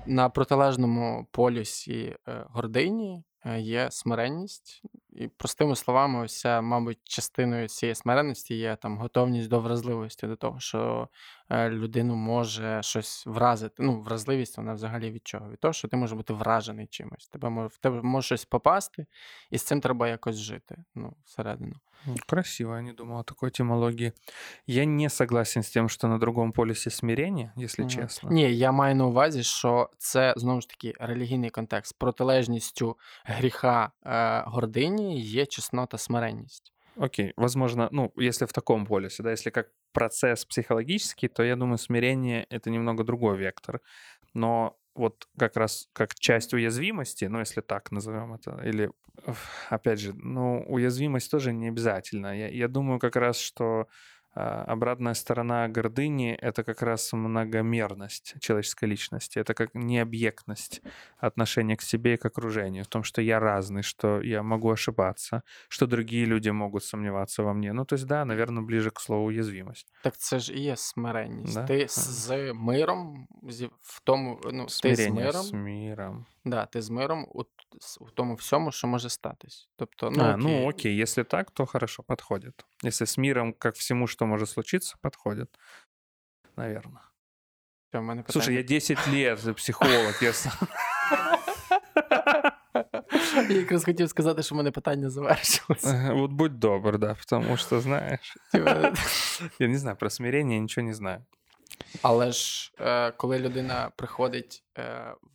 На 0.06 0.28
протилежному 0.28 1.28
полюсі 1.30 2.16
е, 2.28 2.44
гордині 2.48 3.24
е, 3.44 3.60
є 3.60 3.90
смиренність, 3.90 4.82
і 5.12 5.28
простими 5.28 5.76
словами, 5.76 6.24
ось 6.24 6.44
мабуть, 6.44 6.98
частиною 7.04 7.68
цієї 7.68 7.94
смиренності 7.94 8.54
є 8.54 8.76
там 8.76 8.98
готовність 8.98 9.48
до 9.48 9.60
вразливості, 9.60 10.26
до 10.26 10.36
того, 10.36 10.60
що 10.60 11.08
е, 11.50 11.70
людину 11.70 12.16
може 12.16 12.82
щось 12.82 13.26
вразити. 13.26 13.82
Ну, 13.82 14.00
вразливість 14.00 14.56
вона 14.56 14.72
взагалі 14.74 15.10
від 15.10 15.26
чого? 15.26 15.50
Від 15.50 15.60
того, 15.60 15.72
що 15.72 15.88
ти 15.88 15.96
можеш 15.96 16.16
бути 16.16 16.32
вражений 16.32 16.86
чимось. 16.86 17.28
Тебе 17.28 17.50
може, 17.50 17.68
в 17.68 17.76
тебе 17.76 18.02
може 18.02 18.26
щось 18.26 18.44
попасти, 18.44 19.06
і 19.50 19.58
з 19.58 19.62
цим 19.62 19.80
треба 19.80 20.08
якось 20.08 20.36
жити. 20.36 20.76
Ну, 20.94 21.16
всередину. 21.24 21.74
Красиво, 22.26 22.76
я 22.76 22.82
не 22.82 22.92
думал 22.92 23.20
о 23.20 23.24
такой 23.24 23.50
этимологии. 23.50 24.12
Я 24.66 24.84
не 24.84 25.08
согласен 25.08 25.62
з 25.62 25.70
тим, 25.70 25.88
що 25.88 26.08
на 26.08 26.18
другому 26.18 26.52
полюсі 26.52 26.90
смирення, 26.90 27.52
якщо 27.56 27.82
mm. 27.82 27.88
чесно. 27.88 28.30
Ні, 28.30 28.56
я 28.56 28.72
маю 28.72 28.94
на 28.94 29.06
увазі, 29.06 29.42
що 29.42 29.90
це 29.98 30.34
знову 30.36 30.60
ж 30.60 30.68
таки 30.68 30.94
релігійний 31.00 31.50
контекст. 31.50 31.98
Протилежністю 31.98 32.96
гріха 33.24 33.90
е, 34.06 34.42
гордині 34.46 34.97
є 35.18 35.46
чеснота 35.46 35.98
смиренність. 35.98 36.72
Окей, 36.96 37.32
возможно, 37.36 37.88
ну, 37.92 38.12
если 38.16 38.46
в 38.46 38.52
таком 38.52 38.86
полюсе, 38.86 39.22
да, 39.22 39.30
если 39.30 39.50
как 39.50 39.70
процесс 39.92 40.44
психологический, 40.44 41.28
то 41.28 41.44
я 41.44 41.56
думаю, 41.56 41.78
смирение— 41.78 42.46
это 42.50 42.70
немного 42.70 43.04
другой 43.04 43.36
вектор. 43.38 43.80
Но 44.34 44.76
вот 44.94 45.28
как 45.38 45.56
раз 45.56 45.88
как 45.92 46.14
часть 46.14 46.54
уязвимости, 46.54 47.26
ну, 47.26 47.38
если 47.38 47.60
так 47.60 47.92
назовем 47.92 48.34
это, 48.34 48.60
или, 48.64 48.90
опять 49.70 50.00
же, 50.00 50.12
ну, 50.14 50.64
уязвимость 50.68 51.30
тоже 51.30 51.52
не 51.52 51.68
обязательно. 51.68 52.36
Я, 52.36 52.48
я 52.48 52.68
думаю 52.68 52.98
как 52.98 53.16
раз, 53.16 53.38
что 53.38 53.86
обратная 54.37 55.13
сторона 55.13 55.67
гордыни — 55.67 56.41
это 56.41 56.63
как 56.63 56.81
раз 56.81 57.13
многомерность 57.13 58.33
человеческой 58.39 58.85
личности. 58.85 59.37
Это 59.37 59.53
как 59.53 59.75
необъектность 59.75 60.81
отношения 61.17 61.77
к 61.77 61.81
себе 61.81 62.15
и 62.15 62.17
к 62.17 62.25
окружению. 62.25 62.83
В 62.83 62.87
том, 62.87 63.03
что 63.03 63.21
я 63.21 63.39
разный, 63.39 63.83
что 63.83 64.21
я 64.21 64.41
могу 64.41 64.71
ошибаться, 64.71 65.43
что 65.69 65.85
другие 65.85 66.25
люди 66.25 66.49
могут 66.49 66.83
сомневаться 66.83 67.43
во 67.43 67.53
мне. 67.53 67.73
Ну, 67.73 67.85
то 67.85 67.93
есть, 67.93 68.07
да, 68.07 68.25
наверное, 68.25 68.63
ближе 68.63 68.89
к 68.89 68.99
слову 68.99 69.25
уязвимость. 69.27 69.87
Так 70.03 70.17
це 70.17 70.39
ж 70.39 70.53
і 70.53 70.61
є 70.61 70.75
смиренність. 70.75 71.53
Да? 71.53 71.65
Ти 71.65 71.85
з 71.89 72.53
миром, 72.53 73.27
в 73.81 74.01
тому, 74.03 74.41
ну, 74.51 74.69
Смирення 74.69 75.05
ти 75.05 75.11
з 75.11 75.25
миром. 75.25 75.43
з 75.43 75.53
миром. 75.53 76.25
Да, 76.45 76.65
ти 76.65 76.81
з 76.81 76.89
миром 76.89 77.27
у, 77.29 77.41
у 77.99 78.09
тому 78.13 78.35
всьому, 78.35 78.71
що 78.71 78.87
може 78.87 79.09
статись. 79.09 79.69
Тобто, 79.75 80.11
ну, 80.11 80.23
а, 80.23 80.33
окей. 80.33 80.43
ну 80.43 80.69
окей, 80.69 81.01
если 81.01 81.23
так, 81.23 81.51
то 81.51 81.65
хорошо, 81.65 82.03
подходит. 82.03 82.65
Если 82.83 83.05
с 83.05 83.17
миром, 83.17 83.53
как 83.53 83.75
всему, 83.75 84.07
что 84.07 84.25
может 84.28 84.48
случиться, 84.48 84.96
подходит. 85.00 85.48
Наверное. 86.56 87.02
Все, 87.88 88.00
мене 88.00 88.24
Слушай, 88.28 88.54
я 88.54 88.62
10 88.62 89.06
лет 89.08 89.56
психолог. 89.56 90.22
Я 90.22 90.32
Я 93.48 93.56
якраз 93.56 93.84
хотів 93.84 94.08
сказати, 94.08 94.42
що 94.42 94.54
в 94.54 94.58
мене 94.58 94.70
питання 94.70 95.10
завершилося. 95.10 96.12
Вот 96.12 96.30
будь 96.30 96.58
добр, 96.58 96.98
да, 96.98 97.14
потому 97.14 97.56
что, 97.56 97.80
знаешь, 97.80 98.36
я 99.58 99.68
не 99.68 99.78
знаю, 99.78 99.96
про 99.96 100.10
смирение 100.10 100.60
ничего 100.60 100.86
не 100.86 100.94
знаю. 100.94 101.24
Але 102.02 102.32
ж 102.32 102.72
коли 103.16 103.38
людина 103.38 103.90
приходить 103.96 104.64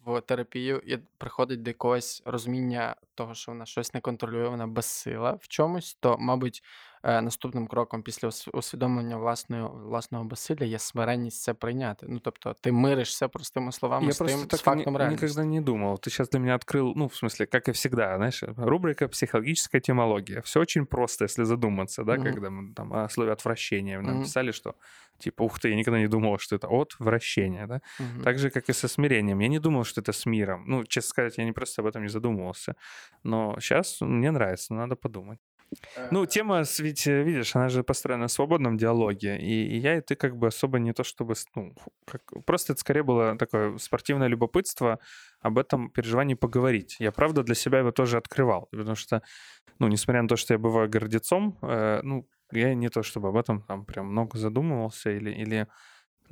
в 0.04 0.20
терапію 0.20 0.82
і 0.86 0.96
приходить 1.18 1.62
до 1.62 1.70
якогось 1.70 2.22
розуміння 2.24 2.96
того, 3.14 3.34
що 3.34 3.52
вона 3.52 3.66
щось 3.66 3.94
не 3.94 4.00
контролює, 4.00 4.48
вона 4.48 4.66
безсила 4.66 5.32
в 5.32 5.48
чомусь, 5.48 5.96
то, 6.00 6.16
мабуть, 6.18 6.62
Е, 7.02 7.22
наступним 7.22 7.66
кроком 7.66 8.02
після 8.02 8.30
усвідомлення 8.52 9.16
власної 9.16 9.62
власного 9.62 10.24
безсилля 10.24 10.64
є 10.64 10.78
смиренність 10.78 11.42
це 11.42 11.54
прийняти. 11.54 12.06
Ну 12.08 12.18
тобто, 12.18 12.56
ти 12.60 12.72
миришся 12.72 13.28
простими 13.28 13.72
словами 13.72 14.06
Я 14.06 14.12
з 14.12 14.18
тим 14.18 14.46
так 14.46 14.60
с 14.60 14.62
фактом 14.62 14.94
не, 14.94 15.08
никогда 15.08 15.44
не 15.44 15.60
думал. 15.60 15.94
Ты 15.94 16.10
сейчас 16.10 16.30
для 16.30 16.40
меня 16.40 16.54
открыл, 16.54 16.92
ну, 16.96 17.06
в 17.06 17.14
смысле, 17.14 17.46
как 17.46 17.68
и 17.68 17.72
всегда, 17.72 18.16
знаешь, 18.16 18.44
рубрика 18.56 19.08
«Психологическая 19.08 19.80
темология». 19.80 20.40
Все 20.40 20.60
очень 20.60 20.86
просто, 20.86 21.24
если 21.24 21.44
задуматься, 21.44 22.04
да, 22.04 22.16
mm-hmm. 22.16 22.32
когда 22.32 22.50
мы 22.50 22.74
там 22.74 22.92
о 22.92 23.08
слове 23.08 23.32
«отвращение» 23.32 24.00
нам 24.00 24.22
mm-hmm. 24.22 24.52
что, 24.52 24.74
типа, 25.18 25.44
ух 25.44 25.60
ты, 25.60 25.68
я 25.68 25.76
никогда 25.76 26.00
не 26.00 26.08
думал, 26.08 26.38
что 26.38 26.56
это 26.56 26.68
от 26.68 26.96
вращения, 26.98 27.66
да. 27.66 27.80
Mm-hmm. 28.00 28.22
Так 28.24 28.38
же, 28.38 28.50
как 28.50 28.68
и 28.68 28.72
со 28.72 28.88
смирением. 28.88 29.31
мирозданием. 29.33 29.39
Я 29.39 29.47
не 29.47 29.59
думал, 29.59 29.83
что 29.83 30.01
это 30.01 30.11
с 30.11 30.25
миром. 30.25 30.63
Ну, 30.67 30.83
честно 30.83 31.09
сказать, 31.09 31.37
я 31.37 31.45
не 31.45 31.51
просто 31.51 31.81
об 31.81 31.87
этом 31.87 32.03
не 32.03 32.09
задумывался. 32.09 32.75
Но 33.23 33.55
сейчас 33.59 34.01
мне 34.01 34.31
нравится, 34.31 34.73
надо 34.73 34.95
подумать. 34.95 35.39
Ну, 36.11 36.25
тема, 36.27 36.63
ведь, 36.79 37.07
э, 37.07 37.23
видишь, 37.23 37.55
она 37.55 37.69
же 37.69 37.83
построена 37.83 38.23
на 38.23 38.27
свободном 38.27 38.77
диалоге, 38.77 39.39
и, 39.39 39.75
и 39.75 39.79
я 39.79 39.97
и 39.97 40.01
ты 40.01 40.15
как 40.15 40.37
бы 40.37 40.47
особо 40.47 40.77
не 40.77 40.93
то 40.93 41.03
чтобы, 41.03 41.33
ну, 41.55 41.73
как, 42.05 42.21
просто 42.45 42.73
это 42.73 42.79
скорее 42.79 43.01
было 43.01 43.35
такое 43.37 43.77
спортивное 43.79 44.27
любопытство 44.27 44.99
об 45.41 45.57
этом 45.57 45.89
переживании 45.89 46.35
поговорить. 46.35 46.97
Я, 46.99 47.11
правда, 47.11 47.41
для 47.41 47.55
себя 47.55 47.79
его 47.79 47.91
тоже 47.91 48.17
открывал, 48.17 48.67
потому 48.71 48.95
что, 48.95 49.23
ну, 49.79 49.87
несмотря 49.87 50.21
на 50.21 50.27
то, 50.27 50.35
что 50.35 50.53
я 50.53 50.59
бываю 50.59 50.89
гордецом, 50.89 51.57
э, 51.63 52.01
ну, 52.03 52.27
я 52.51 52.75
не 52.75 52.89
то 52.89 53.01
чтобы 53.01 53.29
об 53.29 53.35
этом 53.35 53.63
там 53.63 53.83
прям 53.85 54.11
много 54.11 54.37
задумывался 54.37 55.09
или, 55.09 55.31
или 55.31 55.67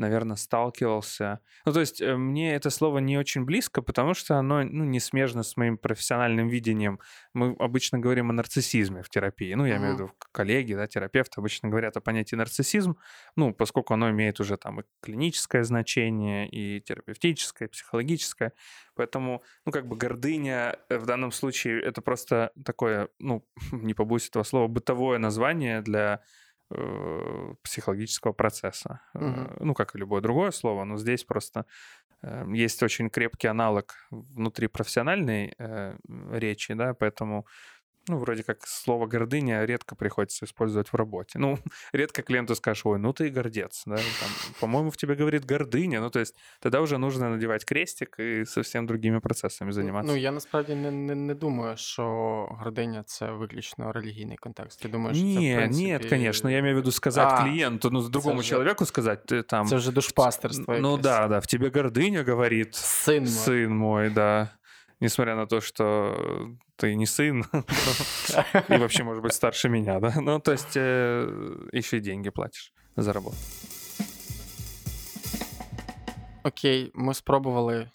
наверное, 0.01 0.35
сталкивался. 0.35 1.39
Ну, 1.65 1.71
то 1.71 1.79
есть 1.79 2.01
э, 2.01 2.17
мне 2.17 2.55
это 2.55 2.69
слово 2.69 2.97
не 2.97 3.17
очень 3.17 3.45
близко, 3.45 3.81
потому 3.81 4.13
что 4.13 4.35
оно 4.35 4.63
ну, 4.63 4.83
не 4.83 4.99
смежно 4.99 5.43
с 5.43 5.55
моим 5.55 5.77
профессиональным 5.77 6.49
видением. 6.49 6.99
Мы 7.33 7.55
обычно 7.57 7.99
говорим 7.99 8.29
о 8.29 8.33
нарциссизме 8.33 9.03
в 9.03 9.09
терапии. 9.09 9.53
Ну, 9.53 9.65
я 9.65 9.75
mm-hmm. 9.75 9.77
имею 9.77 9.91
в 9.91 9.99
виду 9.99 10.11
коллеги, 10.33 10.73
да, 10.73 10.87
терапевты 10.87 11.39
обычно 11.39 11.69
говорят 11.69 11.95
о 11.95 12.01
понятии 12.01 12.35
нарциссизм, 12.35 12.97
ну, 13.35 13.53
поскольку 13.53 13.93
оно 13.93 14.09
имеет 14.09 14.39
уже 14.39 14.57
там 14.57 14.81
и 14.81 14.83
клиническое 15.01 15.63
значение, 15.63 16.49
и 16.49 16.81
терапевтическое, 16.81 17.67
и 17.67 17.71
психологическое. 17.71 18.53
Поэтому, 18.95 19.43
ну, 19.65 19.71
как 19.71 19.87
бы 19.87 19.95
гордыня 19.95 20.75
э, 20.89 20.97
в 20.97 21.05
данном 21.05 21.31
случае 21.31 21.81
это 21.81 22.01
просто 22.01 22.51
такое, 22.65 23.07
ну, 23.19 23.47
не 23.71 23.93
побоюсь 23.93 24.27
этого 24.27 24.43
слова, 24.43 24.67
бытовое 24.67 25.19
название 25.19 25.81
для 25.81 26.21
психологического 27.63 28.33
процесса. 28.33 29.01
Угу. 29.13 29.65
Ну, 29.65 29.73
как 29.73 29.95
и 29.95 29.99
любое 29.99 30.21
другое 30.21 30.51
слово, 30.51 30.83
но 30.85 30.97
здесь 30.97 31.23
просто 31.23 31.65
э, 32.21 32.45
есть 32.53 32.83
очень 32.83 33.09
крепкий 33.09 33.47
аналог 33.47 33.95
внутри 34.09 34.67
профессиональной 34.67 35.53
э, 35.57 35.97
речи, 36.31 36.73
да, 36.73 36.93
поэтому 36.93 37.45
ну, 38.08 38.18
вроде 38.18 38.42
как 38.42 38.66
слово 38.66 39.06
гордыня 39.06 39.64
редко 39.64 39.96
приходится 39.96 40.44
использовать 40.44 40.92
в 40.92 40.94
работе. 40.94 41.38
Ну, 41.38 41.58
редко 41.92 42.22
клиенту 42.22 42.54
скажешь, 42.54 42.86
ой, 42.86 42.98
ну 42.98 43.12
ты 43.12 43.28
гордец, 43.30 43.82
да, 43.86 43.96
там, 43.96 44.30
по-моему, 44.60 44.90
в 44.90 44.96
тебе 44.96 45.14
говорит 45.14 45.44
гордыня, 45.44 46.00
ну, 46.00 46.10
то 46.10 46.20
есть 46.20 46.34
тогда 46.60 46.80
уже 46.80 46.98
нужно 46.98 47.30
надевать 47.30 47.64
крестик 47.64 48.20
и 48.20 48.44
совсем 48.44 48.86
другими 48.86 49.18
процесами 49.18 49.72
заниматься. 49.72 50.12
Ну, 50.12 50.18
я 50.18 50.32
насправді 50.32 50.74
не, 50.74 50.90
не, 50.90 51.14
не 51.14 51.34
думаю, 51.34 51.76
що 51.76 52.04
гординя 52.50 53.02
це 53.02 53.30
виключно 53.30 53.92
релігійний 53.92 54.36
контекст. 54.36 54.82
Ти 54.82 54.88
думаєш, 54.88 55.18
що 55.18 55.26
Ні, 55.26 55.34
це, 55.34 55.54
в 55.54 55.58
принципі... 55.58 55.92
Нет, 55.92 56.06
конечно, 56.06 56.50
я 56.50 56.58
имею 56.58 56.74
в 56.74 56.78
виду 56.78 56.92
сказать 56.92 57.28
а, 57.32 57.42
клиенту, 57.42 57.90
ну, 57.90 58.08
другому 58.08 58.40
вже... 58.40 58.48
человеку 58.48 58.86
сказать, 58.86 59.26
ты 59.26 59.42
там... 59.42 59.66
Це 59.66 59.76
вже 59.76 59.92
душпастерство. 59.92 60.78
Ну, 60.78 60.96
да, 60.96 61.28
да, 61.28 61.38
в 61.38 61.46
тебе 61.46 61.70
гордыня, 61.70 62.24
говорит 62.24 62.74
сын 62.74 63.20
мой. 63.20 63.28
Сын 63.28 63.68
мой, 63.68 64.10
да. 64.10 64.50
Несмотря 65.00 65.36
на 65.36 65.46
то, 65.46 65.60
что 65.60 66.16
ты 66.80 66.94
не 66.94 67.06
сын, 67.06 67.44
и 68.68 68.76
вообще, 68.78 69.04
может 69.04 69.22
быть, 69.22 69.32
старше 69.32 69.68
меня, 69.68 70.00
да? 70.00 70.12
Ну, 70.20 70.40
то 70.40 70.52
есть 70.52 70.76
э, 70.76 71.68
еще 71.72 71.96
и 71.96 72.00
деньги 72.00 72.30
платишь 72.30 72.72
за 72.96 73.12
работу. 73.12 73.36
Окей, 76.42 76.90
ми 76.94 77.14
спробували 77.14 77.90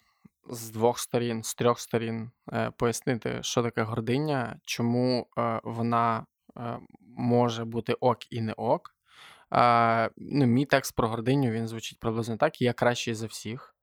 з 0.50 0.70
двох 0.70 0.98
сторін, 0.98 1.42
з 1.42 1.54
трьох 1.54 1.80
сторін 1.80 2.30
е, 2.52 2.70
пояснити, 2.76 3.38
що 3.42 3.62
таке 3.62 3.82
гординя, 3.82 4.60
чому 4.64 5.26
е, 5.38 5.60
вона 5.64 6.26
е, 6.56 6.78
може 7.16 7.64
бути 7.64 7.92
ок 7.92 8.32
і 8.32 8.40
не 8.40 8.52
ок. 8.52 8.94
Е, 9.52 10.10
ну, 10.16 10.46
Мій 10.46 10.66
текст 10.66 10.96
про 10.96 11.08
гординю 11.08 11.50
він 11.50 11.68
звучить 11.68 12.00
приблизно 12.00 12.36
так: 12.36 12.62
я 12.62 12.72
кращий 12.72 13.14
за 13.14 13.26
всіх. 13.26 13.74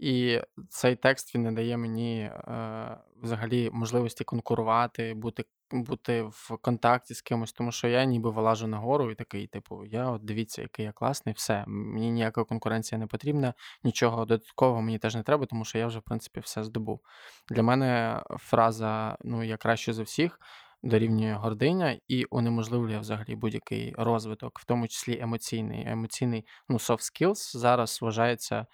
І 0.00 0.40
цей 0.68 0.96
текст 0.96 1.34
він 1.34 1.42
не 1.42 1.52
дає 1.52 1.76
мені 1.76 2.20
е, 2.20 2.96
взагалі 3.22 3.70
можливості 3.72 4.24
конкурувати, 4.24 5.14
бути 5.14 5.44
бути 5.72 6.22
в 6.22 6.56
контакті 6.62 7.14
з 7.14 7.22
кимось, 7.22 7.52
тому 7.52 7.72
що 7.72 7.88
я 7.88 8.04
ніби 8.04 8.30
вилажу 8.30 8.66
нагору 8.66 9.10
і 9.10 9.14
такий, 9.14 9.46
типу, 9.46 9.86
я 9.86 10.10
от 10.10 10.24
дивіться, 10.24 10.62
який 10.62 10.84
я 10.84 10.92
класний, 10.92 11.34
все. 11.34 11.64
Мені 11.66 12.10
ніяка 12.10 12.44
конкуренція 12.44 12.98
не 12.98 13.06
потрібна, 13.06 13.54
нічого 13.84 14.24
додаткового 14.24 14.82
мені 14.82 14.98
теж 14.98 15.14
не 15.14 15.22
треба, 15.22 15.46
тому 15.46 15.64
що 15.64 15.78
я 15.78 15.86
вже, 15.86 15.98
в 15.98 16.02
принципі, 16.02 16.40
все 16.40 16.64
здобув. 16.64 17.00
Для 17.48 17.62
мене 17.62 18.22
фраза 18.38 19.16
ну, 19.24 19.44
я 19.44 19.56
краще 19.56 19.92
за 19.92 20.02
всіх. 20.02 20.40
Дорівнює 20.82 21.34
гординя 21.34 21.98
і 22.08 22.24
унеможливлює 22.24 22.98
взагалі 22.98 23.36
будь-який 23.36 23.94
розвиток, 23.98 24.58
в 24.58 24.64
тому 24.64 24.88
числі 24.88 25.20
емоційний. 25.20 25.88
Емоційний 25.88 26.46
ну, 26.68 26.76
soft 26.76 27.00
skills 27.00 27.56
зараз 27.58 27.98
вважається 28.02 28.66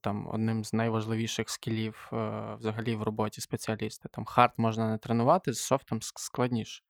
там 0.00 0.28
одним 0.32 0.64
з 0.64 0.72
найважливіших 0.72 1.50
скілів 1.50 2.10
е, 2.12 2.16
взагалі 2.58 2.96
в 2.96 3.02
роботі 3.02 3.40
спеціаліста. 3.40 4.08
Там 4.08 4.24
хард 4.24 4.52
можна 4.56 4.90
не 4.90 4.98
тренувати, 4.98 5.52
з 5.52 5.60
софтом 5.60 5.98
складніше, 6.02 6.82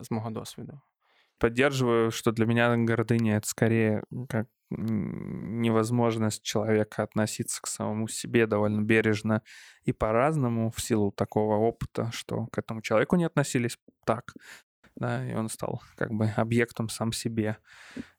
з 0.00 0.10
мого 0.10 0.30
досвіду. 0.30 0.80
Поддерживаю, 1.38 2.10
что 2.10 2.32
для 2.32 2.44
меня 2.44 2.76
гордыня — 2.76 3.38
это 3.38 3.48
скорее 3.48 4.02
как 4.28 4.46
невозможность 4.70 6.42
человека 6.42 7.02
относиться 7.02 7.62
к 7.62 7.66
самому 7.66 8.08
себе 8.08 8.46
довольно 8.46 8.82
бережно 8.82 9.42
и 9.84 9.92
по-разному 9.92 10.70
в 10.70 10.80
силу 10.80 11.10
такого 11.12 11.56
опыта, 11.56 12.10
что 12.12 12.46
к 12.52 12.58
этому 12.58 12.82
человеку 12.82 13.16
не 13.16 13.24
относились 13.24 13.78
так, 14.04 14.34
да, 14.96 15.26
и 15.26 15.34
он 15.34 15.48
стал 15.48 15.80
как 15.96 16.12
бы 16.12 16.26
объектом 16.36 16.88
сам 16.88 17.12
себе. 17.12 17.56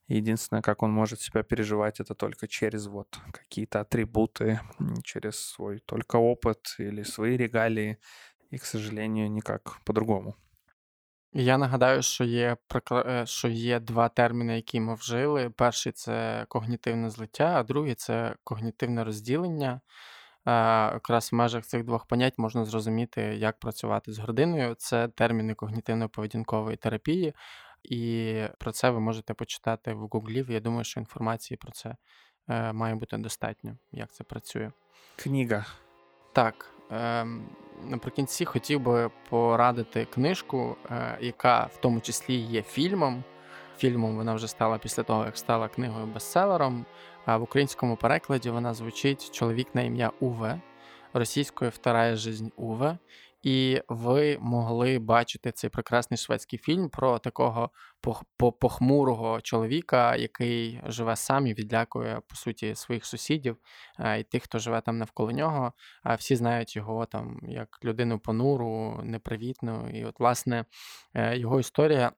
Единственное, 0.08 0.62
как 0.62 0.84
он 0.84 0.92
может 0.92 1.22
себя 1.22 1.44
переживать, 1.44 2.00
это 2.02 2.16
только 2.16 2.48
через 2.48 2.88
вот 2.88 3.20
какие-то 3.32 3.80
атрибуты, 3.80 4.60
через 5.04 5.40
свой 5.40 5.80
только 5.80 6.18
опыт 6.18 6.76
или 6.80 7.04
свои 7.04 7.38
регалии. 7.38 7.98
І, 8.52 8.58
к 8.58 8.66
сожалению, 8.66 9.30
ніяк 9.30 9.82
по-другому. 9.84 10.36
Я 11.34 11.58
нагадаю, 11.58 12.02
що 12.02 12.24
є 12.24 12.58
що 13.24 13.48
є 13.48 13.80
два 13.80 14.10
терміни, 14.10 14.56
які 14.56 14.80
ми 14.80 14.96
вжили. 14.96 15.50
Перший 15.50 15.92
це 15.92 16.46
когнітивне 16.48 17.10
злиття, 17.10 17.54
а 17.56 17.64
другий 17.64 17.96
це 17.96 18.36
когнітивне 18.44 19.04
розділення. 19.04 19.82
Якраз 20.46 21.32
в 21.32 21.36
межах 21.36 21.66
цих 21.66 21.84
двох 21.84 22.06
понять 22.06 22.38
можна 22.38 22.66
зрозуміти, 22.66 23.22
як 23.22 23.60
працювати 23.60 24.14
з 24.14 24.20
гординою. 24.20 24.76
Це 24.76 25.08
терміни 25.08 25.54
когнітивно-поведінкової 25.54 26.78
терапії. 26.78 27.34
І 27.91 28.43
про 28.59 28.73
це 28.73 28.91
ви 28.91 29.01
можете 29.01 29.35
почитати 29.35 29.93
в 29.93 30.09
Гуглі. 30.09 30.45
Я 30.49 30.61
думаю, 30.61 30.85
що 30.85 31.01
інформації 31.01 31.59
про 31.59 31.73
це 31.73 31.97
е, 32.49 32.73
має 32.73 32.95
бути 32.95 33.17
достатньо, 33.17 33.77
як 33.93 34.13
це 34.13 34.25
працює. 34.25 34.71
Книга. 35.17 35.67
Так. 36.33 36.71
Е, 36.93 37.27
наприкінці 37.85 38.45
хотів 38.45 38.81
би 38.81 39.11
порадити 39.29 40.05
книжку, 40.05 40.77
е, 40.91 41.19
яка 41.21 41.65
в 41.65 41.77
тому 41.77 42.01
числі 42.01 42.35
є 42.35 42.63
фільмом. 42.63 43.25
Фільмом 43.79 44.17
вона 44.17 44.35
вже 44.35 44.49
стала 44.49 44.79
після 44.79 45.03
того, 45.03 45.25
як 45.25 45.39
стала 45.39 45.69
книгою 45.69 46.07
бестселером. 46.07 46.87
А 47.25 47.37
в 47.37 47.43
українському 47.43 47.97
перекладі 47.97 48.51
вона 48.51 48.75
звучить 48.75 49.31
Чоловік 49.31 49.75
на 49.75 49.83
ім'я 49.83 50.13
Уве, 50.21 50.61
російською 51.13 51.71
Вторая 51.71 52.17
жизнь 52.17 52.49
Уве. 52.57 52.99
І 53.43 53.83
ви 53.89 54.39
могли 54.41 54.99
бачити 54.99 55.53
цей 55.53 55.71
прекрасний 55.71 56.19
шведський 56.19 56.59
фільм 56.59 56.89
про 56.89 57.19
такого 57.19 57.71
похмурого 58.61 59.41
чоловіка, 59.41 60.17
який 60.17 60.81
живе 60.87 61.17
сам 61.17 61.47
і 61.47 61.55
відлякує 61.55 62.21
по 62.29 62.37
суті 62.37 62.75
своїх 62.75 63.07
сусідів 63.07 63.57
і 64.19 64.23
тих, 64.23 64.43
хто 64.43 64.59
живе 64.59 64.81
там 64.81 64.99
навколо 64.99 65.31
нього. 65.31 65.73
А 66.03 66.15
всі 66.15 66.37
знають 66.37 66.77
його 66.77 67.07
там 67.07 67.39
як 67.43 67.79
людину 67.85 68.19
понуру, 68.19 69.01
непривітну. 69.05 69.91
І, 69.91 70.05
от, 70.05 70.21
власне, 70.21 70.65
е, 71.15 71.39
його 71.39 71.61
історія. 71.61 72.13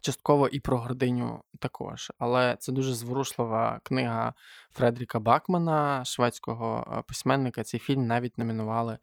Частково 0.00 0.48
і 0.48 0.60
про 0.60 0.78
гординю 0.78 1.42
також, 1.60 2.12
але 2.18 2.56
це 2.60 2.72
дуже 2.72 2.94
зворушлива 2.94 3.80
книга 3.82 4.34
Фредріка 4.70 5.20
Бакмана, 5.20 6.04
шведського 6.04 6.86
е, 6.92 7.02
письменника. 7.08 7.64
Цей 7.64 7.80
фільм 7.80 8.06
навіть 8.06 8.38
номінували 8.38 8.98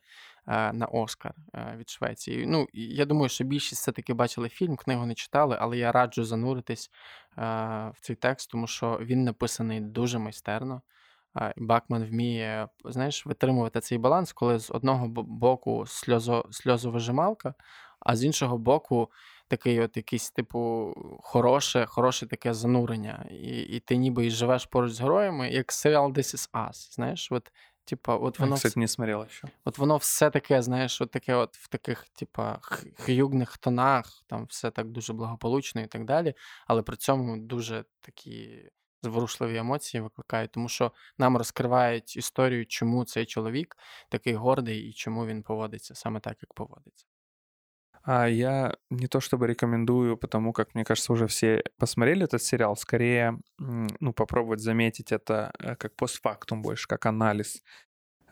на 0.48 0.86
Оскар 0.86 1.34
е, 1.56 1.76
від 1.78 1.90
Швеції. 1.90 2.46
Ну, 2.48 2.68
я 2.74 3.06
думаю, 3.06 3.30
що 3.30 3.44
більшість 3.44 3.82
все-таки 3.82 4.14
бачили 4.14 4.50
фільм, 4.50 4.76
книгу 4.76 5.06
не 5.06 5.14
читали, 5.14 5.58
але 5.60 5.78
я 5.78 5.92
раджу 5.92 6.24
зануритись 6.24 6.90
е, 7.38 7.42
в 7.96 7.98
цей 8.02 8.16
текст, 8.16 8.52
тому 8.52 8.68
що 8.68 9.00
він 9.02 9.24
написаний 9.24 9.82
дуже 9.82 10.20
майстерно. 10.20 10.82
Бакман 11.58 12.04
вміє, 12.06 12.68
знаєш, 12.86 13.26
витримувати 13.26 13.80
цей 13.80 13.98
баланс, 13.98 14.34
коли 14.34 14.60
з 14.60 14.72
одного 14.72 15.08
боку 15.08 15.84
сльозо, 15.88 16.46
сльозовижималка, 16.52 17.54
а 18.00 18.16
з 18.16 18.24
іншого 18.24 18.58
боку, 18.58 19.12
такий 19.48 19.80
от 19.82 19.98
якийсь, 19.98 20.32
типу, 20.32 20.94
хороше, 21.24 21.86
хороше 21.86 22.28
таке 22.28 22.54
занурення. 22.54 23.26
І 23.32 23.60
і 23.62 23.80
ти 23.80 23.96
ніби 23.96 24.26
і 24.26 24.30
живеш 24.30 24.66
поруч 24.66 24.92
з 24.92 25.02
героями, 25.02 25.50
як 25.50 25.72
серіал 25.72 26.12
This 26.12 26.36
is 26.36 26.52
Us. 26.52 26.94
Знаєш, 26.96 27.32
от 27.32 27.52
Типа, 27.92 28.16
от 28.16 28.40
воно 28.40 28.56
кстати, 28.56 28.80
не 28.80 28.88
смотрел 28.88 29.28
ще. 29.28 29.48
От 29.66 29.78
воно 29.78 29.98
все 29.98 30.30
таке, 30.30 30.62
знаєш, 30.62 31.02
от 31.02 31.12
таке, 31.12 31.36
от 31.36 31.58
в 31.58 31.68
таких, 31.68 32.06
типа, 32.10 32.60
хюгних 32.98 33.58
тонах, 33.58 34.24
там 34.28 34.46
все 34.46 34.72
так 34.72 34.88
дуже 34.88 35.14
благополучно 35.14 35.82
і 35.82 35.88
так 35.88 36.06
далі, 36.06 36.34
але 36.68 36.82
при 36.82 36.96
цьому 36.96 37.38
дуже 37.38 37.86
такі 38.02 38.70
зворушливі 39.02 39.58
емоції 39.58 40.02
викликають, 40.02 40.52
тому 40.52 40.70
що 40.70 40.92
нам 41.18 41.38
розкривають 41.38 42.18
історію, 42.18 42.66
чому 42.66 43.06
цей 43.06 43.26
чоловік 43.26 43.78
такий 44.10 44.34
гордий 44.34 44.80
і 44.80 44.94
чому 44.94 45.26
він 45.26 45.44
поводиться 45.44 45.96
саме 45.96 46.20
так, 46.20 46.38
як 46.42 46.54
поводиться. 46.54 47.06
А 48.04 48.28
я 48.28 48.76
не 48.90 49.08
то 49.08 49.20
чтобы 49.20 49.48
рекомендую, 49.48 50.18
потому 50.18 50.54
как, 50.54 50.74
мне 50.74 50.84
кажется, 50.84 51.14
уже 51.14 51.28
все 51.28 51.64
посмотрели 51.78 52.24
этот 52.24 52.42
сериал, 52.42 52.76
скорее, 52.76 53.40
ну, 53.58 54.14
попробовать 54.14 54.60
заметить 54.60 55.12
это 55.12 55.52
э, 55.60 55.76
как 55.76 55.96
постфактум 55.96 56.62
больше, 56.62 56.88
как 56.88 57.06
анализ. 57.06 57.62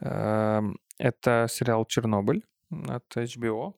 Эм, 0.01 0.79
это 0.97 1.47
сериал 1.49 1.85
«Чернобыль» 1.85 2.45
от 2.87 3.05
HBO, 3.15 3.75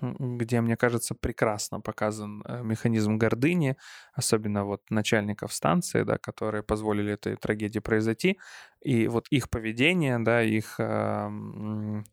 где, 0.00 0.60
мне 0.60 0.76
кажется, 0.76 1.14
прекрасно 1.14 1.80
показан 1.80 2.42
э, 2.46 2.62
механизм 2.62 3.18
гордыни, 3.18 3.76
особенно 4.12 4.64
вот 4.64 4.82
начальников 4.90 5.52
станции, 5.52 6.02
да, 6.02 6.18
которые 6.18 6.62
позволили 6.62 7.12
этой 7.12 7.36
трагедии 7.36 7.80
произойти, 7.80 8.38
и 8.80 9.08
вот 9.08 9.28
их 9.30 9.50
поведение, 9.50 10.18
да, 10.18 10.42
их 10.42 10.76
эм, 10.78 12.04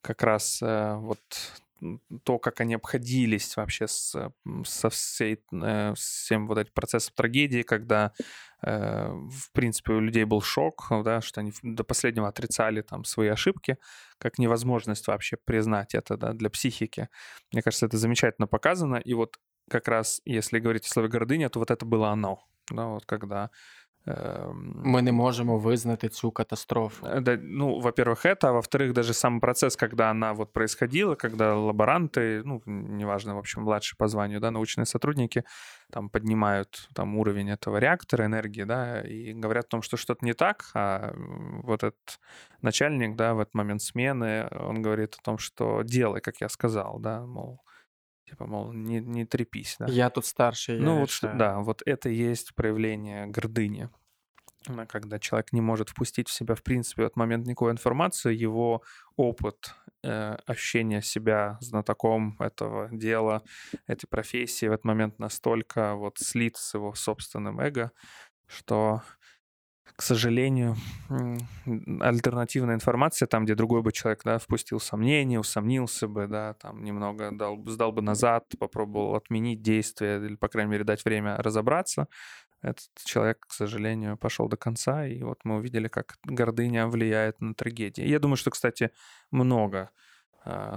как 0.00 0.22
раз 0.22 0.60
э, 0.62 0.96
вот 0.96 1.20
то, 2.24 2.38
как 2.38 2.60
они 2.60 2.74
обходились 2.74 3.56
вообще 3.56 3.86
с, 3.86 4.32
со 4.64 4.90
всей, 4.90 5.40
э, 5.52 5.94
всем 5.96 6.46
вот 6.46 6.58
этим 6.58 6.72
процессом 6.72 7.14
трагедии, 7.14 7.62
когда, 7.62 8.12
э, 8.62 9.08
в 9.08 9.52
принципе, 9.52 9.92
у 9.92 10.00
людей 10.00 10.24
был 10.24 10.40
шок, 10.40 10.86
да, 11.04 11.20
что 11.20 11.40
они 11.40 11.52
до 11.62 11.84
последнего 11.84 12.28
отрицали 12.28 12.82
там 12.82 13.04
свои 13.04 13.28
ошибки, 13.28 13.78
как 14.18 14.38
невозможность 14.38 15.06
вообще 15.06 15.36
признать 15.36 15.94
это 15.94 16.16
да, 16.16 16.32
для 16.32 16.50
психики. 16.50 17.08
Мне 17.52 17.62
кажется, 17.62 17.86
это 17.86 17.96
замечательно 17.98 18.46
показано. 18.46 18.96
И 18.96 19.14
вот 19.14 19.38
как 19.70 19.88
раз, 19.88 20.20
если 20.24 20.58
говорить 20.58 20.86
о 20.86 20.90
слове 20.90 21.08
гордыня, 21.08 21.48
то 21.48 21.58
вот 21.58 21.70
это 21.70 21.84
было 21.84 22.10
оно. 22.10 22.44
Да, 22.70 22.86
вот 22.86 23.04
когда 23.04 23.50
мы 24.06 25.00
не 25.00 25.12
можем 25.12 25.58
вызнать 25.58 26.04
эту 26.04 26.30
катастрофу. 26.30 27.06
Э, 27.06 27.20
да, 27.20 27.38
ну, 27.40 27.80
во-первых, 27.80 28.26
это, 28.26 28.50
а 28.50 28.52
во-вторых, 28.52 28.92
даже 28.92 29.14
сам 29.14 29.40
процесс, 29.40 29.76
когда 29.76 30.10
она 30.10 30.34
вот 30.34 30.52
происходила, 30.52 31.14
когда 31.14 31.56
лаборанты, 31.56 32.42
ну, 32.44 32.60
неважно, 32.66 33.34
в 33.34 33.38
общем, 33.38 33.62
младшие 33.62 33.96
по 33.96 34.06
званию, 34.08 34.40
да, 34.40 34.50
научные 34.50 34.84
сотрудники 34.84 35.44
там 35.90 36.10
поднимают 36.10 36.88
там 36.94 37.16
уровень 37.16 37.50
этого 37.50 37.78
реактора 37.78 38.26
энергии, 38.26 38.64
да, 38.64 39.00
и 39.00 39.32
говорят 39.32 39.66
о 39.66 39.68
том, 39.68 39.82
что 39.82 39.96
что-то 39.96 40.24
не 40.24 40.34
так, 40.34 40.70
а 40.74 41.14
вот 41.62 41.82
этот 41.82 42.20
начальник, 42.60 43.16
да, 43.16 43.32
в 43.34 43.40
этот 43.40 43.54
момент 43.54 43.80
смены, 43.80 44.48
он 44.50 44.82
говорит 44.82 45.16
о 45.18 45.22
том, 45.22 45.38
что 45.38 45.82
делай, 45.82 46.20
как 46.20 46.40
я 46.40 46.48
сказал, 46.50 46.98
да, 46.98 47.24
мол, 47.24 47.62
Типа, 48.34 48.46
мол, 48.46 48.72
не, 48.72 48.98
не 48.98 49.24
трепись, 49.24 49.76
да. 49.78 49.86
Я 49.86 50.10
тут 50.10 50.26
старший. 50.26 50.80
Ну, 50.80 50.98
вот, 50.98 51.10
что, 51.10 51.32
да, 51.32 51.60
вот 51.60 51.82
это 51.86 52.08
и 52.08 52.14
есть 52.16 52.52
проявление 52.56 53.28
гордыни. 53.28 53.90
Когда 54.88 55.20
человек 55.20 55.52
не 55.52 55.60
может 55.60 55.90
впустить 55.90 56.28
в 56.28 56.32
себя, 56.32 56.56
в 56.56 56.64
принципе, 56.64 57.02
в 57.02 57.06
этот 57.06 57.16
момент 57.16 57.46
никакой 57.46 57.70
информации, 57.70 58.34
его 58.34 58.82
опыт 59.14 59.72
э, 60.02 60.36
ощущения 60.46 61.00
себя 61.00 61.58
знатоком 61.60 62.36
этого 62.40 62.88
дела, 62.90 63.44
этой 63.86 64.08
профессии 64.08 64.66
в 64.66 64.72
этот 64.72 64.84
момент 64.84 65.20
настолько 65.20 65.94
вот 65.94 66.18
слит 66.18 66.56
с 66.56 66.74
его 66.74 66.92
собственным 66.94 67.60
эго, 67.60 67.92
что 68.48 69.02
к 69.96 70.02
сожалению, 70.02 70.76
альтернативная 72.00 72.74
информация, 72.74 73.26
там, 73.26 73.44
где 73.44 73.54
другой 73.54 73.82
бы 73.82 73.92
человек, 73.92 74.22
да, 74.24 74.38
впустил 74.38 74.80
сомнения, 74.80 75.38
усомнился 75.38 76.08
бы, 76.08 76.26
да, 76.26 76.54
там 76.54 76.82
немного 76.82 77.30
дал, 77.30 77.62
сдал 77.66 77.92
бы 77.92 78.02
назад, 78.02 78.46
попробовал 78.58 79.14
отменить 79.14 79.62
действие 79.62 80.24
или, 80.24 80.34
по 80.36 80.48
крайней 80.48 80.72
мере, 80.72 80.84
дать 80.84 81.04
время 81.04 81.36
разобраться, 81.36 82.08
этот 82.62 82.88
человек, 83.04 83.46
к 83.46 83.52
сожалению, 83.52 84.16
пошел 84.16 84.48
до 84.48 84.56
конца, 84.56 85.06
и 85.06 85.22
вот 85.22 85.40
мы 85.44 85.56
увидели, 85.56 85.88
как 85.88 86.16
гордыня 86.24 86.86
влияет 86.86 87.40
на 87.40 87.54
трагедии. 87.54 88.02
Я 88.02 88.18
думаю, 88.18 88.36
что, 88.36 88.50
кстати, 88.50 88.90
много 89.30 89.90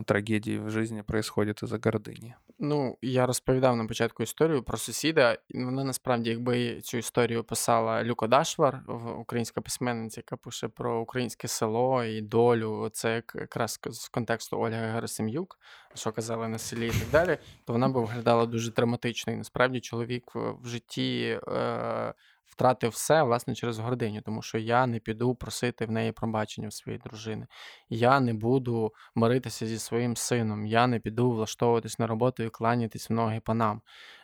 трагедії 0.05 0.59
в 0.59 0.69
житті 0.69 1.03
происходять 1.07 1.63
із-за 1.63 1.79
гордині. 1.83 2.33
Ну, 2.59 2.97
я 3.01 3.25
розповідав 3.25 3.77
на 3.77 3.85
початку 3.85 4.23
історію 4.23 4.63
про 4.63 4.77
сусіда. 4.77 5.37
Вона 5.53 5.83
насправді, 5.83 6.29
якби 6.29 6.81
цю 6.81 6.97
історію 6.97 7.43
писала 7.43 8.03
Люко 8.03 8.27
Дашвар, 8.27 8.81
українська 9.19 9.61
письменниця, 9.61 10.19
яка 10.19 10.37
пише 10.37 10.67
про 10.67 11.01
українське 11.01 11.47
село 11.47 12.03
і 12.03 12.21
долю, 12.21 12.89
це 12.93 13.23
якраз 13.35 13.79
з 13.85 14.07
контексту 14.09 14.57
Ольги 14.57 14.87
Герасим'юк, 14.87 15.59
що 15.93 16.11
казали 16.11 16.47
на 16.47 16.57
селі 16.57 16.87
і 16.87 16.91
так 16.91 17.09
далі, 17.11 17.37
то 17.65 17.73
вона 17.73 17.89
б 17.89 17.91
виглядала 17.91 18.45
дуже 18.45 18.71
драматично. 18.71 19.33
І 19.33 19.35
насправді 19.35 19.79
чоловік 19.79 20.31
в 20.35 20.67
житті. 20.67 21.39
Е- 21.47 22.13
втратив 22.57 22.91
все, 22.91 23.23
власне, 23.23 23.55
через 23.55 23.79
гординю, 23.79 24.21
тому 24.21 24.41
що 24.41 24.57
я 24.57 24.87
не 24.87 24.99
піду 24.99 25.35
просити 25.35 25.85
в 25.85 25.91
неї 25.91 26.11
пробачення 26.11 26.67
в 26.67 26.73
своєї 26.73 27.01
дружини. 27.05 27.47
Я 27.89 28.19
не 28.19 28.33
буду 28.33 28.93
миритися 29.15 29.65
зі 29.65 29.79
своїм 29.79 30.15
сином, 30.15 30.65
я 30.65 30.87
не 30.87 30.99
піду 30.99 31.31
влаштовуватись 31.31 31.99
на 31.99 32.07
роботу 32.07 32.43
і 32.43 32.49
кланятись 32.49 33.09
в 33.09 33.13
ноги 33.13 33.41
панам. 33.45 33.81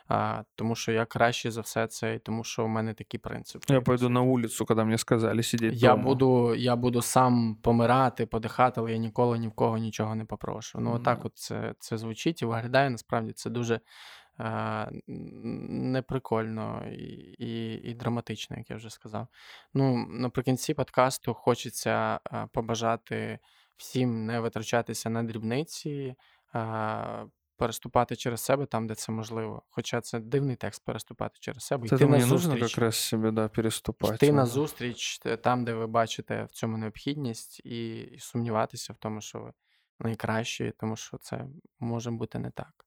А, 0.08 0.42
Тому 0.54 0.74
що 0.74 0.92
я 0.92 1.04
краще 1.04 1.50
за 1.50 1.60
все 1.60 1.86
це, 1.86 2.18
тому 2.18 2.44
що 2.44 2.64
у 2.64 2.68
мене 2.68 2.94
такі 2.94 3.18
принципи. 3.18 3.74
Я 3.74 3.80
пойду 3.80 4.08
на 4.08 4.20
вулицю, 4.20 4.64
коли 4.64 4.84
мені 4.84 4.98
сказали 4.98 5.42
сидіти. 5.42 5.76
Я 5.76 5.90
дома. 5.90 6.02
буду 6.02 6.54
я 6.54 6.76
буду 6.76 7.02
сам 7.02 7.56
помирати, 7.62 8.26
подихати, 8.26 8.80
але 8.80 8.92
я 8.92 8.98
ніколи 8.98 9.38
ні 9.38 9.48
в 9.48 9.52
кого 9.52 9.78
нічого 9.78 10.14
не 10.14 10.24
попрошу. 10.24 10.78
Ну, 10.80 10.90
mm. 10.90 10.94
отак 10.94 11.24
от 11.24 11.32
це 11.34 11.74
це 11.78 11.98
звучить 11.98 12.42
і 12.42 12.46
виглядає 12.46 12.90
насправді 12.90 13.32
це 13.32 13.50
дуже 13.50 13.80
неприкольно 15.06 16.86
і, 16.92 17.04
і 17.38 17.72
і, 17.90 17.94
драматично, 17.94 18.56
як 18.56 18.70
я 18.70 18.76
вже 18.76 18.90
сказав. 18.90 19.26
Ну, 19.74 20.06
Наприкінці 20.10 20.74
подкасту 20.74 21.34
хочеться 21.34 22.20
побажати 22.52 23.38
всім 23.76 24.26
не 24.26 24.40
витрачатися 24.40 25.10
на 25.10 25.22
дрібниці, 25.22 26.14
переступати 27.56 28.16
через 28.16 28.40
себе 28.40 28.66
там, 28.66 28.86
де 28.86 28.94
це 28.94 29.12
можливо. 29.12 29.62
Хоча 29.68 30.00
це 30.00 30.20
дивний 30.20 30.56
текст 30.56 30.84
переступати 30.84 31.36
через 31.40 31.62
себе. 31.62 31.88
Це 31.88 31.96
думаю, 31.96 32.26
нужно 32.26 32.56
якраз 32.56 32.96
себе 32.96 33.30
да, 33.30 33.48
переступати. 33.48 34.14
Йти 34.14 34.32
на 34.32 34.46
зустріч 34.46 35.18
там, 35.18 35.64
де 35.64 35.74
ви 35.74 35.86
бачите 35.86 36.44
в 36.44 36.50
цьому 36.50 36.78
необхідність, 36.78 37.60
і, 37.64 37.96
і 37.96 38.18
сумніватися 38.18 38.92
в 38.92 38.96
тому, 38.96 39.20
що 39.20 39.38
ви 39.38 39.52
найкращі, 39.98 40.72
тому 40.78 40.96
що 40.96 41.18
це 41.18 41.46
може 41.78 42.10
бути 42.10 42.38
не 42.38 42.50
так. 42.50 42.83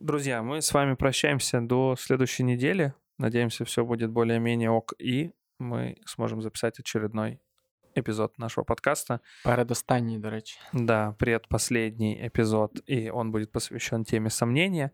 Друзья, 0.00 0.42
мы 0.42 0.60
с 0.60 0.74
вами 0.74 0.94
прощаемся 0.94 1.60
до 1.60 1.96
следующей 1.98 2.42
недели. 2.42 2.94
Надеемся, 3.18 3.64
все 3.64 3.84
будет 3.84 4.10
более-менее 4.10 4.70
ок, 4.70 4.94
и 4.98 5.32
мы 5.58 5.96
сможем 6.06 6.42
записать 6.42 6.80
очередной 6.80 7.40
эпизод 7.94 8.38
нашего 8.38 8.64
подкаста. 8.64 9.20
Передостанній, 9.44 10.18
до 10.18 10.30
речі. 10.30 10.58
Да, 10.72 11.14
предпоследний 11.18 12.28
эпизод, 12.28 12.82
и 12.90 13.10
он 13.10 13.30
будет 13.30 13.52
посвящен 13.52 14.04
теме 14.04 14.30
сомнения. 14.30 14.90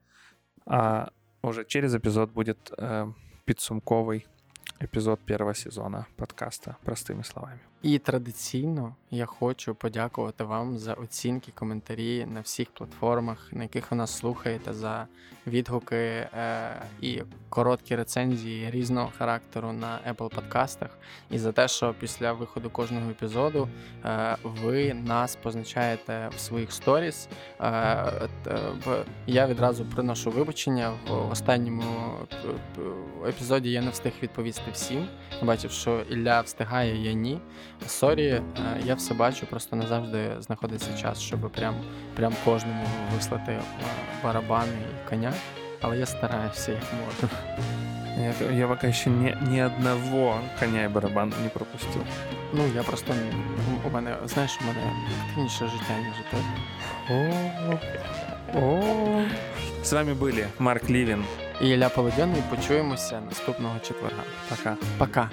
А 0.67 1.09
уже 1.43 1.65
через 1.65 1.95
эпизод 1.95 2.33
будет 2.33 2.73
э, 2.79 3.13
підсумковий 3.45 4.27
епізод 4.83 5.21
першого 5.25 5.55
сезону 5.55 6.05
подкаста 6.17 6.77
простими 6.85 7.23
словами. 7.23 7.61
І 7.84 8.00
традиційно 8.00 8.96
я 9.12 9.26
хочу 9.26 9.76
подякувати 9.76 10.44
вам 10.44 10.78
за 10.78 10.94
оцінки, 10.94 11.52
коментарі 11.56 12.26
на 12.26 12.42
всіх 12.42 12.72
платформах, 12.72 13.50
на 13.52 13.64
яких 13.64 13.92
ви 13.92 13.98
нас 13.98 14.18
слухаєте, 14.18 14.74
за 14.74 15.08
відгуки 15.48 15.96
е, 15.96 16.30
і 17.02 17.22
короткі 17.50 17.96
рецензії 17.96 18.72
різного 18.72 19.12
характеру 19.18 19.72
на 19.72 20.00
Apple 20.14 20.36
подкастах, 20.36 20.90
і 21.32 21.40
за 21.40 21.52
те, 21.52 21.68
що 21.68 21.96
після 22.00 22.34
виходу 22.34 22.70
кожного 22.70 23.10
епізоду 23.10 23.70
е, 24.06 24.36
ви 24.44 24.94
нас 24.94 25.36
позначаєте 25.36 26.30
в 26.36 26.40
своїх 26.40 26.72
сторіс. 26.72 27.28
Е, 27.60 27.68
е, 28.48 29.06
я 29.28 29.48
відразу 29.48 29.86
приношу 29.86 30.32
вибачення 30.32 30.94
в 31.08 31.32
останньому 31.32 31.84
епізоді. 33.28 33.72
Я 33.72 33.82
не 33.82 33.90
встиг 33.90 34.14
відповісти 34.24 34.72
всім. 34.74 35.08
Бачив, 35.42 35.72
що 35.72 36.02
Ілля 36.10 36.42
встигає, 36.42 37.04
я 37.04 37.14
ні. 37.14 37.40
Сорі, 37.87 38.27
е, 38.27 38.43
я 38.85 38.95
все 38.95 39.15
бачу, 39.15 39.47
просто 39.47 39.77
не 39.77 39.87
завжди 39.87 40.31
знаходиться 40.41 40.97
час, 41.03 41.21
щоб 41.21 41.41
прям 41.41 41.75
прям 42.17 42.35
кожному 42.45 42.85
вислати 43.15 43.53
е, 43.53 43.61
барабани 44.25 44.73
і 44.91 45.09
коня. 45.11 45.33
Але 45.81 45.99
я 45.99 46.07
стараюся, 46.07 46.73
як 46.73 46.83
можу. 47.05 47.35
Я, 48.19 48.51
я 48.53 48.69
пока 48.69 48.93
ще 48.93 49.11
ні, 49.11 49.37
ні 49.43 49.63
одного 49.63 50.41
коня 50.61 50.83
і 50.85 50.89
барабану 50.89 51.33
не 51.43 51.49
пропустив. 51.49 52.03
Ну, 52.53 52.63
я 52.75 52.83
просто 52.83 53.15
у 53.87 53.91
мене, 53.91 54.17
знаєш, 54.27 54.59
у 54.61 54.65
мене 54.67 54.79
активніше 55.29 55.69
життя, 55.69 55.95
ніж 55.99 56.15
у 56.21 56.31
тебе. 56.31 57.79
О, 58.55 59.23
З 59.85 59.93
вами 59.93 60.15
були 60.15 60.47
Марк 60.59 60.91
Лівін 60.91 61.25
і 61.61 61.69
Ілля 61.69 61.89
Полодяний. 61.89 62.43
Почуємося 62.51 63.21
наступного 63.21 63.79
четверга. 63.79 64.23
Пока. 64.49 64.77
Пока. 64.99 65.31